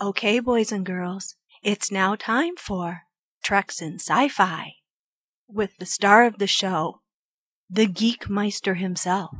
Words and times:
Okay, 0.00 0.38
boys 0.38 0.70
and 0.70 0.86
girls, 0.86 1.34
it's 1.60 1.90
now 1.90 2.14
time 2.14 2.54
for 2.56 3.00
Treks 3.42 3.82
in 3.82 3.94
Sci 3.94 4.28
Fi 4.28 4.74
with 5.48 5.76
the 5.78 5.86
star 5.86 6.24
of 6.24 6.38
the 6.38 6.46
show, 6.46 7.00
the 7.68 7.86
Geek 7.86 8.30
Meister 8.30 8.74
himself, 8.74 9.34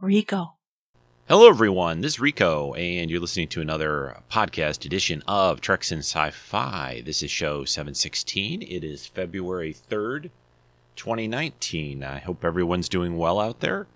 Rico. 0.00 0.54
Hello, 1.28 1.46
everyone. 1.46 2.00
This 2.00 2.14
is 2.14 2.20
Rico, 2.20 2.72
and 2.72 3.10
you're 3.10 3.20
listening 3.20 3.48
to 3.48 3.60
another 3.60 4.22
podcast 4.32 4.86
edition 4.86 5.22
of 5.28 5.60
Treks 5.60 5.92
in 5.92 5.98
Sci 5.98 6.30
Fi. 6.30 7.02
This 7.04 7.22
is 7.22 7.30
show 7.30 7.66
716. 7.66 8.62
It 8.62 8.82
is 8.82 9.06
February 9.06 9.74
3rd, 9.74 10.30
2019. 10.96 12.02
I 12.02 12.20
hope 12.20 12.46
everyone's 12.46 12.88
doing 12.88 13.18
well 13.18 13.38
out 13.38 13.60
there. 13.60 13.86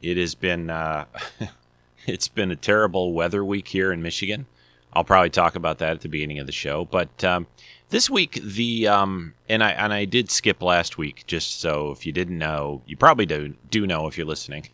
It 0.00 0.16
has 0.16 0.34
been. 0.34 0.70
Uh, 0.70 1.04
it's 2.06 2.28
been 2.28 2.50
a 2.50 2.56
terrible 2.56 3.12
weather 3.12 3.44
week 3.44 3.68
here 3.68 3.92
in 3.92 4.00
Michigan. 4.00 4.46
I'll 4.94 5.04
probably 5.04 5.30
talk 5.30 5.54
about 5.54 5.78
that 5.78 5.90
at 5.92 6.00
the 6.02 6.08
beginning 6.08 6.38
of 6.38 6.46
the 6.46 6.52
show. 6.52 6.84
But 6.84 7.22
um, 7.24 7.46
this 7.90 8.08
week, 8.08 8.40
the 8.42 8.86
um, 8.88 9.34
and 9.48 9.62
I 9.62 9.70
and 9.72 9.92
I 9.92 10.04
did 10.04 10.30
skip 10.30 10.62
last 10.62 10.98
week, 10.98 11.24
just 11.26 11.60
so 11.60 11.90
if 11.90 12.06
you 12.06 12.12
didn't 12.12 12.38
know, 12.38 12.82
you 12.86 12.96
probably 12.96 13.26
do 13.26 13.54
do 13.70 13.86
know 13.86 14.06
if 14.06 14.16
you're 14.16 14.26
listening. 14.26 14.68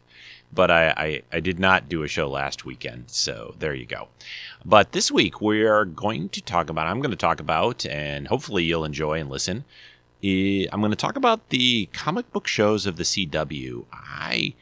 But 0.52 0.68
I, 0.68 0.88
I, 0.96 1.22
I 1.32 1.38
did 1.40 1.60
not 1.60 1.88
do 1.88 2.02
a 2.02 2.08
show 2.08 2.28
last 2.28 2.64
weekend, 2.64 3.04
so 3.10 3.54
there 3.60 3.72
you 3.72 3.86
go. 3.86 4.08
But 4.64 4.90
this 4.90 5.08
week 5.10 5.40
we 5.40 5.62
are 5.62 5.84
going 5.84 6.28
to 6.30 6.40
talk 6.42 6.68
about. 6.68 6.88
I'm 6.88 7.00
going 7.00 7.12
to 7.12 7.16
talk 7.16 7.38
about, 7.38 7.86
and 7.86 8.26
hopefully 8.26 8.64
you'll 8.64 8.84
enjoy 8.84 9.20
and 9.20 9.30
listen. 9.30 9.64
eh, 10.24 10.66
I'm 10.72 10.80
going 10.80 10.90
to 10.90 10.96
talk 10.96 11.14
about 11.16 11.50
the 11.50 11.86
comic 11.92 12.32
book 12.32 12.48
shows 12.48 12.84
of 12.84 12.96
the 12.96 13.04
CW. 13.04 13.84
I 13.92 14.54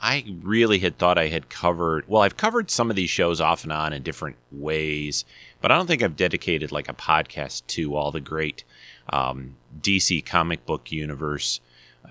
I 0.00 0.24
really 0.42 0.78
had 0.78 0.96
thought 0.96 1.18
I 1.18 1.28
had 1.28 1.50
covered. 1.50 2.08
Well, 2.08 2.22
I've 2.22 2.36
covered 2.36 2.70
some 2.70 2.88
of 2.88 2.96
these 2.96 3.10
shows 3.10 3.40
off 3.40 3.64
and 3.64 3.72
on 3.72 3.92
in 3.92 4.02
different 4.02 4.36
ways, 4.50 5.24
but 5.60 5.70
I 5.70 5.76
don't 5.76 5.86
think 5.86 6.02
I've 6.02 6.16
dedicated 6.16 6.72
like 6.72 6.88
a 6.88 6.94
podcast 6.94 7.66
to 7.68 7.94
all 7.94 8.10
the 8.10 8.20
great 8.20 8.64
um, 9.10 9.56
DC 9.80 10.24
comic 10.24 10.64
book 10.64 10.90
universe 10.90 11.60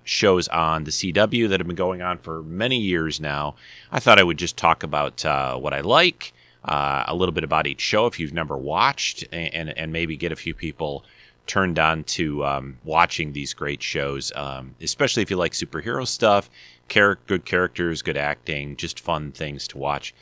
shows 0.04 0.48
on 0.50 0.84
the 0.84 0.92
CW 0.92 1.50
that 1.50 1.60
have 1.60 1.68
been 1.68 1.76
going 1.76 2.02
on 2.02 2.20
for 2.20 2.44
many 2.44 2.78
years 2.78 3.20
now. 3.20 3.56
I 3.92 4.00
thought 4.00 4.20
I 4.20 4.24
would 4.24 4.38
just 4.38 4.56
talk 4.56 4.84
about 4.84 5.26
uh, 5.26 5.58
what 5.58 5.74
I 5.74 5.82
like, 5.82 6.34
uh, 6.66 7.06
a 7.08 7.16
little 7.16 7.34
bit 7.34 7.44
about 7.44 7.66
each 7.66 7.82
show 7.82 8.06
if 8.06 8.20
you've 8.20 8.34
never 8.34 8.58
watched, 8.58 9.24
and, 9.32 9.54
and, 9.54 9.78
and 9.78 9.92
maybe 9.92 10.16
get 10.16 10.32
a 10.32 10.36
few 10.36 10.54
people 10.54 11.06
turned 11.48 11.80
on 11.80 12.04
to 12.04 12.46
um, 12.46 12.78
watching 12.84 13.34
these 13.34 13.56
great 13.56 13.82
shows, 13.82 14.32
um, 14.36 14.76
especially 14.82 15.24
if 15.24 15.32
you 15.32 15.36
like 15.36 15.54
superhero 15.54 16.06
stuff, 16.06 16.50
char- 16.90 17.20
good 17.28 17.46
characters, 17.46 18.02
good 18.02 18.18
acting, 18.18 18.76
just 18.76 19.00
fun 19.00 19.32
things 19.32 19.68
to 19.70 19.78
watch 19.78 20.14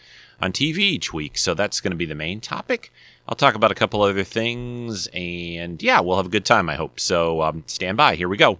on 0.42 0.52
TV 0.52 0.80
each 0.80 1.14
week. 1.14 1.38
So 1.38 1.54
that's 1.54 1.82
going 1.82 1.92
to 1.92 1.98
be 1.98 2.06
the 2.06 2.16
main 2.16 2.40
topic. 2.40 2.92
I'll 3.28 3.36
talk 3.36 3.56
about 3.56 3.72
a 3.72 3.76
couple 3.76 4.02
other 4.02 4.24
things, 4.24 5.08
and 5.08 5.82
yeah, 5.82 6.00
we'll 6.00 6.18
have 6.18 6.28
a 6.28 6.30
good 6.30 6.46
time, 6.46 6.70
I 6.70 6.76
hope. 6.76 7.00
So 7.00 7.42
um, 7.42 7.64
stand 7.68 7.98
by. 7.98 8.16
Here 8.16 8.30
we 8.30 8.38
go. 8.38 8.60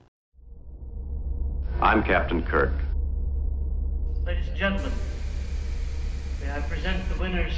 I'm 1.82 2.04
Captain 2.04 2.42
Kirk. 2.44 2.74
Ladies 4.26 4.48
and 4.50 4.58
gentlemen, 4.58 4.92
may 6.42 6.52
I 6.52 6.60
present 6.62 7.08
the 7.14 7.20
winners 7.20 7.54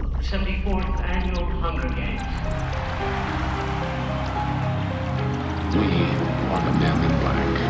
of 0.00 0.10
the 0.12 0.18
74th 0.18 1.00
Annual 1.00 1.46
Hunger 1.60 1.88
Games. 1.94 2.20
We 5.76 5.82
are 6.52 6.72
the 6.72 6.78
men 6.78 7.10
in 7.10 7.20
black. 7.20 7.65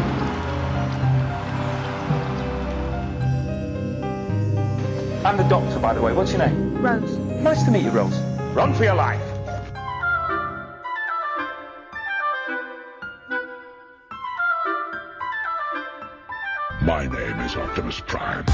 I'm 5.27 5.37
the 5.37 5.43
doctor, 5.49 5.81
by 5.81 5.93
the 5.93 6.01
way. 6.01 6.13
What's 6.13 6.31
your 6.31 6.39
name? 6.39 6.81
Rose. 6.81 7.17
Nice 7.43 7.65
to 7.65 7.73
meet 7.73 7.83
you, 7.83 7.91
Rose. 7.91 8.17
Run 8.55 8.73
for 8.73 8.85
your 8.85 8.95
life. 8.95 9.21
My 16.81 17.09
name 17.09 17.41
is 17.41 17.57
Optimus 17.57 17.99
Prime. 18.07 18.45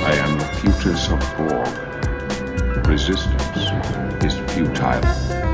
I 0.00 0.14
am 0.16 0.38
the 0.38 0.46
Putus 0.62 1.10
of 1.10 1.20
Borg. 1.36 2.86
Resistance 2.86 4.24
is 4.24 4.34
futile. 4.54 5.51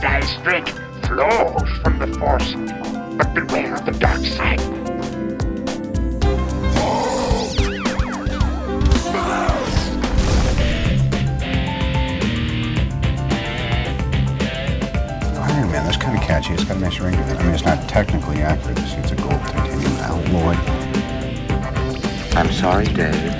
The 0.00 0.06
Jedi 0.06 0.22
strength 0.40 0.78
flows 1.06 1.68
from 1.82 1.98
the 1.98 2.06
Force, 2.18 2.54
but 3.16 3.34
beware 3.34 3.74
of 3.74 3.84
the 3.84 3.92
dark 3.92 4.20
side. 4.20 4.60
Oh, 15.32 15.42
Iron 15.42 15.70
Man, 15.70 15.84
that's 15.84 15.96
kind 15.96 16.16
of 16.16 16.22
catchy. 16.22 16.54
It's 16.54 16.64
got 16.64 16.76
a 16.76 16.80
nice 16.80 16.98
ring 17.00 17.14
to 17.14 17.20
it. 17.20 17.38
I 17.38 17.42
mean, 17.42 17.52
it's 17.52 17.64
not 17.64 17.88
technically 17.88 18.42
accurate. 18.42 18.78
It's, 18.78 18.94
it's 18.94 19.12
a 19.12 19.16
gold 19.16 19.40
titanium 19.42 19.92
alloy. 19.98 20.56
I'm 22.36 22.50
sorry, 22.52 22.86
Dave. 22.86 23.34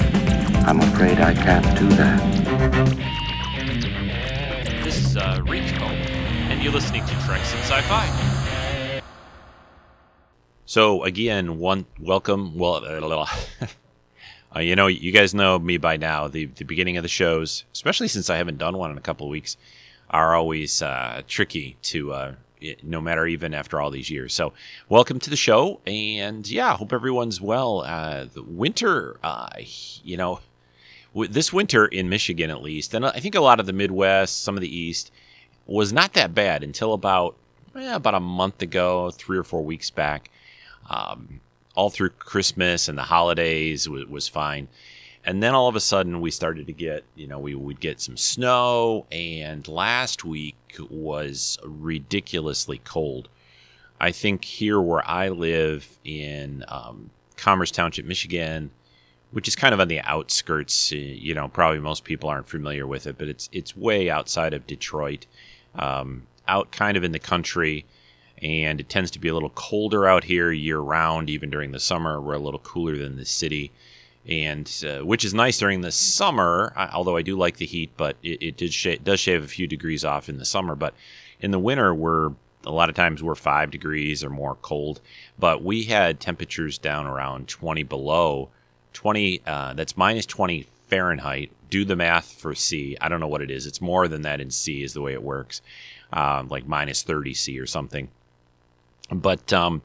I'm 0.66 0.80
afraid 0.80 1.20
I 1.20 1.34
can't 1.34 1.78
do 1.78 1.88
that. 1.96 3.19
You're 6.70 6.78
listening 6.78 7.04
to 7.04 7.14
Treks 7.26 7.52
in 7.52 7.58
Sci-Fi. 7.62 9.02
So 10.66 11.02
again, 11.02 11.58
one 11.58 11.86
welcome. 11.98 12.56
Well, 12.56 12.76
a 12.76 13.00
little 13.00 13.26
uh, 14.54 14.60
you 14.60 14.76
know, 14.76 14.86
you 14.86 15.10
guys 15.10 15.34
know 15.34 15.58
me 15.58 15.78
by 15.78 15.96
now. 15.96 16.28
The 16.28 16.44
the 16.44 16.64
beginning 16.64 16.96
of 16.96 17.02
the 17.02 17.08
shows, 17.08 17.64
especially 17.72 18.06
since 18.06 18.30
I 18.30 18.36
haven't 18.36 18.58
done 18.58 18.78
one 18.78 18.92
in 18.92 18.98
a 18.98 19.00
couple 19.00 19.26
of 19.26 19.32
weeks, 19.32 19.56
are 20.10 20.36
always 20.36 20.80
uh, 20.80 21.22
tricky 21.26 21.76
to. 21.82 22.12
Uh, 22.12 22.34
no 22.82 23.00
matter 23.00 23.26
even 23.26 23.54
after 23.54 23.80
all 23.80 23.90
these 23.90 24.10
years. 24.10 24.34
So, 24.34 24.52
welcome 24.86 25.18
to 25.20 25.30
the 25.30 25.36
show, 25.36 25.80
and 25.86 26.46
yeah, 26.46 26.76
hope 26.76 26.92
everyone's 26.92 27.40
well. 27.40 27.80
Uh, 27.80 28.26
the 28.26 28.42
winter, 28.42 29.16
uh, 29.22 29.48
you 30.04 30.18
know, 30.18 30.40
this 31.14 31.54
winter 31.54 31.86
in 31.86 32.10
Michigan 32.10 32.50
at 32.50 32.62
least, 32.62 32.92
and 32.92 33.06
I 33.06 33.18
think 33.18 33.34
a 33.34 33.40
lot 33.40 33.60
of 33.60 33.66
the 33.66 33.72
Midwest, 33.72 34.42
some 34.42 34.58
of 34.58 34.60
the 34.60 34.76
East, 34.76 35.10
was 35.70 35.92
not 35.92 36.14
that 36.14 36.34
bad 36.34 36.62
until 36.62 36.92
about 36.92 37.36
eh, 37.76 37.94
about 37.94 38.14
a 38.14 38.20
month 38.20 38.60
ago, 38.60 39.10
three 39.10 39.38
or 39.38 39.44
four 39.44 39.62
weeks 39.64 39.90
back. 39.90 40.30
Um, 40.88 41.40
all 41.76 41.88
through 41.88 42.10
Christmas 42.10 42.88
and 42.88 42.98
the 42.98 43.04
holidays 43.04 43.88
was, 43.88 44.04
was 44.06 44.26
fine, 44.26 44.66
and 45.24 45.40
then 45.42 45.54
all 45.54 45.68
of 45.68 45.76
a 45.76 45.80
sudden 45.80 46.20
we 46.20 46.32
started 46.32 46.66
to 46.66 46.72
get, 46.72 47.04
you 47.14 47.28
know, 47.28 47.38
we 47.38 47.54
would 47.54 47.78
get 47.78 48.00
some 48.00 48.16
snow, 48.16 49.06
and 49.12 49.66
last 49.68 50.24
week 50.24 50.56
was 50.90 51.58
ridiculously 51.64 52.78
cold. 52.84 53.28
I 54.00 54.10
think 54.10 54.44
here 54.44 54.80
where 54.80 55.06
I 55.08 55.28
live 55.28 55.98
in 56.04 56.64
um, 56.66 57.10
Commerce 57.36 57.70
Township, 57.70 58.04
Michigan, 58.04 58.72
which 59.30 59.46
is 59.46 59.54
kind 59.54 59.72
of 59.72 59.78
on 59.80 59.88
the 59.88 60.00
outskirts. 60.00 60.90
uh, 60.92 60.96
You 60.96 61.34
know, 61.34 61.48
probably 61.48 61.78
most 61.78 62.04
people 62.04 62.28
aren't 62.28 62.48
familiar 62.48 62.86
with 62.86 63.06
it, 63.06 63.16
but 63.16 63.28
it's 63.28 63.48
it's 63.52 63.76
way 63.76 64.10
outside 64.10 64.54
of 64.54 64.66
Detroit, 64.66 65.26
um, 65.74 66.26
out 66.48 66.70
kind 66.70 66.96
of 66.96 67.04
in 67.04 67.12
the 67.12 67.18
country, 67.18 67.84
and 68.42 68.80
it 68.80 68.88
tends 68.88 69.10
to 69.12 69.18
be 69.18 69.28
a 69.28 69.34
little 69.34 69.50
colder 69.50 70.06
out 70.06 70.24
here 70.24 70.50
year 70.50 70.78
round. 70.78 71.30
Even 71.30 71.50
during 71.50 71.72
the 71.72 71.80
summer, 71.80 72.20
we're 72.20 72.34
a 72.34 72.38
little 72.38 72.60
cooler 72.60 72.96
than 72.96 73.16
the 73.16 73.24
city, 73.24 73.70
and 74.28 74.84
uh, 74.86 75.04
which 75.04 75.24
is 75.24 75.34
nice 75.34 75.58
during 75.58 75.80
the 75.80 75.92
summer. 75.92 76.72
Although 76.92 77.16
I 77.16 77.22
do 77.22 77.36
like 77.36 77.56
the 77.56 77.66
heat, 77.66 77.90
but 77.96 78.16
it, 78.22 78.42
it 78.42 78.56
did 78.56 78.72
sh- 78.72 78.98
does 79.02 79.20
shave 79.20 79.44
a 79.44 79.48
few 79.48 79.66
degrees 79.66 80.04
off 80.04 80.28
in 80.28 80.38
the 80.38 80.44
summer. 80.44 80.74
But 80.74 80.94
in 81.40 81.50
the 81.50 81.58
winter, 81.58 81.94
we're 81.94 82.32
a 82.66 82.70
lot 82.70 82.88
of 82.88 82.94
times 82.94 83.22
we're 83.22 83.34
five 83.34 83.70
degrees 83.70 84.22
or 84.22 84.30
more 84.30 84.56
cold. 84.56 85.00
But 85.38 85.62
we 85.62 85.84
had 85.84 86.20
temperatures 86.20 86.78
down 86.78 87.06
around 87.06 87.48
20 87.48 87.82
below 87.84 88.50
20 88.92 89.42
uh, 89.46 89.72
that's 89.74 89.96
minus 89.96 90.26
20 90.26 90.66
fahrenheit. 90.90 91.50
Do 91.70 91.84
the 91.84 91.96
math 91.96 92.32
for 92.32 92.54
c. 92.54 92.96
I 93.00 93.08
don't 93.08 93.20
know 93.20 93.28
what 93.28 93.42
it 93.42 93.50
is. 93.50 93.66
It's 93.66 93.80
more 93.80 94.08
than 94.08 94.22
that 94.22 94.40
in 94.40 94.50
c 94.50 94.82
is 94.82 94.92
the 94.92 95.00
way 95.00 95.12
it 95.12 95.22
works. 95.22 95.62
Um, 96.12 96.48
like 96.48 96.66
minus 96.66 97.02
30 97.02 97.34
c 97.34 97.58
or 97.58 97.66
something. 97.66 98.08
But 99.10 99.52
um, 99.52 99.82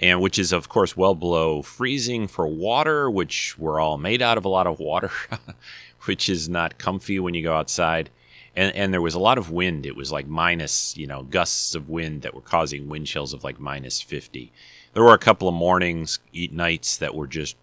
and 0.00 0.20
which 0.20 0.38
is 0.38 0.52
of 0.52 0.68
course 0.68 0.96
well 0.96 1.14
below 1.14 1.62
freezing 1.62 2.28
for 2.28 2.46
water 2.46 3.10
which 3.10 3.58
we're 3.58 3.80
all 3.80 3.98
made 3.98 4.22
out 4.22 4.38
of 4.38 4.44
a 4.44 4.48
lot 4.48 4.66
of 4.66 4.78
water 4.78 5.10
which 6.04 6.28
is 6.28 6.48
not 6.48 6.78
comfy 6.78 7.18
when 7.18 7.34
you 7.34 7.42
go 7.42 7.56
outside. 7.56 8.10
And 8.54 8.74
and 8.76 8.92
there 8.92 9.02
was 9.02 9.14
a 9.14 9.18
lot 9.18 9.38
of 9.38 9.50
wind. 9.50 9.86
It 9.86 9.96
was 9.96 10.12
like 10.12 10.26
minus 10.26 10.96
you 10.96 11.06
know 11.06 11.22
gusts 11.22 11.74
of 11.74 11.88
wind 11.88 12.22
that 12.22 12.34
were 12.34 12.42
causing 12.42 12.88
wind 12.88 13.06
chills 13.06 13.32
of 13.32 13.44
like 13.44 13.58
minus 13.58 14.02
50 14.02 14.52
there 14.94 15.02
were 15.02 15.14
a 15.14 15.18
couple 15.18 15.48
of 15.48 15.54
mornings 15.54 16.18
nights 16.50 16.96
that 16.96 17.14
were 17.14 17.26
just 17.26 17.56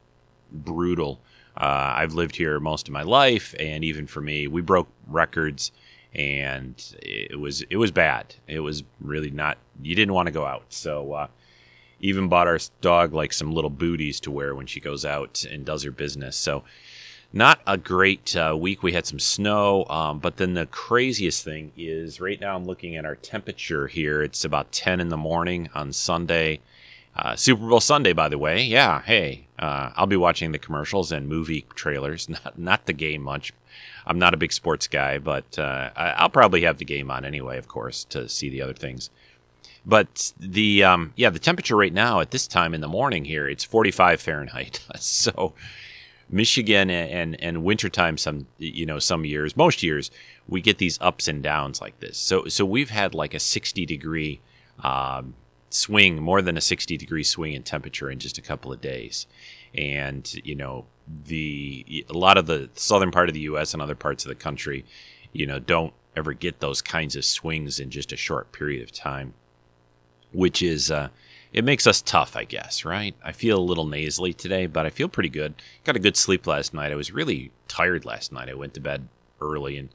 brutal 0.51 1.19
uh, 1.57 1.93
i've 1.95 2.13
lived 2.13 2.35
here 2.35 2.59
most 2.59 2.87
of 2.87 2.93
my 2.93 3.03
life 3.03 3.55
and 3.59 3.83
even 3.83 4.07
for 4.07 4.21
me 4.21 4.47
we 4.47 4.61
broke 4.61 4.87
records 5.07 5.71
and 6.15 6.95
it 7.01 7.39
was 7.39 7.61
it 7.63 7.75
was 7.75 7.91
bad. 7.91 8.35
It 8.47 8.61
was 8.61 8.83
really 9.01 9.31
not. 9.31 9.57
You 9.81 9.95
didn't 9.95 10.13
want 10.13 10.27
to 10.27 10.31
go 10.31 10.45
out, 10.45 10.63
so 10.69 11.13
uh, 11.13 11.27
even 11.99 12.29
bought 12.29 12.47
our 12.47 12.59
dog 12.81 13.13
like 13.13 13.33
some 13.33 13.51
little 13.51 13.69
booties 13.69 14.19
to 14.21 14.31
wear 14.31 14.55
when 14.55 14.65
she 14.65 14.79
goes 14.79 15.03
out 15.03 15.43
and 15.49 15.65
does 15.65 15.83
her 15.83 15.91
business. 15.91 16.37
So 16.37 16.63
not 17.33 17.59
a 17.67 17.77
great 17.77 18.35
uh, 18.35 18.55
week. 18.57 18.81
We 18.81 18.93
had 18.93 19.05
some 19.05 19.19
snow, 19.19 19.85
um, 19.89 20.19
but 20.19 20.37
then 20.37 20.53
the 20.53 20.67
craziest 20.67 21.43
thing 21.43 21.73
is 21.75 22.21
right 22.21 22.39
now 22.39 22.55
I'm 22.55 22.65
looking 22.65 22.95
at 22.95 23.05
our 23.05 23.15
temperature 23.15 23.87
here. 23.87 24.21
It's 24.21 24.45
about 24.45 24.71
10 24.71 25.01
in 25.01 25.09
the 25.09 25.17
morning 25.17 25.67
on 25.75 25.91
Sunday. 25.91 26.61
Uh, 27.15 27.35
Super 27.35 27.67
Bowl 27.67 27.79
Sunday, 27.79 28.13
by 28.13 28.27
the 28.27 28.37
way. 28.37 28.61
Yeah, 28.61 29.01
hey, 29.03 29.47
uh, 29.57 29.91
I'll 29.95 30.05
be 30.07 30.17
watching 30.17 30.51
the 30.51 30.59
commercials 30.59 31.11
and 31.11 31.29
movie 31.29 31.65
trailers, 31.75 32.27
not 32.29 32.59
not 32.59 32.85
the 32.85 32.93
game 32.93 33.21
much. 33.21 33.53
I'm 34.05 34.19
not 34.19 34.33
a 34.33 34.37
big 34.37 34.53
sports 34.53 34.87
guy, 34.87 35.17
but 35.17 35.57
uh, 35.57 35.89
I'll 35.95 36.29
probably 36.29 36.61
have 36.61 36.77
the 36.77 36.85
game 36.85 37.09
on 37.09 37.25
anyway, 37.25 37.57
of 37.57 37.67
course, 37.67 38.03
to 38.05 38.29
see 38.29 38.49
the 38.49 38.61
other 38.61 38.73
things. 38.73 39.09
But 39.85 40.33
the 40.39 40.83
um, 40.83 41.13
yeah, 41.15 41.29
the 41.29 41.39
temperature 41.39 41.75
right 41.75 41.93
now 41.93 42.19
at 42.19 42.31
this 42.31 42.47
time 42.47 42.73
in 42.73 42.81
the 42.81 42.87
morning 42.87 43.25
here, 43.25 43.47
it's 43.47 43.63
45 43.63 44.19
Fahrenheit. 44.19 44.81
so 44.99 45.53
Michigan 46.29 46.89
and, 46.89 47.41
and 47.41 47.63
wintertime 47.63 48.17
some 48.17 48.47
you 48.57 48.85
know 48.85 48.99
some 48.99 49.25
years, 49.25 49.55
most 49.55 49.83
years 49.83 50.11
we 50.47 50.61
get 50.61 50.79
these 50.79 50.99
ups 51.01 51.27
and 51.27 51.41
downs 51.41 51.81
like 51.81 51.99
this. 51.99 52.17
So 52.17 52.45
so 52.47 52.65
we've 52.65 52.89
had 52.89 53.13
like 53.13 53.33
a 53.33 53.39
60 53.39 53.85
degree 53.85 54.41
um, 54.83 55.35
swing, 55.75 56.21
more 56.21 56.41
than 56.41 56.57
a 56.57 56.61
60 56.61 56.97
degree 56.97 57.23
swing 57.23 57.53
in 57.53 57.63
temperature 57.63 58.09
in 58.09 58.19
just 58.19 58.37
a 58.37 58.41
couple 58.41 58.71
of 58.71 58.81
days. 58.81 59.27
And, 59.75 60.33
you 60.45 60.55
know, 60.55 60.85
the 61.07 62.05
a 62.09 62.13
lot 62.13 62.37
of 62.37 62.45
the 62.45 62.69
southern 62.73 63.11
part 63.11 63.29
of 63.29 63.33
the 63.33 63.41
U.S. 63.41 63.73
and 63.73 63.81
other 63.81 63.95
parts 63.95 64.23
of 64.23 64.29
the 64.29 64.35
country, 64.35 64.85
you 65.33 65.45
know, 65.45 65.59
don't 65.59 65.93
ever 66.15 66.31
get 66.33 66.61
those 66.61 66.81
kinds 66.81 67.15
of 67.15 67.25
swings 67.25 67.79
in 67.79 67.89
just 67.89 68.13
a 68.13 68.17
short 68.17 68.53
period 68.53 68.81
of 68.81 68.91
time, 68.91 69.33
which 70.31 70.61
is, 70.61 70.89
uh, 70.89 71.09
it 71.51 71.65
makes 71.65 71.85
us 71.85 72.01
tough, 72.01 72.37
I 72.37 72.45
guess, 72.45 72.85
right? 72.85 73.15
I 73.23 73.33
feel 73.33 73.57
a 73.57 73.59
little 73.59 73.85
nasally 73.85 74.33
today, 74.33 74.65
but 74.67 74.85
I 74.85 74.89
feel 74.89 75.09
pretty 75.09 75.29
good. 75.29 75.55
Got 75.83 75.97
a 75.97 75.99
good 75.99 76.15
sleep 76.15 76.47
last 76.47 76.73
night. 76.73 76.91
I 76.91 76.95
was 76.95 77.11
really 77.11 77.51
tired 77.67 78.05
last 78.05 78.31
night. 78.31 78.49
I 78.49 78.53
went 78.53 78.73
to 78.75 78.79
bed 78.79 79.09
early 79.41 79.77
and 79.77 79.89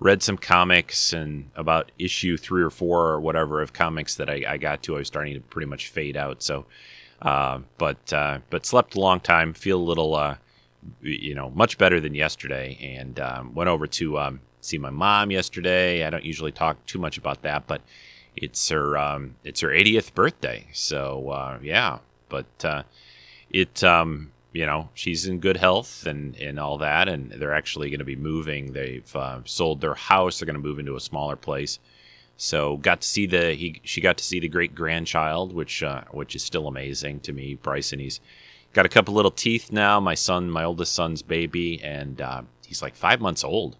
read 0.00 0.22
some 0.22 0.38
comics 0.38 1.12
and 1.12 1.50
about 1.54 1.92
issue 1.98 2.36
three 2.36 2.62
or 2.62 2.70
four 2.70 3.06
or 3.08 3.20
whatever 3.20 3.60
of 3.60 3.72
comics 3.72 4.14
that 4.16 4.30
I, 4.30 4.42
I 4.48 4.56
got 4.56 4.82
to. 4.84 4.96
I 4.96 4.98
was 4.98 5.06
starting 5.06 5.34
to 5.34 5.40
pretty 5.40 5.66
much 5.66 5.88
fade 5.88 6.16
out. 6.16 6.42
So, 6.42 6.64
uh, 7.22 7.60
but 7.78 8.12
uh, 8.12 8.38
but 8.48 8.64
slept 8.66 8.94
a 8.94 9.00
long 9.00 9.20
time. 9.20 9.52
Feel 9.52 9.78
a 9.78 9.82
little, 9.82 10.14
uh, 10.14 10.36
you 11.02 11.34
know, 11.34 11.50
much 11.50 11.76
better 11.76 12.00
than 12.00 12.14
yesterday. 12.14 12.78
And 12.80 13.20
um, 13.20 13.54
went 13.54 13.68
over 13.68 13.86
to 13.86 14.18
um, 14.18 14.40
see 14.62 14.78
my 14.78 14.90
mom 14.90 15.30
yesterday. 15.30 16.04
I 16.04 16.10
don't 16.10 16.24
usually 16.24 16.52
talk 16.52 16.84
too 16.86 16.98
much 16.98 17.18
about 17.18 17.42
that, 17.42 17.66
but 17.66 17.82
it's 18.34 18.70
her 18.70 18.96
um, 18.96 19.36
it's 19.44 19.60
her 19.60 19.68
80th 19.68 20.14
birthday. 20.14 20.66
So 20.72 21.28
uh, 21.28 21.58
yeah, 21.62 21.98
but 22.30 22.64
uh, 22.64 22.84
it 23.50 23.84
um, 23.84 24.32
you 24.52 24.66
know 24.66 24.88
she's 24.94 25.26
in 25.26 25.38
good 25.38 25.56
health 25.56 26.06
and 26.06 26.36
and 26.36 26.58
all 26.58 26.78
that 26.78 27.08
and 27.08 27.30
they're 27.32 27.54
actually 27.54 27.90
going 27.90 28.00
to 28.00 28.04
be 28.04 28.16
moving. 28.16 28.72
They've 28.72 29.16
uh, 29.16 29.40
sold 29.44 29.80
their 29.80 29.94
house. 29.94 30.38
They're 30.38 30.46
going 30.46 30.60
to 30.60 30.68
move 30.68 30.78
into 30.78 30.96
a 30.96 31.00
smaller 31.00 31.36
place. 31.36 31.78
So 32.36 32.78
got 32.78 33.02
to 33.02 33.08
see 33.08 33.26
the 33.26 33.54
he 33.54 33.80
she 33.84 34.00
got 34.00 34.16
to 34.18 34.24
see 34.24 34.40
the 34.40 34.48
great 34.48 34.74
grandchild 34.74 35.52
which 35.52 35.82
uh, 35.82 36.02
which 36.10 36.34
is 36.34 36.42
still 36.42 36.66
amazing 36.66 37.20
to 37.20 37.32
me 37.32 37.54
bryson. 37.54 37.98
He's 37.98 38.20
got 38.72 38.86
a 38.86 38.90
couple 38.90 39.14
little 39.14 39.30
teeth 39.30 39.70
now. 39.70 40.00
My 40.00 40.14
son 40.14 40.50
my 40.50 40.64
oldest 40.64 40.94
son's 40.94 41.22
baby 41.22 41.82
and 41.82 42.20
uh, 42.20 42.42
he's 42.66 42.82
like 42.82 42.94
five 42.94 43.20
months 43.20 43.44
old. 43.44 43.76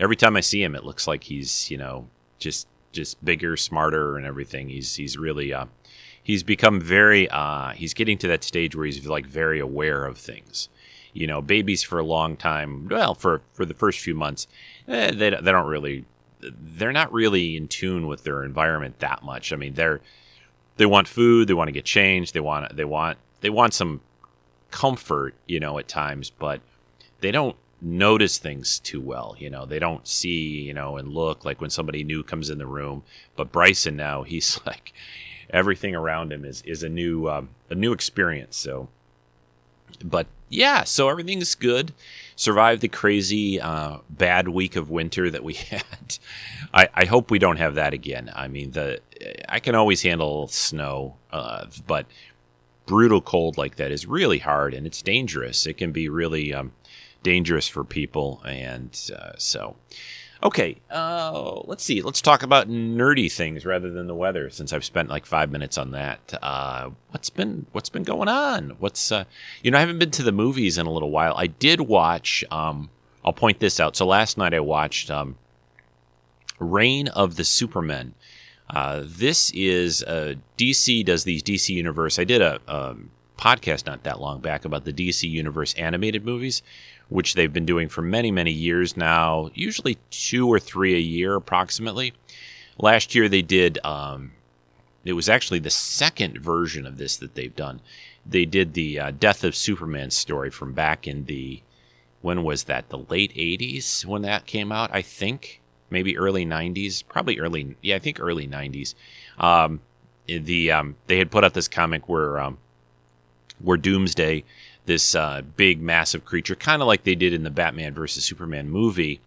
Every 0.00 0.16
time 0.16 0.36
i 0.36 0.40
see 0.40 0.62
him 0.62 0.74
it 0.74 0.84
looks 0.84 1.06
like 1.06 1.24
he's 1.24 1.70
you 1.70 1.76
know 1.76 2.08
just 2.38 2.68
just 2.92 3.22
bigger 3.24 3.56
smarter 3.56 4.16
and 4.16 4.26
everything. 4.26 4.68
He's 4.68 4.94
he's 4.94 5.18
really 5.18 5.52
uh, 5.52 5.66
he's 6.28 6.42
become 6.42 6.78
very 6.78 7.28
uh, 7.30 7.70
he's 7.70 7.94
getting 7.94 8.18
to 8.18 8.28
that 8.28 8.44
stage 8.44 8.76
where 8.76 8.84
he's 8.84 9.04
like 9.06 9.26
very 9.26 9.58
aware 9.58 10.04
of 10.04 10.18
things. 10.18 10.68
You 11.14 11.26
know 11.26 11.42
babies 11.42 11.82
for 11.82 11.98
a 11.98 12.04
long 12.04 12.36
time 12.36 12.86
well 12.86 13.14
for 13.14 13.40
for 13.52 13.64
the 13.64 13.74
first 13.74 13.98
few 13.98 14.14
months 14.14 14.46
eh, 14.86 15.10
they, 15.10 15.30
they 15.30 15.50
don't 15.50 15.66
really 15.66 16.04
they're 16.40 16.92
not 16.92 17.12
really 17.12 17.56
in 17.56 17.66
tune 17.66 18.06
with 18.06 18.22
their 18.22 18.44
environment 18.44 19.00
that 19.00 19.24
much. 19.24 19.52
I 19.52 19.56
mean 19.56 19.74
they're 19.74 20.00
they 20.76 20.86
want 20.86 21.08
food 21.08 21.48
they 21.48 21.54
want 21.54 21.68
to 21.68 21.72
get 21.72 21.86
changed 21.86 22.34
they 22.34 22.40
want 22.40 22.76
they 22.76 22.84
want 22.84 23.18
they 23.40 23.50
want 23.50 23.74
some 23.74 24.00
comfort 24.70 25.34
you 25.46 25.58
know 25.58 25.78
at 25.78 25.88
times 25.88 26.30
but 26.30 26.60
they 27.20 27.32
don't 27.32 27.56
notice 27.80 28.36
things 28.38 28.78
too 28.78 29.00
well 29.00 29.34
you 29.38 29.48
know. 29.48 29.64
They 29.64 29.78
don't 29.78 30.06
see 30.06 30.60
you 30.60 30.74
know 30.74 30.98
and 30.98 31.08
look 31.08 31.44
like 31.44 31.60
when 31.60 31.70
somebody 31.70 32.04
new 32.04 32.22
comes 32.22 32.50
in 32.50 32.58
the 32.58 32.66
room. 32.66 33.02
But 33.34 33.50
bryson 33.50 33.96
now 33.96 34.22
he's 34.24 34.60
like 34.66 34.92
everything 35.50 35.94
around 35.94 36.32
him 36.32 36.44
is 36.44 36.62
is 36.62 36.82
a 36.82 36.88
new 36.88 37.28
um, 37.28 37.50
a 37.70 37.74
new 37.74 37.92
experience. 37.92 38.56
So, 38.56 38.88
but 40.04 40.26
yeah, 40.48 40.84
so 40.84 41.08
everything's 41.08 41.54
good. 41.54 41.92
Survived 42.36 42.80
the 42.80 42.88
crazy 42.88 43.60
uh, 43.60 43.98
bad 44.08 44.48
week 44.48 44.76
of 44.76 44.90
winter 44.90 45.30
that 45.30 45.44
we 45.44 45.54
had. 45.70 46.18
I, 46.72 46.88
I 46.94 47.04
hope 47.04 47.30
we 47.30 47.38
don't 47.38 47.56
have 47.58 47.74
that 47.74 47.92
again. 47.92 48.30
I 48.34 48.48
mean, 48.48 48.72
the 48.72 49.00
I 49.48 49.60
can 49.60 49.74
always 49.74 50.02
handle 50.02 50.48
snow, 50.48 51.16
uh, 51.32 51.66
but 51.86 52.06
brutal 52.86 53.20
cold 53.20 53.58
like 53.58 53.76
that 53.76 53.90
is 53.90 54.06
really 54.06 54.38
hard 54.38 54.72
and 54.72 54.86
it's 54.86 55.02
dangerous. 55.02 55.66
It 55.66 55.74
can 55.74 55.92
be 55.92 56.08
really 56.08 56.54
um, 56.54 56.72
dangerous 57.22 57.68
for 57.68 57.84
people, 57.84 58.42
and 58.46 58.98
uh, 59.14 59.32
so 59.36 59.76
Okay, 60.40 60.76
uh, 60.90 61.60
let's 61.64 61.82
see. 61.82 62.00
Let's 62.00 62.22
talk 62.22 62.44
about 62.44 62.68
nerdy 62.68 63.30
things 63.30 63.66
rather 63.66 63.90
than 63.90 64.06
the 64.06 64.14
weather, 64.14 64.50
since 64.50 64.72
I've 64.72 64.84
spent 64.84 65.08
like 65.08 65.26
five 65.26 65.50
minutes 65.50 65.76
on 65.76 65.90
that. 65.90 66.38
Uh, 66.40 66.90
what's 67.10 67.28
been 67.28 67.66
What's 67.72 67.88
been 67.88 68.04
going 68.04 68.28
on? 68.28 68.76
What's 68.78 69.10
uh, 69.10 69.24
you 69.62 69.70
know 69.72 69.78
I 69.78 69.80
haven't 69.80 69.98
been 69.98 70.12
to 70.12 70.22
the 70.22 70.32
movies 70.32 70.78
in 70.78 70.86
a 70.86 70.92
little 70.92 71.10
while. 71.10 71.34
I 71.36 71.48
did 71.48 71.80
watch. 71.80 72.44
Um, 72.52 72.90
I'll 73.24 73.32
point 73.32 73.58
this 73.58 73.80
out. 73.80 73.96
So 73.96 74.06
last 74.06 74.38
night 74.38 74.54
I 74.54 74.60
watched 74.60 75.10
um, 75.10 75.36
Reign 76.60 77.08
of 77.08 77.34
the 77.34 77.44
Supermen. 77.44 78.14
Uh, 78.70 79.02
this 79.04 79.50
is 79.54 80.04
DC 80.06 81.04
does 81.04 81.24
these 81.24 81.42
DC 81.42 81.70
Universe. 81.70 82.18
I 82.18 82.24
did 82.24 82.42
a, 82.42 82.60
a 82.68 82.90
um, 82.90 83.10
podcast 83.38 83.86
not 83.86 84.02
that 84.02 84.20
long 84.20 84.40
back 84.40 84.64
about 84.64 84.84
the 84.84 84.92
DC 84.92 85.28
Universe 85.28 85.72
animated 85.74 86.24
movies 86.24 86.62
which 87.08 87.34
they've 87.34 87.52
been 87.52 87.66
doing 87.66 87.88
for 87.88 88.02
many, 88.02 88.30
many 88.30 88.50
years 88.50 88.96
now, 88.96 89.50
usually 89.54 89.98
two 90.10 90.48
or 90.48 90.58
three 90.58 90.94
a 90.94 91.00
year 91.00 91.34
approximately. 91.34 92.12
Last 92.78 93.14
year 93.14 93.28
they 93.28 93.42
did, 93.42 93.78
um, 93.84 94.32
it 95.04 95.14
was 95.14 95.28
actually 95.28 95.58
the 95.58 95.70
second 95.70 96.38
version 96.38 96.86
of 96.86 96.98
this 96.98 97.16
that 97.16 97.34
they've 97.34 97.54
done. 97.54 97.80
They 98.26 98.44
did 98.44 98.74
the 98.74 99.00
uh, 99.00 99.10
Death 99.12 99.42
of 99.42 99.56
Superman 99.56 100.10
story 100.10 100.50
from 100.50 100.74
back 100.74 101.08
in 101.08 101.24
the, 101.24 101.62
when 102.20 102.42
was 102.42 102.64
that? 102.64 102.90
The 102.90 102.98
late 102.98 103.34
80s 103.34 104.04
when 104.04 104.22
that 104.22 104.46
came 104.46 104.70
out, 104.70 104.90
I 104.92 105.02
think. 105.02 105.60
Maybe 105.90 106.18
early 106.18 106.44
90s, 106.44 107.02
probably 107.08 107.38
early, 107.38 107.74
yeah, 107.80 107.96
I 107.96 107.98
think 107.98 108.20
early 108.20 108.46
90s. 108.46 108.94
Um, 109.38 109.80
the 110.26 110.70
um, 110.70 110.96
they 111.06 111.16
had 111.16 111.30
put 111.30 111.42
out 111.42 111.54
this 111.54 111.68
comic 111.68 112.06
where 112.06 112.38
um, 112.38 112.58
where 113.60 113.76
Doomsday 113.76 114.44
this 114.88 115.14
uh, 115.14 115.42
big, 115.56 115.80
massive 115.80 116.24
creature, 116.24 116.56
kind 116.56 116.82
of 116.82 116.88
like 116.88 117.04
they 117.04 117.14
did 117.14 117.32
in 117.32 117.44
the 117.44 117.50
Batman 117.50 117.94
versus 117.94 118.24
Superman 118.24 118.68
movie. 118.68 119.20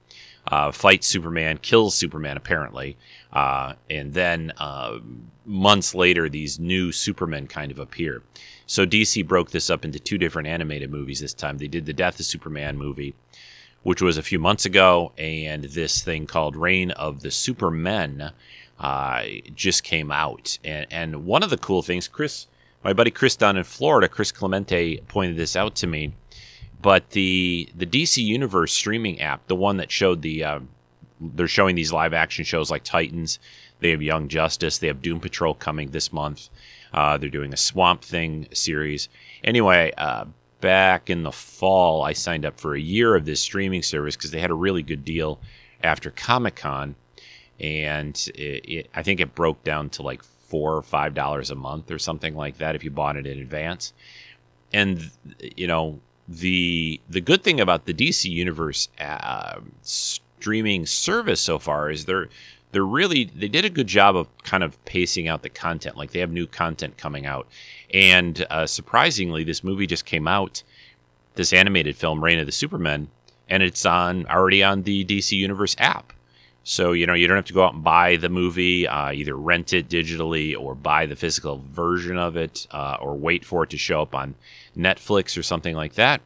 Uh, 0.48 0.72
fights 0.72 1.06
Superman, 1.06 1.60
kills 1.60 1.94
Superman 1.94 2.36
apparently, 2.36 2.98
uh, 3.32 3.74
and 3.92 4.16
then 4.16 4.52
uh, 4.58 4.98
months 5.46 5.94
later, 5.94 6.28
these 6.28 6.60
new 6.60 6.92
Supermen 6.92 7.46
kind 7.46 7.72
of 7.72 7.78
appear. 7.78 8.24
So 8.66 8.88
DC 8.88 9.28
broke 9.28 9.52
this 9.52 9.70
up 9.70 9.86
into 9.86 10.00
two 10.00 10.18
different 10.18 10.48
animated 10.48 10.90
movies 10.90 11.20
this 11.20 11.36
time. 11.36 11.60
They 11.60 11.68
did 11.68 11.86
the 11.86 11.94
Death 11.94 12.20
of 12.20 12.26
Superman 12.26 12.76
movie, 12.76 13.14
which 13.84 14.02
was 14.02 14.18
a 14.18 14.24
few 14.24 14.40
months 14.40 14.66
ago, 14.66 15.12
and 15.16 15.66
this 15.66 16.02
thing 16.02 16.26
called 16.26 16.56
Reign 16.56 16.90
of 16.90 17.22
the 17.22 17.32
Supermen 17.32 18.32
uh, 18.80 19.24
just 19.54 19.84
came 19.84 20.12
out. 20.12 20.58
And, 20.64 20.88
and 20.90 21.26
one 21.28 21.44
of 21.44 21.52
the 21.52 21.58
cool 21.58 21.84
things, 21.84 22.08
Chris 22.08 22.48
my 22.84 22.94
buddy 22.94 23.12
Chris 23.12 23.36
down 23.36 23.58
in 23.58 23.64
Florida, 23.64 24.08
Chris 24.08 24.32
Clemente, 24.32 24.98
pointed 25.08 25.38
this 25.38 25.56
out 25.56 25.76
to 25.76 25.88
me. 25.88 26.14
But 26.82 27.12
the 27.12 27.70
the 27.76 27.86
DC 27.86 28.24
Universe 28.24 28.74
streaming 28.74 29.22
app, 29.22 29.48
the 29.48 29.56
one 29.56 29.78
that 29.78 29.92
showed 29.92 30.22
the 30.22 30.44
uh, 30.44 30.60
they're 31.20 31.48
showing 31.48 31.76
these 31.76 31.94
live 31.94 32.14
action 32.14 32.44
shows 32.44 32.72
like 32.72 32.84
Titans. 32.84 33.40
They 33.80 33.92
have 33.92 34.02
Young 34.02 34.28
Justice. 34.28 34.78
They 34.78 34.88
have 34.88 35.02
Doom 35.02 35.20
Patrol 35.20 35.54
coming 35.54 35.92
this 35.92 36.12
month. 36.12 36.50
Uh, 36.94 37.18
they're 37.18 37.30
doing 37.30 37.54
a 37.54 37.58
Swamp 37.58 38.04
Thing 38.04 38.48
series. 38.52 39.10
Anyway, 39.44 39.94
uh, 39.98 40.26
back 40.60 41.10
in 41.10 41.24
the 41.24 41.32
fall, 41.32 42.04
I 42.04 42.14
signed 42.14 42.46
up 42.46 42.60
for 42.60 42.76
a 42.76 42.82
year 42.82 43.16
of 43.16 43.26
this 43.26 43.42
streaming 43.42 43.84
service 43.84 44.16
because 44.16 44.32
they 44.32 44.40
had 44.40 44.52
a 44.52 44.56
really 44.56 44.84
good 44.84 45.06
deal 45.06 45.40
after 45.84 46.12
Comic 46.12 46.56
Con, 46.58 46.96
and 47.60 48.16
it, 48.36 48.70
it, 48.70 48.90
I 48.94 49.04
think 49.04 49.20
it 49.20 49.36
broke 49.36 49.64
down 49.64 49.90
to 49.92 50.04
like 50.04 50.24
four 50.52 50.76
or 50.76 50.82
five 50.82 51.14
dollars 51.14 51.50
a 51.50 51.56
month 51.56 51.90
or 51.90 51.98
something 51.98 52.36
like 52.36 52.58
that 52.58 52.76
if 52.76 52.84
you 52.84 52.92
bought 52.92 53.16
it 53.16 53.26
in 53.26 53.40
advance. 53.40 53.94
And 54.74 55.10
you 55.56 55.66
know 55.66 56.02
the 56.28 57.00
the 57.10 57.22
good 57.22 57.44
thing 57.44 57.60
about 57.60 57.86
the 57.86 57.94
DC 57.94 58.30
Universe 58.30 58.90
uh, 59.00 59.62
streaming 59.82 60.86
service 60.86 61.40
so 61.40 61.58
far 61.58 61.90
is 61.90 62.06
they're 62.06 62.28
they're 62.74 62.86
really 62.86 63.24
they 63.24 63.48
did 63.48 63.64
a 63.64 63.70
good 63.70 63.88
job 63.88 64.16
of 64.16 64.28
kind 64.44 64.62
of 64.62 64.84
pacing 64.84 65.28
out 65.28 65.42
the 65.42 65.50
content. 65.50 65.96
Like 65.96 66.12
they 66.12 66.20
have 66.20 66.32
new 66.32 66.48
content 66.48 66.98
coming 66.98 67.26
out, 67.26 67.48
and 67.94 68.46
uh, 68.50 68.68
surprisingly, 68.68 69.46
this 69.46 69.64
movie 69.64 69.88
just 69.88 70.06
came 70.06 70.28
out, 70.28 70.64
this 71.36 71.54
animated 71.54 71.96
film, 71.96 72.24
Reign 72.24 72.40
of 72.40 72.46
the 72.46 72.52
Supermen, 72.52 73.10
and 73.50 73.64
it's 73.64 73.86
on 73.86 74.26
already 74.28 74.62
on 74.62 74.84
the 74.84 75.06
DC 75.06 75.32
Universe 75.32 75.78
app. 75.80 76.12
So 76.64 76.92
you 76.92 77.08
know 77.08 77.14
you 77.14 77.28
don't 77.28 77.38
have 77.38 77.46
to 77.46 77.54
go 77.54 77.64
out 77.64 77.74
and 77.74 77.84
buy 77.84 78.18
the 78.18 78.30
movie, 78.30 78.88
uh, 78.88 79.12
either 79.12 79.36
rent 79.36 79.74
it 79.74 79.90
digitally 79.90 80.56
or 80.58 80.76
buy 80.76 81.06
the 81.06 81.16
physical 81.16 81.58
version 81.58 82.18
of 82.18 82.36
it, 82.38 82.68
uh, 82.72 82.98
or 83.02 83.16
wait 83.16 83.44
for 83.44 83.64
it 83.64 83.72
to 83.72 83.78
show 83.78 84.02
up 84.02 84.14
on 84.14 84.36
Netflix 84.78 85.38
or 85.38 85.44
something 85.44 85.76
like 85.76 85.94
that. 85.96 86.22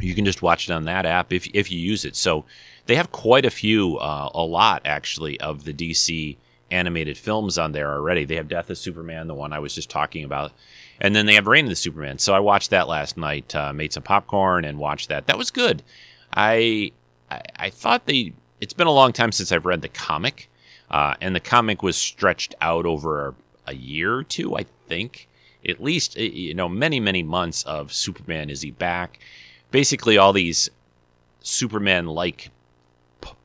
You 0.00 0.14
can 0.14 0.24
just 0.24 0.42
watch 0.42 0.70
it 0.70 0.72
on 0.72 0.84
that 0.84 1.06
app 1.06 1.32
if 1.32 1.48
if 1.54 1.72
you 1.72 1.78
use 1.78 2.04
it. 2.04 2.16
So 2.16 2.44
they 2.86 2.94
have 2.94 3.12
quite 3.12 3.44
a 3.44 3.50
few, 3.50 3.98
uh, 3.98 4.30
a 4.34 4.42
lot 4.42 4.82
actually, 4.84 5.38
of 5.40 5.64
the 5.64 5.72
DC 5.72 6.36
animated 6.70 7.18
films 7.18 7.58
on 7.58 7.72
there 7.72 7.92
already. 7.92 8.24
They 8.24 8.36
have 8.36 8.48
Death 8.48 8.70
of 8.70 8.78
Superman, 8.78 9.26
the 9.26 9.34
one 9.34 9.52
I 9.52 9.58
was 9.58 9.74
just 9.74 9.90
talking 9.90 10.24
about, 10.24 10.52
and 11.00 11.14
then 11.14 11.26
they 11.26 11.34
have 11.34 11.46
Reign 11.46 11.66
of 11.66 11.70
the 11.70 11.76
Superman. 11.76 12.18
So 12.18 12.34
I 12.34 12.40
watched 12.40 12.70
that 12.70 12.88
last 12.88 13.16
night, 13.16 13.54
uh, 13.54 13.72
made 13.72 13.92
some 13.92 14.02
popcorn, 14.02 14.64
and 14.64 14.78
watched 14.78 15.08
that. 15.10 15.26
That 15.26 15.38
was 15.38 15.50
good. 15.50 15.82
I, 16.34 16.92
I, 17.30 17.42
I 17.56 17.70
thought 17.70 18.06
they. 18.06 18.32
It's 18.62 18.72
been 18.72 18.86
a 18.86 18.92
long 18.92 19.12
time 19.12 19.32
since 19.32 19.50
I've 19.50 19.66
read 19.66 19.82
the 19.82 19.88
comic, 19.88 20.48
uh, 20.88 21.14
and 21.20 21.34
the 21.34 21.40
comic 21.40 21.82
was 21.82 21.96
stretched 21.96 22.54
out 22.60 22.86
over 22.86 23.34
a 23.66 23.74
year 23.74 24.14
or 24.14 24.22
two, 24.22 24.56
I 24.56 24.66
think. 24.86 25.28
At 25.68 25.82
least 25.82 26.16
you 26.16 26.54
know 26.54 26.68
many 26.68 27.00
many 27.00 27.24
months 27.24 27.64
of 27.64 27.92
Superman. 27.92 28.50
Is 28.50 28.62
he 28.62 28.70
back? 28.70 29.18
Basically, 29.72 30.16
all 30.16 30.32
these 30.32 30.70
Superman 31.40 32.06
like 32.06 32.50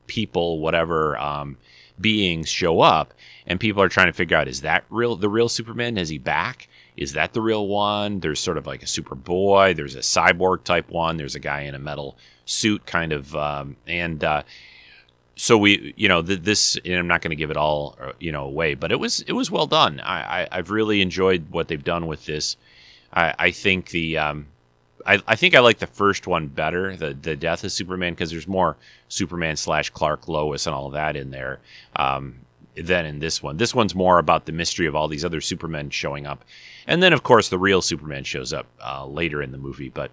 people, 0.06 0.60
whatever 0.60 1.18
um, 1.18 1.56
beings 2.00 2.48
show 2.48 2.80
up, 2.80 3.12
and 3.44 3.58
people 3.58 3.82
are 3.82 3.88
trying 3.88 4.06
to 4.06 4.12
figure 4.12 4.36
out 4.36 4.46
is 4.46 4.60
that 4.60 4.84
real 4.88 5.16
the 5.16 5.28
real 5.28 5.48
Superman? 5.48 5.98
Is 5.98 6.10
he 6.10 6.18
back? 6.18 6.68
Is 6.96 7.14
that 7.14 7.32
the 7.32 7.40
real 7.40 7.66
one? 7.66 8.20
There's 8.20 8.38
sort 8.38 8.56
of 8.56 8.68
like 8.68 8.84
a 8.84 8.86
Superboy. 8.86 9.74
There's 9.74 9.96
a 9.96 9.98
cyborg 9.98 10.62
type 10.62 10.88
one. 10.90 11.16
There's 11.16 11.34
a 11.34 11.40
guy 11.40 11.62
in 11.62 11.74
a 11.74 11.80
metal 11.80 12.16
suit, 12.44 12.86
kind 12.86 13.12
of, 13.12 13.34
um, 13.34 13.76
and 13.84 14.22
uh, 14.22 14.44
so 15.38 15.56
we, 15.56 15.94
you 15.96 16.08
know, 16.08 16.20
th- 16.20 16.42
this. 16.42 16.76
I'm 16.84 17.06
not 17.06 17.22
going 17.22 17.30
to 17.30 17.36
give 17.36 17.50
it 17.50 17.56
all, 17.56 17.96
uh, 18.00 18.12
you 18.18 18.32
know, 18.32 18.44
away, 18.44 18.74
but 18.74 18.90
it 18.90 18.98
was 18.98 19.20
it 19.22 19.32
was 19.32 19.50
well 19.50 19.66
done. 19.66 20.00
I, 20.00 20.48
I 20.50 20.56
have 20.56 20.70
really 20.70 21.00
enjoyed 21.00 21.50
what 21.50 21.68
they've 21.68 21.82
done 21.82 22.08
with 22.08 22.26
this. 22.26 22.56
I, 23.12 23.34
I 23.38 23.50
think 23.52 23.90
the 23.90 24.18
um, 24.18 24.48
I, 25.06 25.22
I 25.28 25.36
think 25.36 25.54
I 25.54 25.60
like 25.60 25.78
the 25.78 25.86
first 25.86 26.26
one 26.26 26.48
better, 26.48 26.96
the 26.96 27.14
the 27.14 27.36
death 27.36 27.62
of 27.62 27.70
Superman, 27.70 28.14
because 28.14 28.32
there's 28.32 28.48
more 28.48 28.76
Superman 29.08 29.56
slash 29.56 29.90
Clark 29.90 30.26
Lois 30.26 30.66
and 30.66 30.74
all 30.74 30.86
of 30.86 30.92
that 30.94 31.14
in 31.14 31.30
there 31.30 31.60
um, 31.94 32.40
than 32.74 33.06
in 33.06 33.20
this 33.20 33.40
one. 33.40 33.58
This 33.58 33.74
one's 33.74 33.94
more 33.94 34.18
about 34.18 34.46
the 34.46 34.52
mystery 34.52 34.86
of 34.86 34.96
all 34.96 35.06
these 35.06 35.24
other 35.24 35.40
Supermen 35.40 35.90
showing 35.90 36.26
up, 36.26 36.44
and 36.84 37.00
then 37.00 37.12
of 37.12 37.22
course 37.22 37.48
the 37.48 37.58
real 37.58 37.80
Superman 37.80 38.24
shows 38.24 38.52
up 38.52 38.66
uh, 38.84 39.06
later 39.06 39.40
in 39.40 39.52
the 39.52 39.58
movie. 39.58 39.88
But 39.88 40.10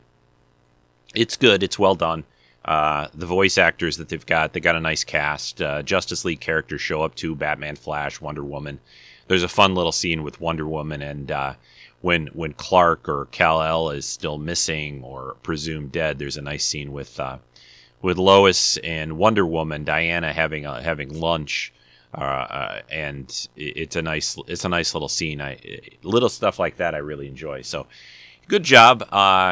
it's 1.16 1.36
good. 1.36 1.64
It's 1.64 1.80
well 1.80 1.96
done. 1.96 2.26
Uh, 2.66 3.08
the 3.14 3.28
voice 3.28 3.60
actors 3.60 3.98
that 3.98 4.10
they've 4.10 4.26
got, 4.26 4.54
they 4.54 4.60
got 4.60 4.76
a 4.76 4.80
nice 4.80 5.04
cast. 5.04 5.62
Uh, 5.62 5.84
Justice 5.84 6.26
League 6.26 6.40
characters 6.40 6.82
show 6.82 7.04
up 7.04 7.14
too: 7.14 7.36
Batman, 7.36 7.76
Flash, 7.76 8.20
Wonder 8.20 8.44
Woman. 8.44 8.80
There's 9.28 9.44
a 9.44 9.48
fun 9.48 9.76
little 9.76 9.92
scene 9.92 10.24
with 10.24 10.42
Wonder 10.42 10.68
Woman 10.68 11.02
and 11.02 11.32
uh, 11.32 11.54
when 12.06 12.28
when 12.28 12.54
Clark 12.54 13.10
or 13.10 13.26
Kal 13.32 13.64
El 13.64 13.90
is 13.90 14.06
still 14.06 14.38
missing 14.38 15.04
or 15.04 15.38
presumed 15.42 15.92
dead, 15.92 16.20
there's 16.20 16.38
a 16.38 16.42
nice 16.42 16.64
scene 16.64 16.92
with 16.92 17.20
uh, 17.20 17.38
with 18.02 18.18
Lois 18.18 18.78
and 18.78 19.18
Wonder 19.18 19.44
Woman, 19.44 19.84
Diana 19.84 20.32
having 20.32 20.68
a, 20.68 20.84
having 20.84 21.20
lunch, 21.20 21.74
uh, 22.14 22.22
uh, 22.22 22.82
and 22.92 23.48
it's 23.56 23.96
a 23.96 24.04
nice 24.04 24.38
it's 24.48 24.66
a 24.66 24.70
nice 24.70 24.94
little 24.94 25.10
scene. 25.10 25.42
I 25.42 25.58
little 26.04 26.30
stuff 26.30 26.60
like 26.60 26.78
that 26.78 26.94
I 26.94 27.00
really 27.00 27.28
enjoy. 27.28 27.64
So 27.64 27.88
good 28.48 28.64
job. 28.64 29.04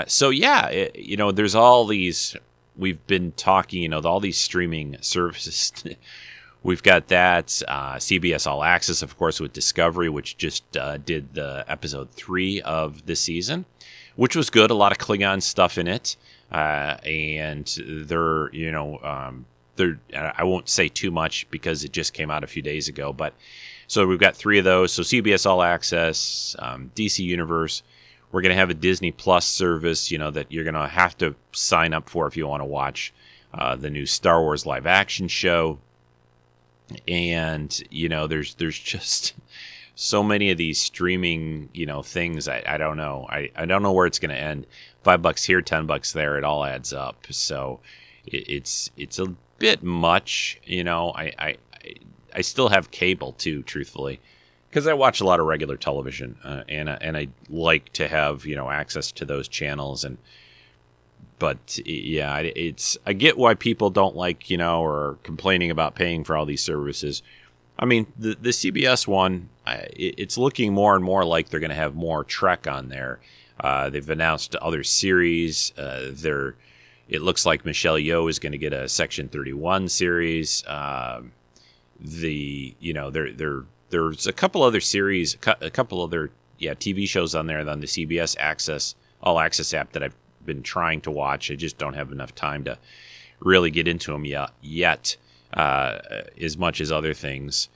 So 0.08 0.30
yeah, 0.30 0.68
it, 0.68 0.96
you 0.96 1.18
know, 1.18 1.32
there's 1.32 1.56
all 1.56 1.88
these 1.88 2.36
we've 2.78 3.06
been 3.08 3.32
talking. 3.34 3.82
You 3.82 3.90
know, 3.90 4.02
all 4.02 4.20
these 4.20 4.38
streaming 4.38 4.98
services. 5.02 5.72
We've 6.64 6.82
got 6.82 7.10
that 7.10 7.62
uh, 7.68 7.96
CBS 7.96 8.48
All 8.48 8.64
Access, 8.64 9.02
of 9.02 9.18
course, 9.18 9.42
with 9.42 9.52
Discovery, 9.52 10.08
which 10.08 10.38
just 10.38 10.78
uh, 10.78 10.96
did 10.96 11.34
the 11.34 11.66
episode 11.68 12.12
three 12.12 12.62
of 12.62 13.06
the 13.06 13.18
season, 13.18 13.66
which 14.16 14.34
was 14.34 14.50
good. 14.50 14.72
A 14.72 14.74
lot 14.74 14.94
of 14.94 14.98
Klingon 14.98 15.42
stuff 15.42 15.78
in 15.78 15.90
it, 15.90 16.16
uh, 16.54 16.98
and 17.04 17.68
they're 17.86 18.50
you 18.56 18.72
know 18.72 18.98
um, 19.04 19.46
they're 19.76 20.00
I 20.16 20.46
won't 20.46 20.70
say 20.70 20.88
too 20.88 21.12
much 21.12 21.50
because 21.52 21.84
it 21.84 21.92
just 21.92 22.14
came 22.14 22.32
out 22.32 22.46
a 22.46 22.48
few 22.48 22.62
days 22.62 22.88
ago, 22.88 23.12
but 23.12 23.34
so 23.88 24.08
we've 24.08 24.20
got 24.20 24.36
three 24.36 24.58
of 24.58 24.64
those. 24.64 24.94
So 24.94 25.02
CBS 25.02 25.46
All 25.46 25.62
Access, 25.62 26.56
um, 26.60 26.92
DC 26.96 27.20
Universe. 27.20 27.84
We're 28.34 28.42
going 28.42 28.50
to 28.50 28.56
have 28.56 28.72
a 28.72 28.74
Disney 28.74 29.12
Plus 29.12 29.46
service, 29.46 30.10
you 30.10 30.18
know, 30.18 30.32
that 30.32 30.52
you're 30.52 30.64
going 30.64 30.74
to 30.74 30.88
have 30.88 31.16
to 31.20 31.36
sign 31.52 31.94
up 31.94 32.10
for 32.10 32.26
if 32.26 32.36
you 32.36 32.48
want 32.48 32.62
to 32.62 32.66
watch 32.66 33.14
uh, 33.54 33.76
the 33.76 33.92
new 33.92 34.08
Star 34.08 34.42
Wars 34.42 34.66
live 34.66 34.88
action 34.88 35.28
show. 35.28 35.78
And 37.08 37.82
you 37.92 38.10
know 38.10 38.28
there's 38.28 38.56
there's 38.56 38.78
just 38.78 39.36
so 39.96 40.24
many 40.24 40.50
of 40.50 40.58
these 40.58 40.82
streaming 40.82 41.70
you 41.74 41.86
know 41.86 42.02
things 42.02 42.48
i, 42.48 42.62
I 42.68 42.78
don't 42.78 42.98
know. 42.98 43.28
I, 43.30 43.52
I 43.56 43.66
don't 43.66 43.84
know 43.84 43.94
where 43.94 44.08
it's 44.08 44.20
going 44.20 44.32
to 44.32 44.38
end. 44.38 44.66
Five 45.04 45.22
bucks 45.22 45.46
here 45.46 45.62
ten 45.62 45.86
bucks 45.86 46.12
there 46.12 46.38
it 46.38 46.44
all 46.44 46.66
adds 46.66 46.92
up. 46.92 47.28
So 47.30 47.80
it, 48.26 48.50
it's 48.50 48.90
it's 48.98 49.20
a 49.20 49.36
bit 49.60 49.84
much 49.84 50.60
you 50.66 50.84
know. 50.84 51.14
I 51.16 51.32
i 51.38 51.58
i 52.34 52.42
still 52.42 52.70
have 52.70 52.90
cable 52.90 53.32
too 53.32 53.62
truthfully 53.62 54.20
because 54.74 54.88
i 54.88 54.94
watch 54.94 55.22
a 55.22 55.24
lot 55.24 55.40
of 55.40 55.46
regular 55.46 55.78
television 55.78 56.36
uh, 56.44 56.64
and 56.68 56.90
and 56.90 57.16
i 57.16 57.28
like 57.50 57.94
to 57.94 58.08
have 58.08 58.46
you 58.46 58.56
know 58.56 58.72
access 58.72 59.12
to 59.12 59.26
those 59.26 59.48
channels 59.48 60.04
and 60.04 60.18
but 61.44 61.78
yeah, 61.86 62.38
it's 62.38 62.98
I 63.06 63.12
get 63.12 63.38
why 63.38 63.54
people 63.54 63.90
don't 63.90 64.16
like 64.16 64.50
you 64.50 64.56
know 64.56 64.82
or 64.82 65.18
complaining 65.24 65.72
about 65.72 65.94
paying 65.94 66.24
for 66.24 66.38
all 66.38 66.46
these 66.46 66.64
services. 66.64 67.22
I 67.78 67.84
mean, 67.84 68.08
the 68.18 68.38
the 68.40 68.52
CBS 68.52 69.08
one, 69.08 69.50
it's 69.68 70.38
looking 70.38 70.74
more 70.74 70.96
and 70.96 71.04
more 71.04 71.26
like 71.26 71.50
they're 71.50 71.60
going 71.60 71.70
to 71.70 71.76
have 71.76 71.96
more 71.96 72.24
Trek 72.24 72.66
on 72.66 72.88
there. 72.88 73.20
Uh, 73.60 73.90
they've 73.90 74.10
announced 74.10 74.56
other 74.56 74.86
series. 74.86 75.78
Uh, 75.78 76.12
they're 76.12 76.56
it 77.10 77.22
looks 77.22 77.46
like 77.46 77.66
Michelle 77.66 77.98
Yeoh 77.98 78.30
is 78.30 78.40
going 78.40 78.54
to 78.54 78.58
get 78.58 78.72
a 78.72 78.88
Section 78.88 79.28
Thirty 79.28 79.52
One 79.52 79.90
series. 79.90 80.66
Um, 80.66 81.34
the 82.00 82.74
you 82.80 82.94
know 82.94 83.10
there 83.10 83.34
there 83.34 83.64
there's 83.94 84.26
a 84.26 84.34
couple 84.34 84.64
other 84.64 84.82
series, 84.82 85.38
a 85.62 85.70
couple 85.70 86.02
other 86.02 86.32
yeah 86.58 86.74
TV 86.74 87.08
shows 87.08 87.36
on 87.36 87.46
there 87.46 87.60
on 87.70 87.80
the 87.80 87.88
CBS 87.88 88.36
Access 88.40 88.96
All 89.22 89.40
Access 89.40 89.74
app 89.74 89.92
that 89.92 90.02
I've 90.02 90.16
been 90.44 90.64
trying 90.64 91.00
to 91.02 91.12
watch. 91.12 91.52
I 91.52 91.56
just 91.56 91.78
don't 91.78 91.94
have 91.94 92.12
enough 92.12 92.34
time 92.34 92.64
to 92.64 92.80
really 93.40 93.70
get 93.70 93.88
into 93.88 94.12
them 94.12 94.26
yet, 94.26 94.50
yet 94.62 95.16
uh, 95.54 96.00
as 96.42 96.58
much 96.58 96.82
as 96.82 96.92
other 96.92 97.14
things. 97.14 97.70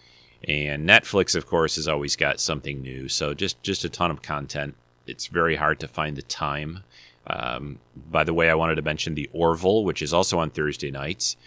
And 0.47 0.89
Netflix, 0.89 1.35
of 1.35 1.45
course, 1.45 1.75
has 1.75 1.87
always 1.87 2.15
got 2.15 2.39
something 2.39 2.81
new. 2.81 3.07
So 3.09 3.35
just 3.35 3.61
just 3.61 3.85
a 3.85 3.89
ton 3.89 4.09
of 4.09 4.23
content. 4.23 4.75
It's 5.05 5.27
very 5.27 5.55
hard 5.55 5.79
to 5.81 5.87
find 5.87 6.17
the 6.17 6.23
time. 6.23 6.83
Um, 7.27 7.77
by 8.09 8.23
the 8.23 8.33
way, 8.33 8.49
I 8.49 8.55
wanted 8.55 8.75
to 8.75 8.81
mention 8.81 9.13
the 9.13 9.29
Orville, 9.33 9.83
which 9.83 10.01
is 10.01 10.13
also 10.13 10.39
on 10.39 10.49
Thursday 10.49 10.89
nights. 10.89 11.37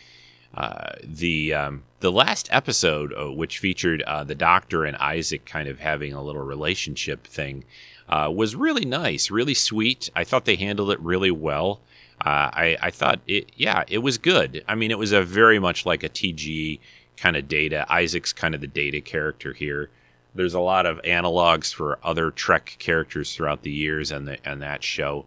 Uh, 0.55 0.93
the 1.05 1.55
um, 1.55 1.83
the 2.01 2.11
last 2.11 2.49
episode, 2.51 3.13
uh, 3.13 3.31
which 3.31 3.59
featured 3.59 4.03
uh, 4.03 4.25
the 4.25 4.35
Doctor 4.35 4.85
and 4.85 4.97
Isaac 4.97 5.45
kind 5.45 5.69
of 5.69 5.79
having 5.79 6.13
a 6.13 6.23
little 6.23 6.43
relationship 6.43 7.27
thing, 7.27 7.65
uh, 8.09 8.31
was 8.35 8.57
really 8.57 8.85
nice, 8.85 9.31
really 9.31 9.55
sweet. 9.55 10.11
I 10.17 10.25
thought 10.25 10.45
they 10.45 10.57
handled 10.57 10.91
it 10.91 11.01
really 11.01 11.31
well. 11.31 11.81
Uh, 12.21 12.51
I, 12.53 12.77
I 12.83 12.91
thought 12.91 13.21
it, 13.27 13.53
yeah, 13.57 13.85
it 13.89 13.99
was 13.99 14.19
good. 14.19 14.65
I 14.69 14.75
mean, 14.75 14.91
it 14.91 14.99
was 14.99 15.13
a 15.13 15.23
very 15.23 15.59
much 15.59 15.87
like 15.87 16.03
a 16.03 16.09
TG 16.09 16.81
kind 17.17 17.37
of 17.37 17.49
data. 17.49 17.87
Isaac's 17.89 18.33
kind 18.33 18.55
of 18.55 18.61
the 18.61 18.67
data 18.67 19.01
character 19.01 19.53
here. 19.53 19.91
There's 20.35 20.55
a 20.55 20.61
lot 20.61 20.85
of 20.85 21.01
analogs 21.03 21.73
for 21.73 21.99
other 22.03 22.31
Trek 22.31 22.77
characters 22.79 23.35
throughout 23.35 23.63
the 23.63 23.71
years 23.71 24.11
and 24.11 24.27
the 24.27 24.47
and 24.47 24.61
that 24.63 24.83
show. 24.83 25.27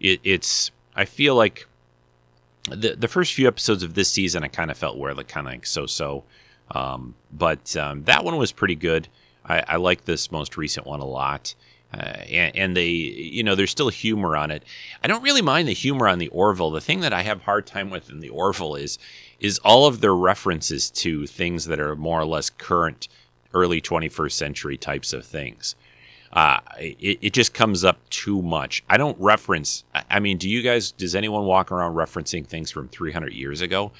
It, 0.00 0.20
it's 0.24 0.70
I 0.94 1.04
feel 1.04 1.34
like 1.34 1.68
the 2.68 2.96
the 2.96 3.08
first 3.08 3.32
few 3.32 3.48
episodes 3.48 3.82
of 3.82 3.94
this 3.94 4.10
season 4.10 4.44
I 4.44 4.48
kind 4.48 4.70
of 4.70 4.78
felt 4.78 4.98
were 4.98 5.14
like 5.14 5.28
kind 5.28 5.46
of 5.46 5.52
like 5.52 5.66
so 5.66 5.86
so, 5.86 6.24
um, 6.70 7.14
but 7.32 7.76
um, 7.76 8.04
that 8.04 8.24
one 8.24 8.36
was 8.36 8.52
pretty 8.52 8.76
good. 8.76 9.08
I, 9.44 9.62
I 9.68 9.76
like 9.76 10.04
this 10.04 10.32
most 10.32 10.56
recent 10.56 10.86
one 10.86 11.00
a 11.00 11.06
lot. 11.06 11.54
Uh, 11.94 11.98
and, 11.98 12.56
and, 12.56 12.76
they, 12.76 12.88
you 12.88 13.44
know, 13.44 13.54
there's 13.54 13.70
still 13.70 13.90
humor 13.90 14.36
on 14.36 14.50
it. 14.50 14.64
I 15.04 15.06
don't 15.06 15.22
really 15.22 15.40
mind 15.40 15.68
the 15.68 15.72
humor 15.72 16.08
on 16.08 16.18
the 16.18 16.28
Orville. 16.28 16.72
The 16.72 16.80
thing 16.80 17.00
that 17.00 17.12
I 17.12 17.22
have 17.22 17.42
hard 17.42 17.64
time 17.64 17.90
with 17.90 18.10
in 18.10 18.18
the 18.20 18.28
Orville 18.28 18.74
is, 18.74 18.98
is 19.38 19.58
all 19.60 19.86
of 19.86 20.00
their 20.00 20.14
references 20.14 20.90
to 20.90 21.26
things 21.26 21.66
that 21.66 21.78
are 21.78 21.94
more 21.94 22.20
or 22.20 22.24
less 22.26 22.50
current, 22.50 23.08
early 23.54 23.80
21st 23.80 24.32
century 24.32 24.76
types 24.76 25.12
of 25.12 25.24
things. 25.24 25.76
Uh, 26.36 26.60
it, 26.78 27.18
it 27.22 27.32
just 27.32 27.54
comes 27.54 27.82
up 27.82 27.98
too 28.10 28.42
much. 28.42 28.84
I 28.90 28.98
don't 28.98 29.18
reference. 29.18 29.84
I- 29.94 30.20
mean, 30.20 30.36
do 30.36 30.50
you 30.50 30.60
guys? 30.60 30.92
Does 30.92 31.14
anyone 31.14 31.46
walk 31.46 31.72
around 31.72 31.94
referencing 31.94 32.46
things 32.46 32.70
from 32.70 32.88
300 32.88 33.32
years 33.32 33.62
ago? 33.62 33.90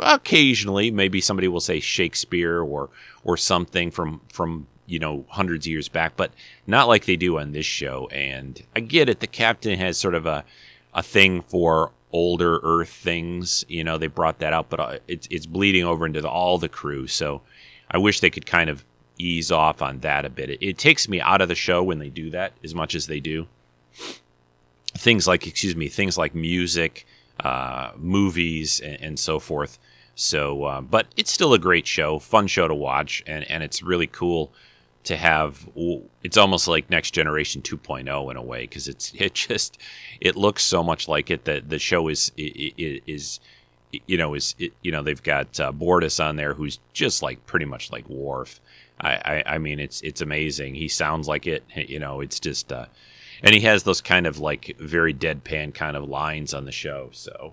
Occasionally, 0.00 0.90
maybe 0.90 1.20
somebody 1.20 1.48
will 1.48 1.60
say 1.60 1.80
Shakespeare 1.80 2.62
or 2.62 2.88
or 3.24 3.36
something 3.36 3.90
from 3.90 4.22
from 4.32 4.66
you 4.86 4.98
know 4.98 5.26
hundreds 5.28 5.66
of 5.66 5.70
years 5.70 5.88
back, 5.88 6.16
but 6.16 6.32
not 6.66 6.88
like 6.88 7.04
they 7.04 7.16
do 7.16 7.38
on 7.38 7.52
this 7.52 7.66
show. 7.66 8.08
And 8.10 8.62
I 8.74 8.80
get 8.80 9.10
it. 9.10 9.20
The 9.20 9.26
captain 9.26 9.78
has 9.78 9.98
sort 9.98 10.14
of 10.14 10.24
a 10.24 10.44
a 10.94 11.02
thing 11.02 11.42
for 11.42 11.92
older 12.10 12.58
Earth 12.62 12.88
things. 12.88 13.66
You 13.68 13.84
know, 13.84 13.98
they 13.98 14.06
brought 14.06 14.38
that 14.38 14.54
out, 14.54 14.70
but 14.70 14.80
uh, 14.80 14.98
it's 15.08 15.28
it's 15.30 15.44
bleeding 15.44 15.84
over 15.84 16.06
into 16.06 16.22
the, 16.22 16.28
all 16.30 16.56
the 16.56 16.70
crew. 16.70 17.06
So 17.06 17.42
I 17.90 17.98
wish 17.98 18.20
they 18.20 18.30
could 18.30 18.46
kind 18.46 18.70
of 18.70 18.82
ease 19.18 19.50
off 19.50 19.82
on 19.82 20.00
that 20.00 20.24
a 20.24 20.30
bit. 20.30 20.50
It, 20.50 20.62
it 20.62 20.78
takes 20.78 21.08
me 21.08 21.20
out 21.20 21.40
of 21.40 21.48
the 21.48 21.54
show 21.54 21.82
when 21.82 21.98
they 21.98 22.08
do 22.08 22.30
that 22.30 22.52
as 22.62 22.74
much 22.74 22.94
as 22.94 23.06
they 23.06 23.20
do. 23.20 23.46
Things 24.94 25.26
like, 25.26 25.46
excuse 25.46 25.76
me, 25.76 25.88
things 25.88 26.18
like 26.18 26.34
music, 26.34 27.06
uh, 27.40 27.92
movies, 27.96 28.80
and, 28.80 29.00
and 29.00 29.18
so 29.18 29.38
forth. 29.38 29.78
So, 30.14 30.64
uh, 30.64 30.80
but 30.80 31.06
it's 31.16 31.32
still 31.32 31.54
a 31.54 31.58
great 31.58 31.86
show, 31.86 32.18
fun 32.18 32.46
show 32.46 32.68
to 32.68 32.74
watch, 32.74 33.22
and, 33.26 33.50
and 33.50 33.62
it's 33.62 33.82
really 33.82 34.06
cool 34.06 34.52
to 35.04 35.16
have. 35.16 35.68
It's 36.22 36.36
almost 36.36 36.68
like 36.68 36.90
Next 36.90 37.12
Generation 37.12 37.62
2.0 37.62 38.30
in 38.30 38.36
a 38.36 38.42
way 38.42 38.62
because 38.62 38.88
it's 38.88 39.12
it 39.18 39.34
just 39.34 39.78
it 40.20 40.36
looks 40.36 40.62
so 40.62 40.82
much 40.82 41.08
like 41.08 41.30
it 41.30 41.44
that 41.44 41.70
the 41.70 41.78
show 41.78 42.08
is 42.08 42.32
is 42.36 43.40
you 44.06 44.16
know 44.16 44.34
is 44.34 44.54
you 44.58 44.90
know 44.92 45.02
they've 45.02 45.22
got 45.22 45.58
uh, 45.60 45.72
Bortus 45.72 46.22
on 46.22 46.36
there 46.36 46.54
who's 46.54 46.78
just 46.92 47.22
like 47.22 47.44
pretty 47.46 47.66
much 47.66 47.92
like 47.92 48.08
Worf. 48.08 48.60
I, 49.00 49.14
I, 49.14 49.42
I 49.54 49.58
mean 49.58 49.78
it's 49.80 50.00
it's 50.02 50.20
amazing. 50.20 50.74
He 50.74 50.88
sounds 50.88 51.28
like 51.28 51.46
it. 51.46 51.64
You 51.74 51.98
know, 51.98 52.20
it's 52.20 52.40
just 52.40 52.72
uh, 52.72 52.86
and 53.42 53.54
he 53.54 53.60
has 53.62 53.82
those 53.82 54.00
kind 54.00 54.26
of 54.26 54.38
like 54.38 54.76
very 54.78 55.12
deadpan 55.12 55.74
kind 55.74 55.96
of 55.96 56.08
lines 56.08 56.54
on 56.54 56.64
the 56.64 56.72
show. 56.72 57.10
So, 57.12 57.52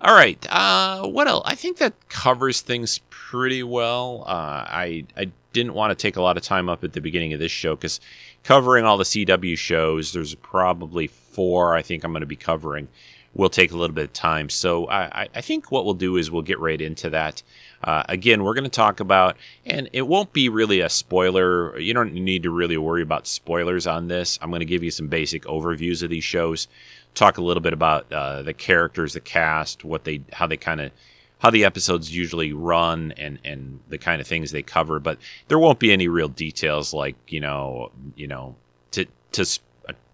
all 0.00 0.14
right, 0.14 0.44
uh, 0.50 1.06
what 1.06 1.28
else? 1.28 1.44
I 1.46 1.54
think 1.54 1.78
that 1.78 2.08
covers 2.08 2.60
things 2.60 3.00
pretty 3.10 3.62
well. 3.62 4.24
Uh, 4.26 4.64
I 4.68 5.04
I 5.16 5.30
didn't 5.52 5.74
want 5.74 5.90
to 5.90 6.00
take 6.00 6.16
a 6.16 6.22
lot 6.22 6.36
of 6.36 6.42
time 6.42 6.68
up 6.68 6.84
at 6.84 6.92
the 6.92 7.00
beginning 7.00 7.32
of 7.32 7.40
this 7.40 7.52
show 7.52 7.74
because 7.76 8.00
covering 8.44 8.84
all 8.84 8.96
the 8.96 9.04
CW 9.04 9.56
shows, 9.56 10.12
there's 10.12 10.34
probably 10.34 11.06
four 11.06 11.74
I 11.74 11.82
think 11.82 12.04
I'm 12.04 12.12
going 12.12 12.20
to 12.20 12.26
be 12.26 12.36
covering. 12.36 12.88
Will 13.32 13.48
take 13.48 13.70
a 13.70 13.76
little 13.76 13.94
bit 13.94 14.04
of 14.06 14.12
time. 14.12 14.48
So 14.50 14.88
I, 14.88 15.28
I 15.32 15.40
think 15.40 15.70
what 15.70 15.84
we'll 15.84 15.94
do 15.94 16.16
is 16.16 16.30
we'll 16.32 16.42
get 16.42 16.58
right 16.58 16.80
into 16.80 17.10
that. 17.10 17.44
Uh, 17.82 18.02
again, 18.08 18.42
we're 18.42 18.54
going 18.54 18.64
to 18.64 18.70
talk 18.70 18.98
about, 18.98 19.36
and 19.64 19.88
it 19.92 20.02
won't 20.02 20.32
be 20.32 20.48
really 20.48 20.80
a 20.80 20.88
spoiler. 20.88 21.78
You 21.78 21.94
don't 21.94 22.12
need 22.12 22.42
to 22.42 22.50
really 22.50 22.76
worry 22.76 23.02
about 23.02 23.28
spoilers 23.28 23.86
on 23.86 24.08
this. 24.08 24.38
I'm 24.42 24.50
going 24.50 24.60
to 24.60 24.66
give 24.66 24.82
you 24.82 24.90
some 24.90 25.06
basic 25.06 25.44
overviews 25.44 26.02
of 26.02 26.10
these 26.10 26.24
shows, 26.24 26.66
talk 27.14 27.38
a 27.38 27.42
little 27.42 27.62
bit 27.62 27.72
about 27.72 28.12
uh, 28.12 28.42
the 28.42 28.52
characters, 28.52 29.14
the 29.14 29.20
cast, 29.20 29.84
what 29.84 30.04
they, 30.04 30.22
how 30.32 30.46
they 30.48 30.56
kind 30.56 30.80
of, 30.80 30.90
how 31.38 31.50
the 31.50 31.64
episodes 31.64 32.14
usually 32.14 32.52
run, 32.52 33.14
and 33.16 33.38
and 33.44 33.80
the 33.88 33.96
kind 33.96 34.20
of 34.20 34.26
things 34.26 34.50
they 34.50 34.62
cover. 34.62 35.00
But 35.00 35.18
there 35.48 35.58
won't 35.58 35.78
be 35.78 35.92
any 35.92 36.08
real 36.08 36.28
details 36.28 36.92
like 36.92 37.16
you 37.28 37.40
know, 37.40 37.92
you 38.14 38.26
know, 38.26 38.56
to 38.90 39.06
to 39.32 39.46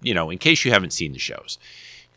you 0.02 0.14
know, 0.14 0.30
in 0.30 0.38
case 0.38 0.64
you 0.64 0.70
haven't 0.70 0.92
seen 0.92 1.12
the 1.12 1.18
shows, 1.18 1.58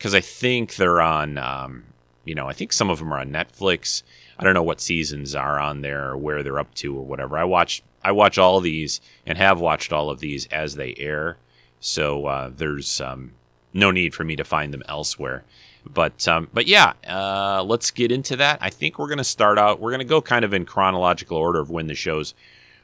because 0.00 0.14
I 0.14 0.22
think 0.22 0.76
they're 0.76 1.02
on. 1.02 1.36
Um, 1.36 1.84
you 2.24 2.34
know, 2.34 2.48
I 2.48 2.54
think 2.54 2.72
some 2.72 2.88
of 2.88 2.98
them 2.98 3.12
are 3.12 3.18
on 3.18 3.30
Netflix. 3.30 4.02
I 4.38 4.44
don't 4.44 4.54
know 4.54 4.62
what 4.62 4.80
seasons 4.80 5.34
are 5.34 5.58
on 5.58 5.82
there 5.82 6.10
or 6.10 6.16
where 6.16 6.42
they're 6.42 6.58
up 6.58 6.72
to 6.76 6.96
or 6.96 7.04
whatever. 7.04 7.36
I 7.36 7.44
watch 7.44 7.82
I 8.02 8.12
watch 8.12 8.38
all 8.38 8.60
these 8.60 9.02
and 9.26 9.36
have 9.36 9.60
watched 9.60 9.92
all 9.92 10.08
of 10.08 10.20
these 10.20 10.46
as 10.46 10.76
they 10.76 10.94
air, 10.96 11.36
so 11.80 12.26
uh, 12.26 12.50
there's 12.54 12.98
um, 13.02 13.32
no 13.74 13.90
need 13.90 14.14
for 14.14 14.24
me 14.24 14.36
to 14.36 14.44
find 14.44 14.72
them 14.72 14.82
elsewhere. 14.88 15.44
But 15.84 16.26
um, 16.26 16.48
but 16.54 16.66
yeah, 16.66 16.94
uh, 17.06 17.62
let's 17.62 17.90
get 17.90 18.10
into 18.10 18.36
that. 18.36 18.58
I 18.62 18.70
think 18.70 18.98
we're 18.98 19.08
gonna 19.08 19.22
start 19.22 19.58
out. 19.58 19.80
We're 19.80 19.90
gonna 19.90 20.04
go 20.04 20.22
kind 20.22 20.46
of 20.46 20.54
in 20.54 20.64
chronological 20.64 21.36
order 21.36 21.60
of 21.60 21.68
when 21.68 21.88
the 21.88 21.94
shows 21.94 22.32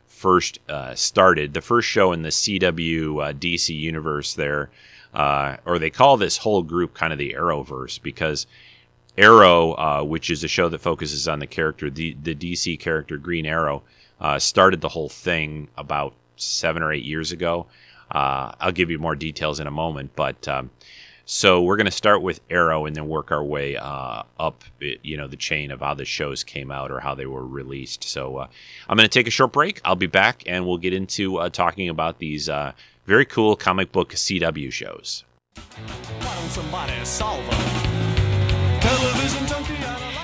first 0.04 0.58
uh, 0.68 0.94
started. 0.94 1.54
The 1.54 1.62
first 1.62 1.88
show 1.88 2.12
in 2.12 2.22
the 2.22 2.28
CW 2.28 3.30
uh, 3.30 3.32
DC 3.32 3.74
universe 3.74 4.34
there, 4.34 4.70
uh, 5.14 5.56
or 5.64 5.78
they 5.78 5.90
call 5.90 6.16
this 6.16 6.38
whole 6.38 6.62
group 6.62 6.94
kind 6.94 7.12
of 7.12 7.18
the 7.18 7.34
Arrowverse 7.36 8.00
because 8.02 8.46
Arrow, 9.18 9.72
uh, 9.72 10.02
which 10.02 10.30
is 10.30 10.44
a 10.44 10.48
show 10.48 10.68
that 10.68 10.80
focuses 10.80 11.26
on 11.26 11.38
the 11.38 11.46
character, 11.46 11.90
the, 11.90 12.16
the 12.22 12.34
DC 12.34 12.78
character 12.78 13.16
Green 13.16 13.46
Arrow, 13.46 13.82
uh, 14.20 14.38
started 14.38 14.80
the 14.80 14.90
whole 14.90 15.08
thing 15.08 15.68
about 15.76 16.14
seven 16.36 16.82
or 16.82 16.92
eight 16.92 17.04
years 17.04 17.32
ago. 17.32 17.66
Uh, 18.10 18.52
I'll 18.60 18.72
give 18.72 18.90
you 18.90 18.98
more 18.98 19.16
details 19.16 19.58
in 19.58 19.66
a 19.66 19.70
moment, 19.70 20.12
but 20.14 20.46
um, 20.46 20.70
so 21.24 21.60
we're 21.62 21.76
going 21.76 21.86
to 21.86 21.92
start 21.92 22.22
with 22.22 22.40
Arrow 22.50 22.86
and 22.86 22.94
then 22.94 23.08
work 23.08 23.32
our 23.32 23.42
way 23.42 23.76
uh, 23.76 24.22
up, 24.38 24.62
you 24.80 25.16
know, 25.16 25.26
the 25.26 25.36
chain 25.36 25.72
of 25.72 25.80
how 25.80 25.94
the 25.94 26.04
shows 26.04 26.44
came 26.44 26.70
out 26.70 26.92
or 26.92 27.00
how 27.00 27.14
they 27.14 27.26
were 27.26 27.44
released. 27.44 28.04
So 28.04 28.36
uh, 28.36 28.46
I'm 28.88 28.96
going 28.96 29.08
to 29.08 29.12
take 29.12 29.26
a 29.26 29.30
short 29.30 29.52
break. 29.52 29.80
I'll 29.84 29.96
be 29.96 30.06
back 30.06 30.44
and 30.46 30.66
we'll 30.66 30.78
get 30.78 30.92
into 30.92 31.38
uh, 31.38 31.48
talking 31.48 31.88
about 31.88 32.18
these 32.18 32.48
very 33.06 33.24
cool 33.24 33.56
comic 33.56 33.92
book 33.92 34.10
CW 34.10 34.72
shows. 34.72 35.24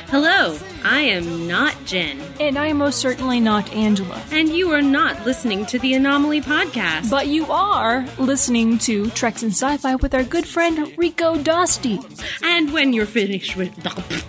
Hello, 0.09 0.59
I 0.85 1.01
am 1.01 1.49
not 1.49 1.75
Jen. 1.87 2.21
And 2.39 2.59
I 2.59 2.67
am 2.67 2.79
most 2.79 2.99
certainly 2.99 3.41
not 3.41 3.73
Angela. 3.73 4.23
And 4.31 4.51
you 4.51 4.71
are 4.73 4.83
not 4.83 5.25
listening 5.25 5.65
to 5.67 5.79
the 5.79 5.95
Anomaly 5.95 6.43
Podcast. 6.43 7.09
But 7.09 7.29
you 7.29 7.51
are 7.51 8.05
listening 8.19 8.79
to 8.79 9.09
Treks 9.11 9.43
and 9.43 9.53
Sci 9.53 9.77
Fi 9.79 9.95
with 9.97 10.15
our 10.15 10.25
good 10.25 10.47
friend 10.47 10.93
Rico 10.99 11.37
Dosti. 11.37 11.99
And 12.43 12.73
when 12.73 12.93
you're 12.93 13.07
finished 13.07 13.57
with. 13.57 13.73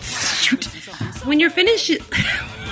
Shoot. 0.41 0.65
When 1.25 1.39
you're 1.39 1.49
finished. 1.49 1.91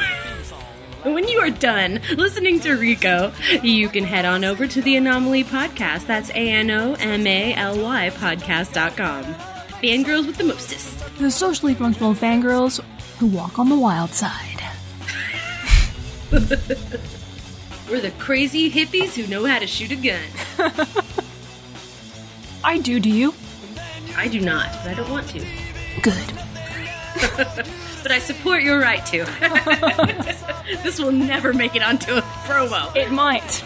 When 1.04 1.28
you 1.28 1.40
are 1.40 1.50
done 1.50 2.00
listening 2.16 2.60
to 2.60 2.76
Rico, 2.76 3.34
you 3.64 3.90
can 3.90 4.04
head 4.04 4.24
on 4.24 4.46
over 4.46 4.68
to 4.68 4.82
the 4.84 4.96
Anomaly 4.98 5.44
Podcast. 5.44 6.06
That's 6.06 6.30
A 6.30 6.34
N 6.52 6.70
O 6.70 6.94
M 6.94 7.26
A 7.26 7.56
L 7.56 7.82
Y 7.82 8.12
podcast.com. 8.12 9.24
Fangirls 9.82 10.28
with 10.28 10.38
the 10.38 10.44
mostest. 10.44 11.18
The 11.18 11.32
socially 11.32 11.74
functional 11.74 12.14
fangirls 12.14 12.80
who 13.18 13.26
walk 13.28 13.58
on 13.58 13.70
the 13.70 13.78
wild 13.78 14.12
side. 14.12 14.62
We're 17.90 18.02
the 18.02 18.14
crazy 18.20 18.70
hippies 18.70 19.16
who 19.16 19.26
know 19.26 19.44
how 19.46 19.58
to 19.58 19.66
shoot 19.66 19.92
a 19.92 19.96
gun. 19.96 20.22
I 22.64 22.78
do, 22.78 23.00
do 23.00 23.10
you? 23.10 23.34
I 24.16 24.28
do 24.28 24.40
not, 24.40 24.72
but 24.84 24.92
I 24.92 24.94
don't 24.94 25.10
want 25.10 25.28
to. 25.30 25.44
Good. 26.04 26.34
but 28.02 28.12
I 28.12 28.20
support 28.20 28.64
your 28.64 28.80
right 28.80 29.06
to. 29.08 29.26
this 30.84 31.00
will 31.00 31.12
never 31.12 31.54
make 31.54 31.76
it 31.76 31.82
onto 31.82 32.14
a 32.16 32.22
promo. 32.22 32.96
It 32.96 33.12
might. 33.12 33.64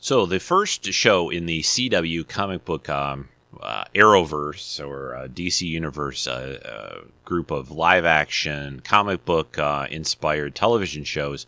So 0.00 0.24
the 0.24 0.40
first 0.40 0.92
show 0.92 1.28
in 1.28 1.46
the 1.46 1.60
CW 1.60 2.26
comic 2.26 2.64
book 2.64 2.88
um, 2.88 3.28
uh, 3.60 3.84
Arrowverse 3.94 4.84
or 4.86 5.14
uh, 5.14 5.28
DC 5.28 5.62
Universe 5.62 6.26
uh, 6.26 6.58
uh, 6.64 7.08
group 7.24 7.50
of 7.50 7.70
live 7.70 8.04
action 8.04 8.80
comic 8.80 9.24
book 9.24 9.58
uh, 9.58 9.86
inspired 9.90 10.54
television 10.54 11.04
shows 11.04 11.46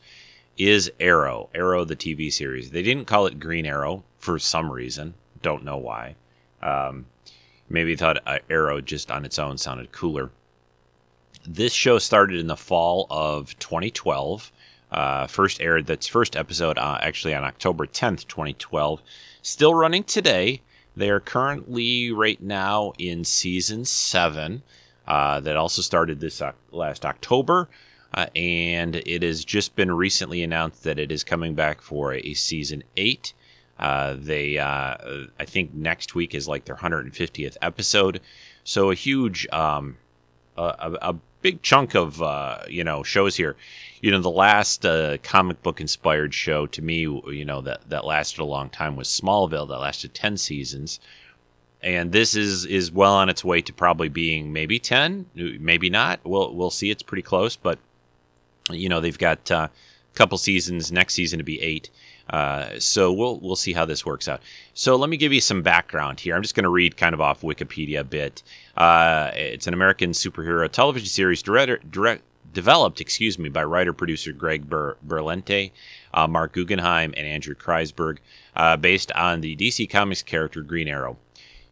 is 0.58 0.90
Arrow. 1.00 1.48
Arrow, 1.54 1.84
the 1.84 1.96
TV 1.96 2.30
series. 2.30 2.70
They 2.70 2.82
didn't 2.82 3.06
call 3.06 3.26
it 3.26 3.40
Green 3.40 3.64
Arrow 3.64 4.04
for 4.20 4.38
some 4.38 4.70
reason. 4.70 5.14
Don't 5.42 5.64
know 5.64 5.78
why. 5.78 6.14
Um, 6.62 7.06
maybe 7.68 7.96
thought 7.96 8.18
uh, 8.26 8.38
Arrow 8.48 8.80
just 8.80 9.10
on 9.10 9.24
its 9.24 9.38
own 9.38 9.58
sounded 9.58 9.90
cooler. 9.90 10.30
This 11.46 11.72
show 11.72 11.98
started 11.98 12.38
in 12.38 12.46
the 12.46 12.56
fall 12.56 13.06
of 13.10 13.58
2012. 13.58 14.52
Uh, 14.92 15.26
first 15.26 15.60
aired 15.60 15.86
that's 15.86 16.06
first 16.06 16.36
episode 16.36 16.76
uh, 16.76 16.98
actually 17.00 17.34
on 17.34 17.44
October 17.44 17.86
10th, 17.86 18.28
2012. 18.28 19.00
Still 19.42 19.74
running 19.74 20.04
today. 20.04 20.62
They 20.96 21.08
are 21.08 21.20
currently 21.20 22.12
right 22.12 22.40
now 22.40 22.92
in 22.98 23.24
season 23.24 23.84
seven. 23.84 24.62
Uh, 25.06 25.40
that 25.40 25.56
also 25.56 25.82
started 25.82 26.20
this 26.20 26.40
last 26.70 27.04
October. 27.04 27.68
Uh, 28.14 28.26
and 28.36 28.96
it 28.96 29.22
has 29.22 29.44
just 29.44 29.74
been 29.76 29.90
recently 29.90 30.42
announced 30.42 30.84
that 30.84 30.98
it 30.98 31.10
is 31.10 31.24
coming 31.24 31.54
back 31.54 31.80
for 31.80 32.12
a, 32.12 32.34
season 32.34 32.82
eight. 32.96 33.32
Uh, 33.80 34.14
they, 34.16 34.58
uh, 34.58 34.96
I 35.38 35.44
think 35.46 35.74
next 35.74 36.14
week 36.14 36.34
is 36.34 36.46
like 36.46 36.66
their 36.66 36.76
150th 36.76 37.56
episode, 37.62 38.20
so 38.62 38.90
a 38.90 38.94
huge, 38.94 39.48
um, 39.48 39.96
a, 40.56 40.98
a, 41.02 41.16
big 41.42 41.62
chunk 41.62 41.94
of 41.94 42.20
uh, 42.22 42.58
you 42.68 42.84
know 42.84 43.02
shows 43.02 43.36
here. 43.36 43.56
You 44.02 44.10
know, 44.10 44.20
the 44.20 44.30
last 44.30 44.84
uh, 44.84 45.16
comic 45.22 45.62
book 45.62 45.80
inspired 45.80 46.34
show 46.34 46.66
to 46.66 46.82
me, 46.82 47.00
you 47.00 47.44
know, 47.44 47.60
that 47.62 47.88
that 47.88 48.04
lasted 48.04 48.40
a 48.40 48.44
long 48.44 48.68
time 48.68 48.96
was 48.96 49.08
Smallville. 49.08 49.68
That 49.68 49.78
lasted 49.78 50.14
10 50.14 50.36
seasons. 50.36 51.00
and 51.82 52.12
this 52.12 52.34
is 52.34 52.66
is 52.66 52.92
well 52.92 53.14
on 53.14 53.28
its 53.30 53.42
way 53.44 53.62
to 53.62 53.72
probably 53.72 54.08
being 54.08 54.52
maybe 54.52 54.78
ten, 54.78 55.26
maybe 55.34 55.88
not. 55.88 56.20
We'll 56.24 56.54
we'll 56.54 56.70
see. 56.70 56.90
It's 56.90 57.02
pretty 57.02 57.22
close, 57.22 57.56
but 57.56 57.78
you 58.70 58.88
know 58.88 59.00
they've 59.00 59.16
got 59.18 59.50
uh, 59.50 59.68
a 60.12 60.16
couple 60.16 60.36
seasons. 60.38 60.92
Next 60.92 61.14
season 61.14 61.38
to 61.38 61.44
be 61.44 61.60
eight. 61.62 61.88
Uh, 62.30 62.78
so 62.78 63.12
we'll 63.12 63.38
we'll 63.40 63.56
see 63.56 63.72
how 63.72 63.84
this 63.84 64.06
works 64.06 64.28
out. 64.28 64.40
So 64.72 64.96
let 64.96 65.10
me 65.10 65.16
give 65.16 65.32
you 65.32 65.40
some 65.40 65.62
background 65.62 66.20
here. 66.20 66.36
I'm 66.36 66.42
just 66.42 66.54
going 66.54 66.64
to 66.64 66.70
read 66.70 66.96
kind 66.96 67.12
of 67.12 67.20
off 67.20 67.42
Wikipedia 67.42 68.00
a 68.00 68.04
bit. 68.04 68.42
Uh, 68.76 69.32
it's 69.34 69.66
an 69.66 69.74
American 69.74 70.12
superhero 70.12 70.70
television 70.70 71.08
series 71.08 71.42
direct, 71.42 71.90
direct, 71.90 72.22
developed, 72.52 73.00
excuse 73.00 73.38
me, 73.38 73.48
by 73.48 73.64
writer 73.64 73.92
producer 73.92 74.32
Greg 74.32 74.68
Ber- 74.68 74.96
Berlanti, 75.06 75.72
uh, 76.14 76.26
Marc 76.28 76.52
Guggenheim, 76.52 77.12
and 77.16 77.26
Andrew 77.26 77.54
Kreisberg, 77.54 78.18
uh, 78.54 78.76
based 78.76 79.10
on 79.12 79.40
the 79.40 79.56
DC 79.56 79.90
Comics 79.90 80.22
character 80.22 80.62
Green 80.62 80.88
Arrow. 80.88 81.16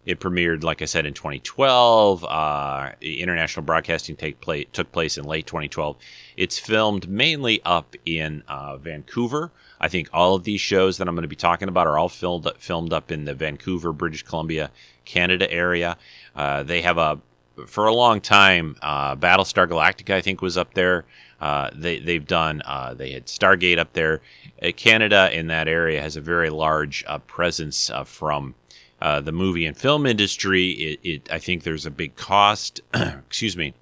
It 0.09 0.21
premiered, 0.21 0.65
like 0.65 0.81
I 0.81 0.87
said, 0.87 1.05
in 1.05 1.13
2012. 1.13 2.25
Uh, 2.25 2.93
international 3.03 3.63
broadcasting 3.63 4.17
take 4.17 4.41
play, 4.41 4.65
took 4.65 4.91
place 4.91 5.19
in 5.19 5.25
late 5.27 5.47
2012. 5.47 5.99
It's 6.35 6.59
filmed 6.59 7.11
mainly 7.11 7.61
up 7.63 7.95
in 8.07 8.43
uh, 8.49 8.79
Vancouver. 8.79 9.53
I 9.79 9.89
think 9.89 10.09
all 10.11 10.35
of 10.35 10.45
these 10.45 10.63
shows 10.63 10.97
that 10.97 11.09
I'm 11.09 11.15
going 11.15 11.25
to 11.25 11.29
be 11.29 11.37
talking 11.37 11.69
about 11.69 11.87
are 11.87 11.99
all 11.99 12.09
filmed 12.09 12.49
filmed 12.59 12.95
up 12.95 13.13
in 13.13 13.27
the 13.27 13.35
Vancouver, 13.35 13.93
British 13.93 14.23
Columbia, 14.23 14.71
Canada 15.05 15.53
area. 15.53 15.99
Uh, 16.35 16.63
they 16.63 16.81
have 16.81 16.97
a 16.97 17.21
for 17.67 17.87
a 17.87 17.95
long 17.95 18.23
time. 18.23 18.77
Uh, 18.81 19.15
Battlestar 19.15 19.69
Galactica, 19.69 20.15
I 20.15 20.23
think, 20.23 20.41
was 20.41 20.57
up 20.57 20.73
there. 20.73 21.05
Uh, 21.39 21.69
they 21.75 21.99
they've 21.99 22.27
done. 22.27 22.63
Uh, 22.65 22.95
they 22.95 23.13
had 23.13 23.27
Stargate 23.27 23.77
up 23.77 23.93
there. 23.93 24.23
Uh, 24.63 24.73
Canada 24.75 25.29
in 25.37 25.49
that 25.49 25.69
area 25.69 26.01
has 26.01 26.17
a 26.17 26.23
very 26.23 26.49
large 26.49 27.05
uh, 27.07 27.19
presence 27.19 27.91
from 28.07 28.55
uh, 29.01 29.21
the 29.21 29.33
movie 29.33 29.65
and 29.65 29.77
film 29.77 30.07
industry. 30.07 30.71
It, 30.71 31.01
it, 31.03 31.33
I 31.33 31.39
think 31.39 31.63
there's 31.63 31.87
a 31.87 31.91
big 31.91 32.17
cost. 32.17 32.81
excuse 32.95 33.57
me. 33.57 33.75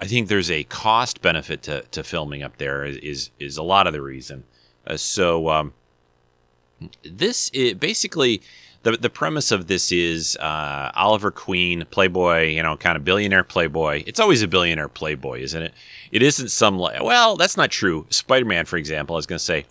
I 0.00 0.06
think 0.06 0.28
there's 0.28 0.50
a 0.50 0.64
cost 0.64 1.22
benefit 1.22 1.62
to, 1.62 1.82
to 1.82 2.02
filming 2.02 2.42
up 2.42 2.58
there. 2.58 2.84
Is 2.84 3.30
is 3.38 3.56
a 3.56 3.62
lot 3.62 3.86
of 3.86 3.92
the 3.92 4.02
reason. 4.02 4.44
Uh, 4.86 4.96
so 4.96 5.48
um, 5.48 5.74
this 7.04 7.50
is 7.50 7.74
basically 7.74 8.42
the 8.82 8.92
the 8.92 9.10
premise 9.10 9.50
of 9.50 9.68
this 9.68 9.92
is 9.92 10.36
uh, 10.36 10.90
Oliver 10.94 11.30
Queen, 11.30 11.84
playboy, 11.90 12.48
you 12.48 12.62
know, 12.62 12.76
kind 12.76 12.96
of 12.96 13.04
billionaire 13.04 13.44
playboy. 13.44 14.02
It's 14.06 14.20
always 14.20 14.42
a 14.42 14.48
billionaire 14.48 14.88
playboy, 14.88 15.40
isn't 15.40 15.62
it? 15.62 15.72
It 16.10 16.22
isn't 16.22 16.48
some 16.48 16.78
like 16.78 17.02
well, 17.02 17.36
that's 17.36 17.56
not 17.56 17.70
true. 17.70 18.06
Spider 18.10 18.44
Man, 18.44 18.64
for 18.64 18.76
example, 18.76 19.16
I 19.16 19.18
was 19.18 19.26
going 19.26 19.38
to 19.38 19.44
say, 19.44 19.66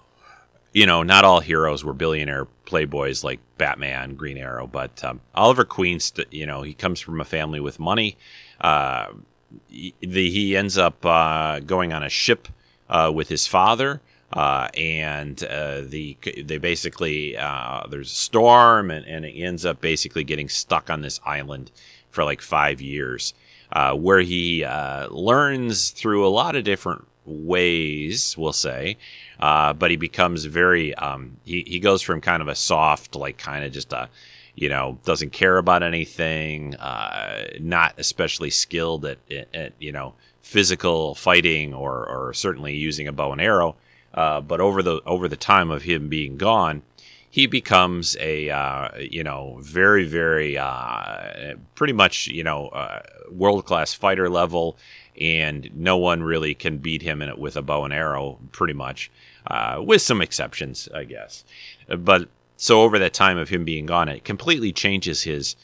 you 0.74 0.86
know, 0.86 1.04
not 1.04 1.26
all 1.26 1.42
heroes 1.42 1.84
were 1.84 1.94
billionaire 1.94 2.48
playboys 2.66 3.24
like 3.24 3.40
Batman, 3.58 4.16
Green 4.16 4.38
Arrow, 4.38 4.68
but 4.68 5.04
um, 5.04 5.22
Oliver 5.36 5.66
Queen, 5.66 6.00
st- 6.00 6.32
you 6.32 6.46
know, 6.46 6.62
he 6.62 6.74
comes 6.74 7.00
from 7.00 7.20
a 7.20 7.26
family 7.26 7.60
with 7.60 7.80
money. 7.80 8.18
Uh, 8.60 9.08
he, 9.68 9.94
the, 10.00 10.30
he 10.30 10.56
ends 10.56 10.78
up 10.78 11.06
uh, 11.06 11.60
going 11.60 11.92
on 11.92 12.04
a 12.04 12.10
ship 12.10 12.48
uh, 12.90 13.12
with 13.14 13.28
his 13.30 13.48
father. 13.48 14.02
Uh, 14.34 14.70
and 14.78 15.44
uh, 15.44 15.82
the 15.82 16.18
they 16.46 16.58
basically 16.58 17.36
uh, 17.36 17.86
there's 17.90 18.14
a 18.14 18.16
storm 18.16 18.90
and, 18.90 19.06
and 19.06 19.26
it 19.26 19.34
ends 19.38 19.66
up 19.66 19.82
basically 19.82 20.24
getting 20.24 20.48
stuck 20.48 20.90
on 20.90 21.02
this 21.02 21.20
island 21.26 21.70
for 22.10 22.24
like 22.24 22.42
five 22.42 22.80
years, 22.80 23.34
where 23.94 24.22
he 24.22 24.66
learns 25.10 25.90
through 25.90 26.26
a 26.26 26.30
lot 26.30 26.56
of 26.56 26.64
different 26.64 27.06
ways, 27.26 28.38
we'll 28.38 28.54
say, 28.54 28.98
uh, 29.42 29.74
but 29.74 29.92
he 29.92 29.98
becomes 29.98 30.46
very 30.46 30.94
um, 30.96 31.38
he 31.44 31.64
he 31.68 31.80
goes 31.80 32.02
from 32.02 32.22
kind 32.22 32.42
of 32.42 32.48
a 32.48 32.56
soft 32.56 33.16
like 33.16 33.38
kind 33.38 33.64
of 33.64 33.72
just 33.72 33.92
a 33.94 34.10
you 34.56 34.70
know 34.70 35.00
doesn't 35.06 35.32
care 35.32 35.58
about 35.58 35.84
anything, 35.84 36.76
not 37.60 37.94
especially 37.98 38.50
skilled 38.50 39.06
at, 39.06 39.18
at 39.54 39.74
you 39.80 39.92
know 39.92 40.14
physical 40.42 41.16
fighting 41.16 41.74
or 41.74 42.08
or 42.08 42.34
certainly 42.34 42.76
using 42.76 43.08
a 43.08 43.12
bow 43.12 43.32
and 43.32 43.42
arrow 43.42 43.76
uh, 44.14 44.42
but 44.42 44.60
over 44.60 44.84
the 44.84 45.02
over 45.06 45.28
the 45.28 45.38
time 45.38 45.72
of 45.72 45.84
him 45.84 46.10
being 46.10 46.38
gone, 46.38 46.82
he 47.30 47.48
becomes 47.48 48.18
a 48.20 48.50
uh, 48.50 48.90
you 49.00 49.24
know 49.24 49.58
very 49.62 50.06
very 50.06 50.58
uh, 50.58 51.56
pretty 51.76 51.94
much 51.94 52.28
you 52.28 52.44
know 52.44 52.68
uh, 52.70 53.02
world 53.32 53.66
class 53.66 53.94
fighter 53.94 54.30
level, 54.30 54.78
and 55.20 55.70
no 55.74 55.98
one 55.98 56.24
really 56.24 56.54
can 56.54 56.78
beat 56.78 57.02
him 57.02 57.22
in 57.22 57.30
it 57.30 57.40
with 57.40 57.56
a 57.56 57.62
bow 57.62 57.86
and 57.86 57.94
arrow. 57.94 58.38
Pretty 58.52 58.74
much, 58.74 59.10
uh, 59.48 59.82
with 59.84 60.02
some 60.02 60.22
exceptions, 60.22 60.88
I 60.94 61.04
guess. 61.04 61.44
But 61.88 62.30
so 62.58 62.82
over 62.82 63.00
that 63.00 63.14
time 63.14 63.38
of 63.38 63.50
him 63.50 63.66
being 63.66 63.86
gone, 63.86 64.08
it 64.08 64.24
completely 64.24 64.72
changes 64.72 65.24
his 65.24 65.56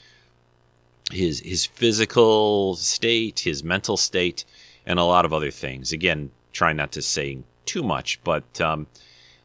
his 1.11 1.39
his 1.41 1.65
physical 1.65 2.75
state, 2.75 3.41
his 3.41 3.63
mental 3.63 3.97
state, 3.97 4.45
and 4.85 4.99
a 4.99 5.03
lot 5.03 5.25
of 5.25 5.33
other 5.33 5.51
things. 5.51 5.91
Again, 5.91 6.31
trying 6.51 6.75
not 6.75 6.91
to 6.93 7.01
say 7.01 7.39
too 7.65 7.83
much, 7.83 8.19
but 8.23 8.59
um, 8.59 8.87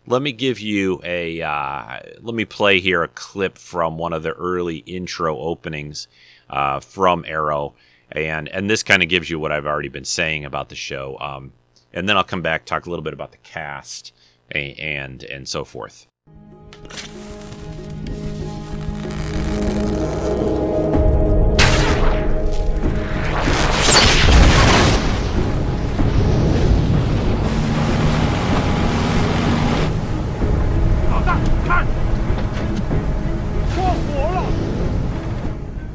let 0.07 0.23
me 0.23 0.33
give 0.33 0.61
you 0.61 1.01
a 1.05 1.43
uh, 1.43 2.01
let 2.21 2.35
me 2.35 2.45
play 2.45 2.81
here 2.81 3.03
a 3.03 3.09
clip 3.09 3.59
from 3.59 3.99
one 3.99 4.13
of 4.13 4.23
the 4.23 4.33
early 4.33 4.79
intro 4.79 5.39
openings 5.39 6.09
uh, 6.49 6.81
from 6.81 7.25
Arrow, 7.29 7.75
and 8.11 8.49
and 8.49 8.71
this 8.71 8.83
kind 8.83 9.03
of 9.03 9.09
gives 9.09 9.29
you 9.29 9.39
what 9.39 9.53
I've 9.53 9.67
already 9.67 9.89
been 9.89 10.05
saying 10.05 10.45
about 10.45 10.71
the 10.71 10.75
show, 10.75 11.19
um, 11.21 11.53
and 11.93 12.09
then 12.09 12.17
I'll 12.17 12.25
come 12.25 12.43
back 12.43 12.65
talk 12.65 12.87
a 12.87 12.91
little 12.91 13.05
bit 13.05 13.13
about 13.13 13.33
the 13.33 13.39
cast 13.39 14.13
and 14.55 15.25
and, 15.25 15.49
so 15.49 15.65
forth. 15.65 16.07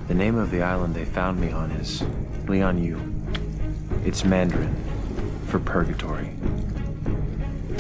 The 0.07 0.13
name 0.13 0.37
of 0.37 0.51
the 0.51 0.61
island 0.61 0.95
they 0.95 1.05
found 1.05 1.39
me 1.39 1.51
on 1.51 1.71
is 1.71 2.01
Lian 2.47 2.83
Yu. 2.83 2.99
It's 4.05 4.23
Mandarin 4.23 4.75
for 5.45 5.59
purgatory. 5.59 6.31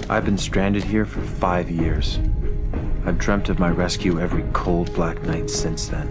I've 0.09 0.23
been 0.23 0.37
stranded 0.37 0.85
here 0.85 1.05
for 1.05 1.21
five 1.21 1.69
years. 1.69 2.19
I've 3.05 3.17
dreamt 3.17 3.49
of 3.49 3.59
my 3.59 3.69
rescue 3.69 4.21
every 4.21 4.43
cold 4.53 4.93
black 4.93 5.21
night 5.23 5.49
since 5.49 5.89
then. 5.89 6.07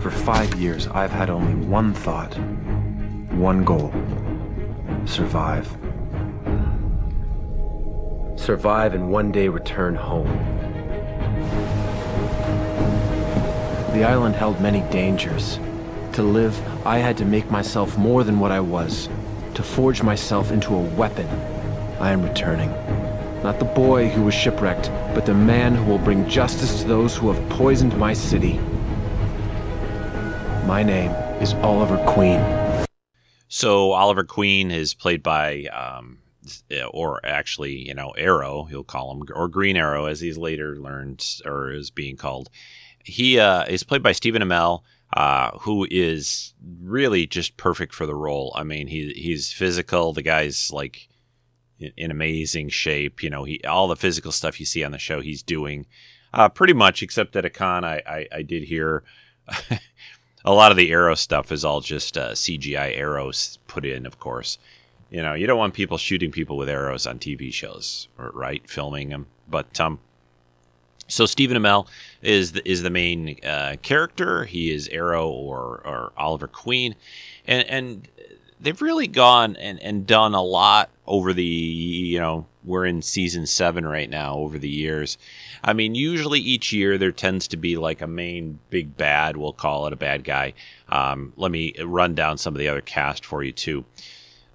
For 0.00 0.10
five 0.10 0.54
years, 0.56 0.86
I've 0.88 1.10
had 1.10 1.30
only 1.30 1.54
one 1.66 1.94
thought, 1.94 2.36
one 3.32 3.64
goal 3.64 3.94
survive. 5.06 5.66
Survive 8.36 8.92
and 8.92 9.10
one 9.10 9.32
day 9.32 9.48
return 9.48 9.94
home. 9.94 10.28
The 13.94 14.04
island 14.04 14.34
held 14.34 14.60
many 14.60 14.80
dangers. 14.90 15.58
To 16.12 16.22
live, 16.22 16.60
I 16.86 16.98
had 16.98 17.16
to 17.18 17.24
make 17.24 17.50
myself 17.50 17.96
more 17.96 18.22
than 18.22 18.38
what 18.38 18.52
I 18.52 18.60
was, 18.60 19.08
to 19.54 19.62
forge 19.62 20.02
myself 20.02 20.50
into 20.50 20.74
a 20.74 20.80
weapon. 20.80 21.26
I 21.98 22.12
am 22.12 22.22
returning. 22.22 22.70
Not 23.42 23.58
the 23.58 23.64
boy 23.64 24.10
who 24.10 24.22
was 24.22 24.34
shipwrecked, 24.34 24.90
but 25.14 25.24
the 25.24 25.32
man 25.32 25.74
who 25.74 25.84
will 25.84 25.98
bring 25.98 26.28
justice 26.28 26.82
to 26.82 26.88
those 26.88 27.16
who 27.16 27.32
have 27.32 27.48
poisoned 27.48 27.96
my 27.96 28.12
city. 28.12 28.58
My 30.66 30.82
name 30.82 31.12
is 31.40 31.54
Oliver 31.54 31.96
Queen. 32.06 32.38
So 33.48 33.92
Oliver 33.92 34.24
Queen 34.24 34.70
is 34.70 34.92
played 34.92 35.22
by, 35.22 35.64
um, 35.72 36.18
or 36.90 37.24
actually, 37.24 37.76
you 37.88 37.94
know, 37.94 38.10
Arrow. 38.10 38.64
He'll 38.64 38.84
call 38.84 39.12
him, 39.12 39.22
or 39.34 39.48
Green 39.48 39.78
Arrow, 39.78 40.04
as 40.04 40.20
he's 40.20 40.36
later 40.36 40.76
learned, 40.76 41.24
or 41.46 41.72
is 41.72 41.90
being 41.90 42.16
called. 42.16 42.50
He 43.04 43.38
uh, 43.38 43.64
is 43.64 43.84
played 43.84 44.02
by 44.02 44.12
Stephen 44.12 44.42
Amell, 44.42 44.82
uh, 45.16 45.52
who 45.60 45.86
is 45.90 46.52
really 46.82 47.26
just 47.26 47.56
perfect 47.56 47.94
for 47.94 48.04
the 48.04 48.14
role. 48.14 48.52
I 48.54 48.64
mean, 48.64 48.88
he 48.88 49.14
he's 49.14 49.50
physical. 49.50 50.12
The 50.12 50.20
guy's 50.20 50.70
like 50.70 51.08
in, 51.78 51.92
in 51.96 52.10
amazing 52.10 52.68
shape. 52.68 53.22
You 53.22 53.30
know, 53.30 53.44
he 53.44 53.60
all 53.64 53.88
the 53.88 53.96
physical 53.96 54.32
stuff 54.32 54.60
you 54.60 54.66
see 54.66 54.84
on 54.84 54.92
the 54.92 54.98
show, 54.98 55.20
he's 55.20 55.42
doing 55.42 55.86
uh, 56.32 56.48
pretty 56.48 56.72
much. 56.72 57.02
Except 57.02 57.36
at 57.36 57.44
a 57.44 57.50
con, 57.50 57.84
I 57.84 58.02
I, 58.06 58.26
I 58.32 58.42
did 58.42 58.64
hear. 58.64 59.02
a 60.44 60.52
lot 60.52 60.70
of 60.70 60.76
the 60.76 60.92
arrow 60.92 61.14
stuff 61.14 61.50
is 61.50 61.64
all 61.64 61.80
just 61.80 62.16
uh, 62.16 62.30
CGI 62.30 62.96
arrows 62.96 63.58
put 63.66 63.84
in, 63.84 64.06
of 64.06 64.18
course. 64.18 64.58
You 65.10 65.22
know, 65.22 65.34
you 65.34 65.46
don't 65.46 65.58
want 65.58 65.74
people 65.74 65.98
shooting 65.98 66.30
people 66.30 66.56
with 66.56 66.68
arrows 66.68 67.06
on 67.06 67.18
TV 67.18 67.52
shows, 67.52 68.08
right? 68.16 68.68
Filming 68.68 69.10
them. 69.10 69.26
But 69.48 69.80
um, 69.80 70.00
so 71.08 71.26
Stephen 71.26 71.56
Amell 71.56 71.86
is 72.22 72.52
the, 72.52 72.68
is 72.68 72.82
the 72.82 72.90
main 72.90 73.36
uh, 73.44 73.76
character. 73.82 74.44
He 74.44 74.72
is 74.72 74.88
Arrow 74.88 75.28
or, 75.28 75.80
or 75.84 76.12
Oliver 76.16 76.48
Queen, 76.48 76.96
and 77.46 77.68
and 77.68 78.08
they've 78.60 78.80
really 78.80 79.06
gone 79.06 79.56
and, 79.56 79.80
and 79.80 80.06
done 80.06 80.34
a 80.34 80.42
lot 80.42 80.90
over 81.06 81.32
the 81.32 81.44
you 81.44 82.18
know 82.18 82.46
we're 82.64 82.84
in 82.84 83.00
season 83.00 83.46
seven 83.46 83.86
right 83.86 84.10
now 84.10 84.34
over 84.34 84.58
the 84.58 84.68
years. 84.68 85.16
I 85.62 85.72
mean, 85.72 85.94
usually 85.94 86.40
each 86.40 86.72
year 86.72 86.98
there 86.98 87.12
tends 87.12 87.46
to 87.48 87.56
be 87.56 87.76
like 87.76 88.02
a 88.02 88.06
main 88.08 88.58
big 88.70 88.96
bad. 88.96 89.36
We'll 89.36 89.52
call 89.52 89.86
it 89.86 89.92
a 89.92 89.96
bad 89.96 90.24
guy. 90.24 90.52
Um, 90.88 91.32
let 91.36 91.52
me 91.52 91.74
run 91.82 92.14
down 92.14 92.38
some 92.38 92.54
of 92.54 92.58
the 92.58 92.68
other 92.68 92.80
cast 92.80 93.24
for 93.24 93.42
you 93.42 93.52
too. 93.52 93.84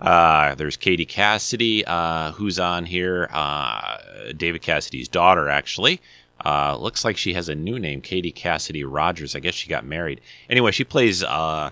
Uh, 0.01 0.55
there's 0.55 0.77
Katie 0.77 1.05
Cassidy, 1.05 1.85
uh, 1.85 2.31
who's 2.33 2.59
on 2.59 2.85
here. 2.85 3.29
Uh, 3.31 3.97
David 4.35 4.61
Cassidy's 4.61 5.07
daughter, 5.07 5.47
actually. 5.47 6.01
Uh, 6.43 6.75
looks 6.75 7.05
like 7.05 7.17
she 7.17 7.33
has 7.35 7.47
a 7.47 7.53
new 7.53 7.77
name, 7.77 8.01
Katie 8.01 8.31
Cassidy 8.31 8.83
Rogers. 8.83 9.35
I 9.35 9.39
guess 9.39 9.53
she 9.53 9.69
got 9.69 9.85
married. 9.85 10.19
Anyway, 10.49 10.71
she 10.71 10.83
plays 10.83 11.23
uh, 11.23 11.69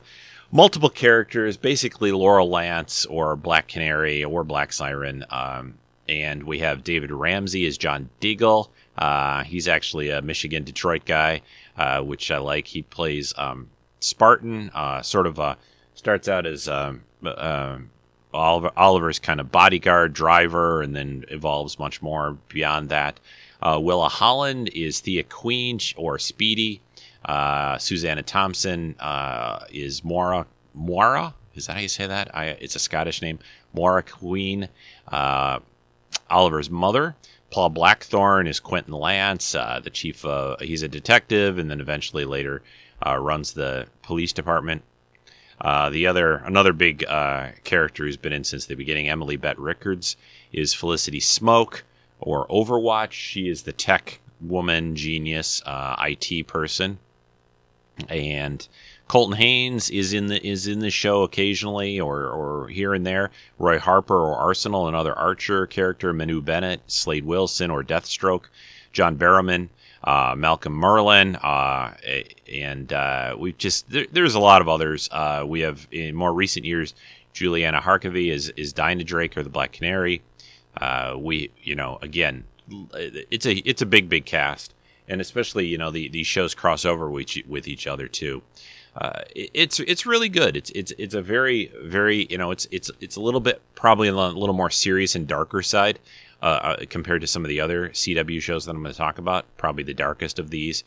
multiple 0.51 0.89
characters, 0.89 1.57
basically 1.57 2.11
Laurel 2.11 2.49
Lance 2.49 3.05
or 3.05 3.35
Black 3.35 3.67
Canary 3.67 4.23
or 4.23 4.43
Black 4.43 4.73
Siren. 4.73 5.25
Um, 5.29 5.75
and 6.07 6.43
we 6.43 6.59
have 6.59 6.83
David 6.83 7.11
Ramsey 7.11 7.67
as 7.67 7.77
John 7.77 8.09
Diggle. 8.19 8.71
Uh, 8.97 9.43
he's 9.43 9.67
actually 9.67 10.09
a 10.09 10.21
Michigan 10.21 10.63
Detroit 10.63 11.05
guy, 11.05 11.41
uh, 11.77 12.01
which 12.01 12.31
I 12.31 12.39
like. 12.39 12.67
He 12.67 12.81
plays 12.81 13.33
um, 13.37 13.69
Spartan, 13.99 14.71
uh, 14.73 15.01
sort 15.01 15.27
of 15.27 15.39
a 15.39 15.57
starts 15.93 16.27
out 16.27 16.45
as 16.45 16.67
um, 16.67 17.03
uh, 17.23 17.77
Oliver, 18.33 18.71
Oliver's 18.75 19.19
kind 19.19 19.39
of 19.39 19.51
bodyguard 19.51 20.13
driver, 20.13 20.81
and 20.81 20.95
then 20.95 21.25
evolves 21.29 21.77
much 21.77 22.01
more 22.01 22.37
beyond 22.47 22.89
that. 22.89 23.19
Uh, 23.61 23.79
Willa 23.81 24.07
Holland 24.07 24.69
is 24.73 24.99
Thea 24.99 25.23
Queen 25.23 25.79
or 25.97 26.17
Speedy. 26.17 26.81
Uh, 27.29 27.77
Susanna 27.77 28.23
Thompson 28.23 28.95
uh, 28.99 29.63
is 29.69 30.03
Moira. 30.03 30.47
Moira 30.73 31.35
is 31.53 31.67
that 31.67 31.73
how 31.73 31.79
you 31.79 31.87
say 31.87 32.07
that? 32.07 32.35
I, 32.35 32.45
it's 32.45 32.75
a 32.75 32.79
Scottish 32.79 33.21
name. 33.21 33.37
Moira 33.71 34.01
Queen. 34.01 34.67
Uh, 35.07 35.59
Oliver's 36.31 36.71
mother. 36.71 37.15
Paul 37.51 37.69
Blackthorne 37.69 38.47
is 38.47 38.59
Quentin 38.59 38.95
Lance, 38.95 39.53
uh, 39.53 39.79
the 39.83 39.91
chief. 39.91 40.25
he's 40.59 40.81
a 40.81 40.87
detective, 40.87 41.59
and 41.59 41.69
then 41.69 41.79
eventually 41.79 42.25
later 42.25 42.63
uh, 43.05 43.17
runs 43.17 43.53
the 43.53 43.85
police 44.01 44.33
department. 44.33 44.81
Uh, 45.61 45.91
the 45.91 46.07
other, 46.07 46.37
another 46.37 46.73
big 46.73 47.05
character 47.63 48.05
who's 48.05 48.17
been 48.17 48.33
in 48.33 48.43
since 48.43 48.65
the 48.65 48.73
beginning, 48.73 49.07
Emily 49.07 49.37
Bett 49.37 49.59
Rickards, 49.59 50.17
is 50.51 50.73
Felicity 50.73 51.19
Smoak 51.19 51.81
or 52.19 52.47
Overwatch. 52.47 53.11
She 53.11 53.47
is 53.49 53.63
the 53.63 53.73
tech 53.73 54.19
woman, 54.41 54.95
genius, 54.95 55.61
IT 55.67 56.47
person 56.47 56.97
and 58.09 58.67
Colton 59.09 59.37
Haynes 59.37 59.89
is 59.89 60.13
in 60.13 60.27
the 60.27 60.45
is 60.47 60.67
in 60.67 60.79
the 60.79 60.91
show 60.91 61.23
occasionally 61.23 61.99
or 61.99 62.27
or 62.27 62.67
here 62.67 62.93
and 62.93 63.05
there. 63.05 63.31
Roy 63.57 63.79
Harper 63.79 64.15
or 64.15 64.35
Arsenal, 64.35 64.87
another 64.87 65.13
Archer 65.13 65.65
character. 65.65 66.13
Manu 66.13 66.41
Bennett, 66.41 66.81
Slade 66.87 67.25
Wilson 67.25 67.71
or 67.71 67.83
Deathstroke. 67.83 68.45
John 68.91 69.17
Barrowman, 69.17 69.69
uh, 70.03 70.35
Malcolm 70.37 70.79
Merlyn, 70.79 71.39
uh, 71.43 71.93
and 72.51 72.91
uh, 72.93 73.35
we 73.37 73.53
just 73.53 73.89
there, 73.89 74.05
there's 74.11 74.35
a 74.35 74.39
lot 74.39 74.61
of 74.61 74.69
others. 74.69 75.09
Uh, 75.11 75.43
we 75.47 75.61
have 75.61 75.87
in 75.91 76.15
more 76.15 76.33
recent 76.33 76.65
years, 76.65 76.93
Juliana 77.33 77.81
Harkavy 77.81 78.31
is 78.31 78.49
is 78.49 78.73
Dinah 78.73 79.03
Drake 79.03 79.37
or 79.37 79.43
the 79.43 79.49
Black 79.49 79.71
Canary. 79.71 80.21
Uh, 80.77 81.15
we 81.17 81.51
you 81.61 81.75
know 81.75 81.97
again, 82.01 82.45
it's 82.69 83.45
a 83.45 83.55
it's 83.67 83.81
a 83.81 83.85
big 83.85 84.07
big 84.07 84.25
cast 84.25 84.73
and 85.09 85.19
especially 85.19 85.65
you 85.65 85.77
know 85.77 85.91
the, 85.91 86.07
these 86.09 86.27
shows 86.27 86.53
cross 86.53 86.85
over 86.85 87.09
with, 87.09 87.35
with 87.47 87.67
each 87.67 87.87
other 87.87 88.07
too. 88.07 88.41
Uh, 88.95 89.21
it, 89.35 89.49
it's 89.53 89.79
it's 89.81 90.05
really 90.05 90.29
good. 90.29 90.55
It's 90.55 90.69
it's 90.71 90.93
it's 90.97 91.13
a 91.13 91.21
very 91.21 91.71
very 91.81 92.27
you 92.29 92.37
know 92.37 92.51
it's 92.51 92.67
it's 92.71 92.91
it's 93.01 93.15
a 93.15 93.21
little 93.21 93.39
bit 93.39 93.61
probably 93.75 94.07
a 94.07 94.13
little 94.13 94.53
more 94.53 94.69
serious 94.69 95.15
and 95.15 95.27
darker 95.27 95.61
side 95.61 95.99
uh, 96.41 96.45
uh 96.45 96.85
compared 96.89 97.21
to 97.21 97.27
some 97.27 97.43
of 97.43 97.49
the 97.49 97.59
other 97.59 97.89
CW 97.89 98.41
shows 98.41 98.65
that 98.65 98.71
I'm 98.71 98.81
going 98.81 98.93
to 98.93 98.97
talk 98.97 99.17
about. 99.17 99.45
Probably 99.57 99.83
the 99.83 99.93
darkest 99.93 100.39
of 100.39 100.49
these. 100.49 100.83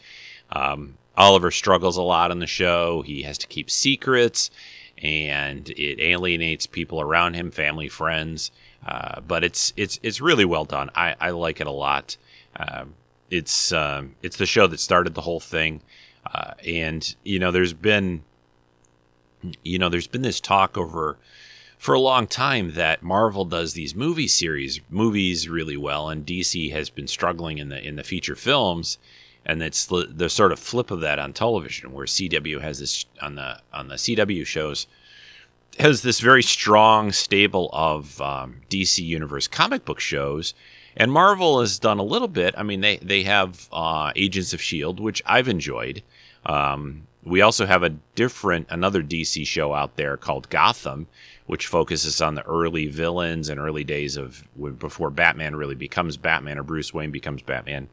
Um, 0.50 0.98
Oliver 1.16 1.50
struggles 1.50 1.96
a 1.96 2.02
lot 2.02 2.30
on 2.30 2.38
the 2.38 2.46
show. 2.46 3.02
He 3.02 3.22
has 3.22 3.38
to 3.38 3.46
keep 3.46 3.70
secrets, 3.70 4.50
and 4.98 5.68
it 5.70 6.00
alienates 6.00 6.66
people 6.66 7.00
around 7.00 7.34
him, 7.34 7.50
family, 7.50 7.88
friends. 7.88 8.50
Uh, 8.86 9.20
but 9.20 9.44
it's 9.44 9.72
it's 9.76 10.00
it's 10.02 10.20
really 10.20 10.44
well 10.44 10.64
done. 10.64 10.90
I, 10.94 11.14
I 11.20 11.30
like 11.30 11.60
it 11.60 11.66
a 11.66 11.72
lot. 11.72 12.16
Um, 12.56 12.94
it's 13.32 13.72
um, 13.72 14.14
it's 14.22 14.36
the 14.36 14.46
show 14.46 14.66
that 14.66 14.78
started 14.78 15.14
the 15.14 15.22
whole 15.22 15.40
thing, 15.40 15.80
uh, 16.32 16.52
and 16.66 17.16
you 17.24 17.38
know 17.38 17.50
there's 17.50 17.72
been 17.72 18.24
you 19.64 19.78
know 19.78 19.88
there's 19.88 20.06
been 20.06 20.20
this 20.20 20.38
talk 20.38 20.76
over 20.76 21.16
for 21.78 21.94
a 21.94 22.00
long 22.00 22.26
time 22.26 22.74
that 22.74 23.02
Marvel 23.02 23.46
does 23.46 23.72
these 23.72 23.94
movie 23.94 24.28
series 24.28 24.80
movies 24.90 25.48
really 25.48 25.78
well, 25.78 26.10
and 26.10 26.26
DC 26.26 26.70
has 26.72 26.90
been 26.90 27.08
struggling 27.08 27.56
in 27.56 27.70
the 27.70 27.82
in 27.82 27.96
the 27.96 28.04
feature 28.04 28.36
films, 28.36 28.98
and 29.46 29.62
it's 29.62 29.86
the, 29.86 30.06
the 30.14 30.28
sort 30.28 30.52
of 30.52 30.58
flip 30.58 30.90
of 30.90 31.00
that 31.00 31.18
on 31.18 31.32
television, 31.32 31.90
where 31.90 32.04
CW 32.04 32.60
has 32.60 32.80
this 32.80 33.06
on 33.22 33.36
the 33.36 33.60
on 33.72 33.88
the 33.88 33.94
CW 33.94 34.44
shows 34.44 34.86
has 35.78 36.02
this 36.02 36.20
very 36.20 36.42
strong 36.42 37.12
stable 37.12 37.70
of 37.72 38.20
um, 38.20 38.60
DC 38.68 39.02
Universe 39.02 39.48
comic 39.48 39.86
book 39.86 40.00
shows 40.00 40.52
and 40.96 41.12
Marvel 41.12 41.60
has 41.60 41.78
done 41.78 41.98
a 41.98 42.04
little 42.04 42.28
bit. 42.28 42.54
I 42.56 42.62
mean, 42.62 42.80
they 42.80 42.98
they 42.98 43.22
have 43.22 43.68
uh, 43.72 44.12
Agents 44.16 44.52
of 44.52 44.62
Shield, 44.62 45.00
which 45.00 45.22
I've 45.26 45.48
enjoyed. 45.48 46.02
Um, 46.44 47.06
we 47.24 47.40
also 47.40 47.66
have 47.66 47.82
a 47.82 47.90
different 48.14 48.66
another 48.70 49.02
DC 49.02 49.46
show 49.46 49.72
out 49.74 49.96
there 49.96 50.16
called 50.16 50.50
Gotham, 50.50 51.06
which 51.46 51.66
focuses 51.66 52.20
on 52.20 52.34
the 52.34 52.44
early 52.46 52.88
villains 52.88 53.48
and 53.48 53.60
early 53.60 53.84
days 53.84 54.16
of 54.16 54.46
before 54.78 55.10
Batman 55.10 55.56
really 55.56 55.74
becomes 55.74 56.16
Batman 56.16 56.58
or 56.58 56.62
Bruce 56.62 56.92
Wayne 56.92 57.10
becomes 57.10 57.42
Batman. 57.42 57.88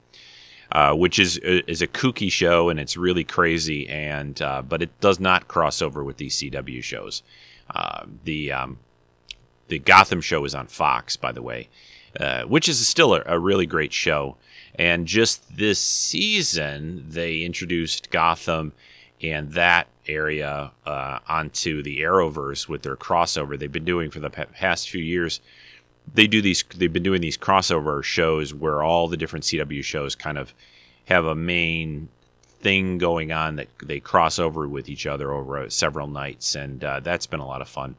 Uh, 0.72 0.94
which 0.94 1.18
is 1.18 1.38
is 1.40 1.82
a 1.82 1.88
kooky 1.88 2.32
show 2.32 2.70
and 2.70 2.80
it's 2.80 2.96
really 2.96 3.24
crazy 3.24 3.90
and 3.90 4.40
uh, 4.40 4.62
but 4.62 4.84
it 4.84 5.00
does 5.00 5.20
not 5.20 5.48
cross 5.48 5.82
over 5.82 6.04
with 6.04 6.18
these 6.18 6.38
CW 6.38 6.84
shows. 6.84 7.24
Uh, 7.74 8.06
the 8.24 8.52
um, 8.52 8.78
the 9.68 9.80
Gotham 9.80 10.22
show 10.22 10.46
is 10.46 10.54
on 10.54 10.68
Fox, 10.68 11.18
by 11.18 11.32
the 11.32 11.42
way, 11.42 11.70
uh, 12.20 12.44
which 12.44 12.70
is 12.70 12.86
still 12.88 13.16
a, 13.16 13.24
a, 13.26 13.40
really 13.40 13.66
great 13.66 13.94
show. 13.94 14.38
And 14.76 15.06
just 15.06 15.58
this 15.58 15.80
season, 15.80 17.06
they 17.10 17.42
introduced 17.42 18.10
Gotham 18.10 18.74
and 19.22 19.52
that 19.52 19.88
area 20.08 20.72
uh, 20.86 21.20
onto 21.28 21.84
the 21.84 22.00
Arrowverse 22.00 22.68
with 22.68 22.84
their 22.84 22.96
crossover. 22.96 23.60
They've 23.60 23.72
been 23.72 23.86
doing 23.86 24.10
for 24.10 24.20
the 24.20 24.30
past 24.30 24.90
few 24.90 25.04
years. 25.04 25.42
They 26.12 26.28
do 26.28 26.42
these. 26.42 26.64
They've 26.76 26.92
been 26.92 27.04
doing 27.04 27.22
these 27.22 27.38
crossover 27.38 28.04
shows 28.04 28.54
where 28.54 28.82
all 28.82 29.08
the 29.08 29.18
different 29.18 29.46
CW 29.46 29.84
shows 29.84 30.16
kind 30.16 30.38
of 30.38 30.54
have 31.06 31.26
a 31.26 31.36
main 31.36 32.10
thing 32.62 32.98
going 32.98 33.32
on 33.32 33.56
that 33.58 33.68
they 33.84 34.00
cross 34.00 34.40
over 34.40 34.68
with 34.68 34.90
each 34.90 35.06
other 35.06 35.32
over 35.32 35.70
several 35.70 36.08
nights, 36.08 36.56
and 36.56 36.84
uh, 36.84 37.00
that's 37.00 37.28
been 37.28 37.40
a 37.40 37.48
lot 37.48 37.62
of 37.62 37.70
fun. 37.70 37.96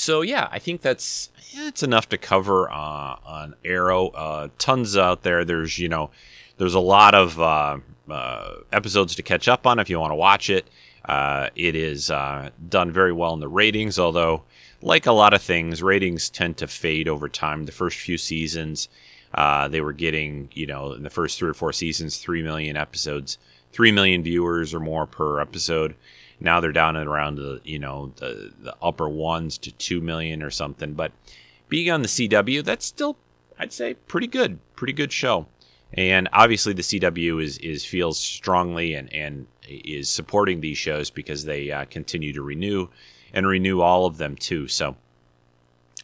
So 0.00 0.22
yeah, 0.22 0.48
I 0.50 0.58
think 0.58 0.80
that's 0.80 1.28
it's 1.52 1.82
enough 1.82 2.08
to 2.08 2.16
cover 2.16 2.70
uh, 2.70 3.16
on 3.22 3.54
Arrow. 3.66 4.08
Uh, 4.08 4.48
tons 4.56 4.96
out 4.96 5.24
there. 5.24 5.44
There's 5.44 5.78
you 5.78 5.90
know, 5.90 6.10
there's 6.56 6.72
a 6.72 6.80
lot 6.80 7.14
of 7.14 7.38
uh, 7.38 7.80
uh 8.08 8.54
episodes 8.72 9.14
to 9.16 9.22
catch 9.22 9.46
up 9.46 9.66
on 9.66 9.78
if 9.78 9.90
you 9.90 10.00
want 10.00 10.12
to 10.12 10.16
watch 10.16 10.48
it. 10.48 10.66
Uh, 11.04 11.50
it 11.54 11.76
is 11.76 12.10
uh, 12.10 12.48
done 12.66 12.90
very 12.90 13.12
well 13.12 13.34
in 13.34 13.40
the 13.40 13.48
ratings, 13.48 13.98
although 13.98 14.42
like 14.80 15.04
a 15.04 15.12
lot 15.12 15.34
of 15.34 15.42
things, 15.42 15.82
ratings 15.82 16.30
tend 16.30 16.56
to 16.56 16.66
fade 16.66 17.06
over 17.06 17.28
time. 17.28 17.66
The 17.66 17.72
first 17.72 17.98
few 17.98 18.16
seasons, 18.16 18.88
they 19.36 19.82
were 19.82 19.92
getting 19.92 20.48
you 20.54 20.66
know 20.66 20.94
in 20.94 21.02
the 21.02 21.10
first 21.10 21.38
three 21.38 21.50
or 21.50 21.54
four 21.54 21.74
seasons, 21.74 22.16
three 22.16 22.42
million 22.42 22.74
episodes, 22.74 23.36
three 23.70 23.92
million 23.92 24.22
viewers 24.22 24.72
or 24.72 24.80
more 24.80 25.04
per 25.04 25.40
episode. 25.40 25.94
Now 26.40 26.60
they're 26.60 26.72
down 26.72 26.96
at 26.96 27.06
around 27.06 27.36
the 27.36 27.60
you 27.64 27.78
know 27.78 28.12
the, 28.16 28.52
the 28.58 28.74
upper 28.82 29.08
ones 29.08 29.58
to 29.58 29.72
two 29.72 30.00
million 30.00 30.42
or 30.42 30.50
something. 30.50 30.94
But 30.94 31.12
being 31.68 31.90
on 31.90 32.02
the 32.02 32.08
CW, 32.08 32.64
that's 32.64 32.86
still 32.86 33.16
I'd 33.58 33.72
say 33.72 33.94
pretty 33.94 34.26
good, 34.26 34.58
pretty 34.74 34.94
good 34.94 35.12
show. 35.12 35.46
And 35.92 36.28
obviously 36.32 36.72
the 36.72 36.82
CW 36.82 37.42
is 37.42 37.58
is 37.58 37.84
feels 37.84 38.18
strongly 38.18 38.94
and 38.94 39.12
and 39.12 39.46
is 39.68 40.08
supporting 40.08 40.60
these 40.60 40.78
shows 40.78 41.10
because 41.10 41.44
they 41.44 41.70
uh, 41.70 41.84
continue 41.84 42.32
to 42.32 42.42
renew 42.42 42.88
and 43.32 43.46
renew 43.46 43.80
all 43.80 44.06
of 44.06 44.18
them 44.18 44.34
too. 44.34 44.66
So 44.66 44.96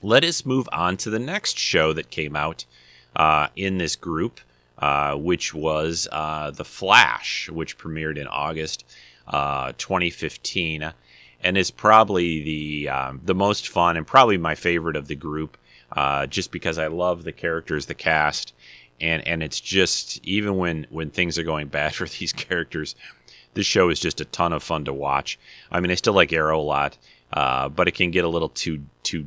let 0.02 0.24
us 0.24 0.44
move 0.44 0.68
on 0.72 0.96
to 0.98 1.10
the 1.10 1.18
next 1.18 1.58
show 1.58 1.92
that 1.94 2.10
came 2.10 2.36
out 2.36 2.64
uh, 3.14 3.48
in 3.56 3.78
this 3.78 3.96
group, 3.96 4.40
uh, 4.78 5.14
which 5.16 5.54
was 5.54 6.06
uh, 6.12 6.50
The 6.50 6.64
Flash, 6.64 7.48
which 7.50 7.78
premiered 7.78 8.18
in 8.18 8.26
August 8.26 8.84
uh, 9.28 9.72
2015, 9.78 10.92
and 11.42 11.58
is 11.58 11.70
probably 11.70 12.42
the 12.42 12.88
um, 12.88 13.20
the 13.24 13.34
most 13.34 13.68
fun 13.68 13.96
and 13.96 14.06
probably 14.06 14.38
my 14.38 14.54
favorite 14.54 14.96
of 14.96 15.08
the 15.08 15.14
group, 15.14 15.56
uh, 15.92 16.26
just 16.26 16.50
because 16.50 16.78
I 16.78 16.86
love 16.88 17.24
the 17.24 17.32
characters, 17.32 17.86
the 17.86 17.94
cast, 17.94 18.54
and 19.00 19.26
and 19.26 19.42
it's 19.42 19.60
just 19.60 20.24
even 20.24 20.56
when 20.56 20.86
when 20.90 21.10
things 21.10 21.38
are 21.38 21.42
going 21.44 21.68
bad 21.68 21.94
for 21.96 22.06
these 22.06 22.32
characters, 22.32 22.94
this 23.54 23.66
show 23.66 23.88
is 23.90 24.00
just 24.00 24.20
a 24.20 24.24
ton 24.24 24.52
of 24.52 24.62
fun 24.62 24.84
to 24.86 24.92
watch. 24.92 25.38
I 25.70 25.80
mean, 25.80 25.90
I 25.90 25.94
still 25.96 26.14
like 26.14 26.32
Arrow 26.32 26.60
a 26.60 26.62
lot. 26.62 26.96
uh, 27.32 27.68
but 27.68 27.88
it 27.88 27.94
can 27.94 28.10
get 28.10 28.24
a 28.24 28.28
little 28.28 28.48
too 28.48 28.82
too 29.02 29.26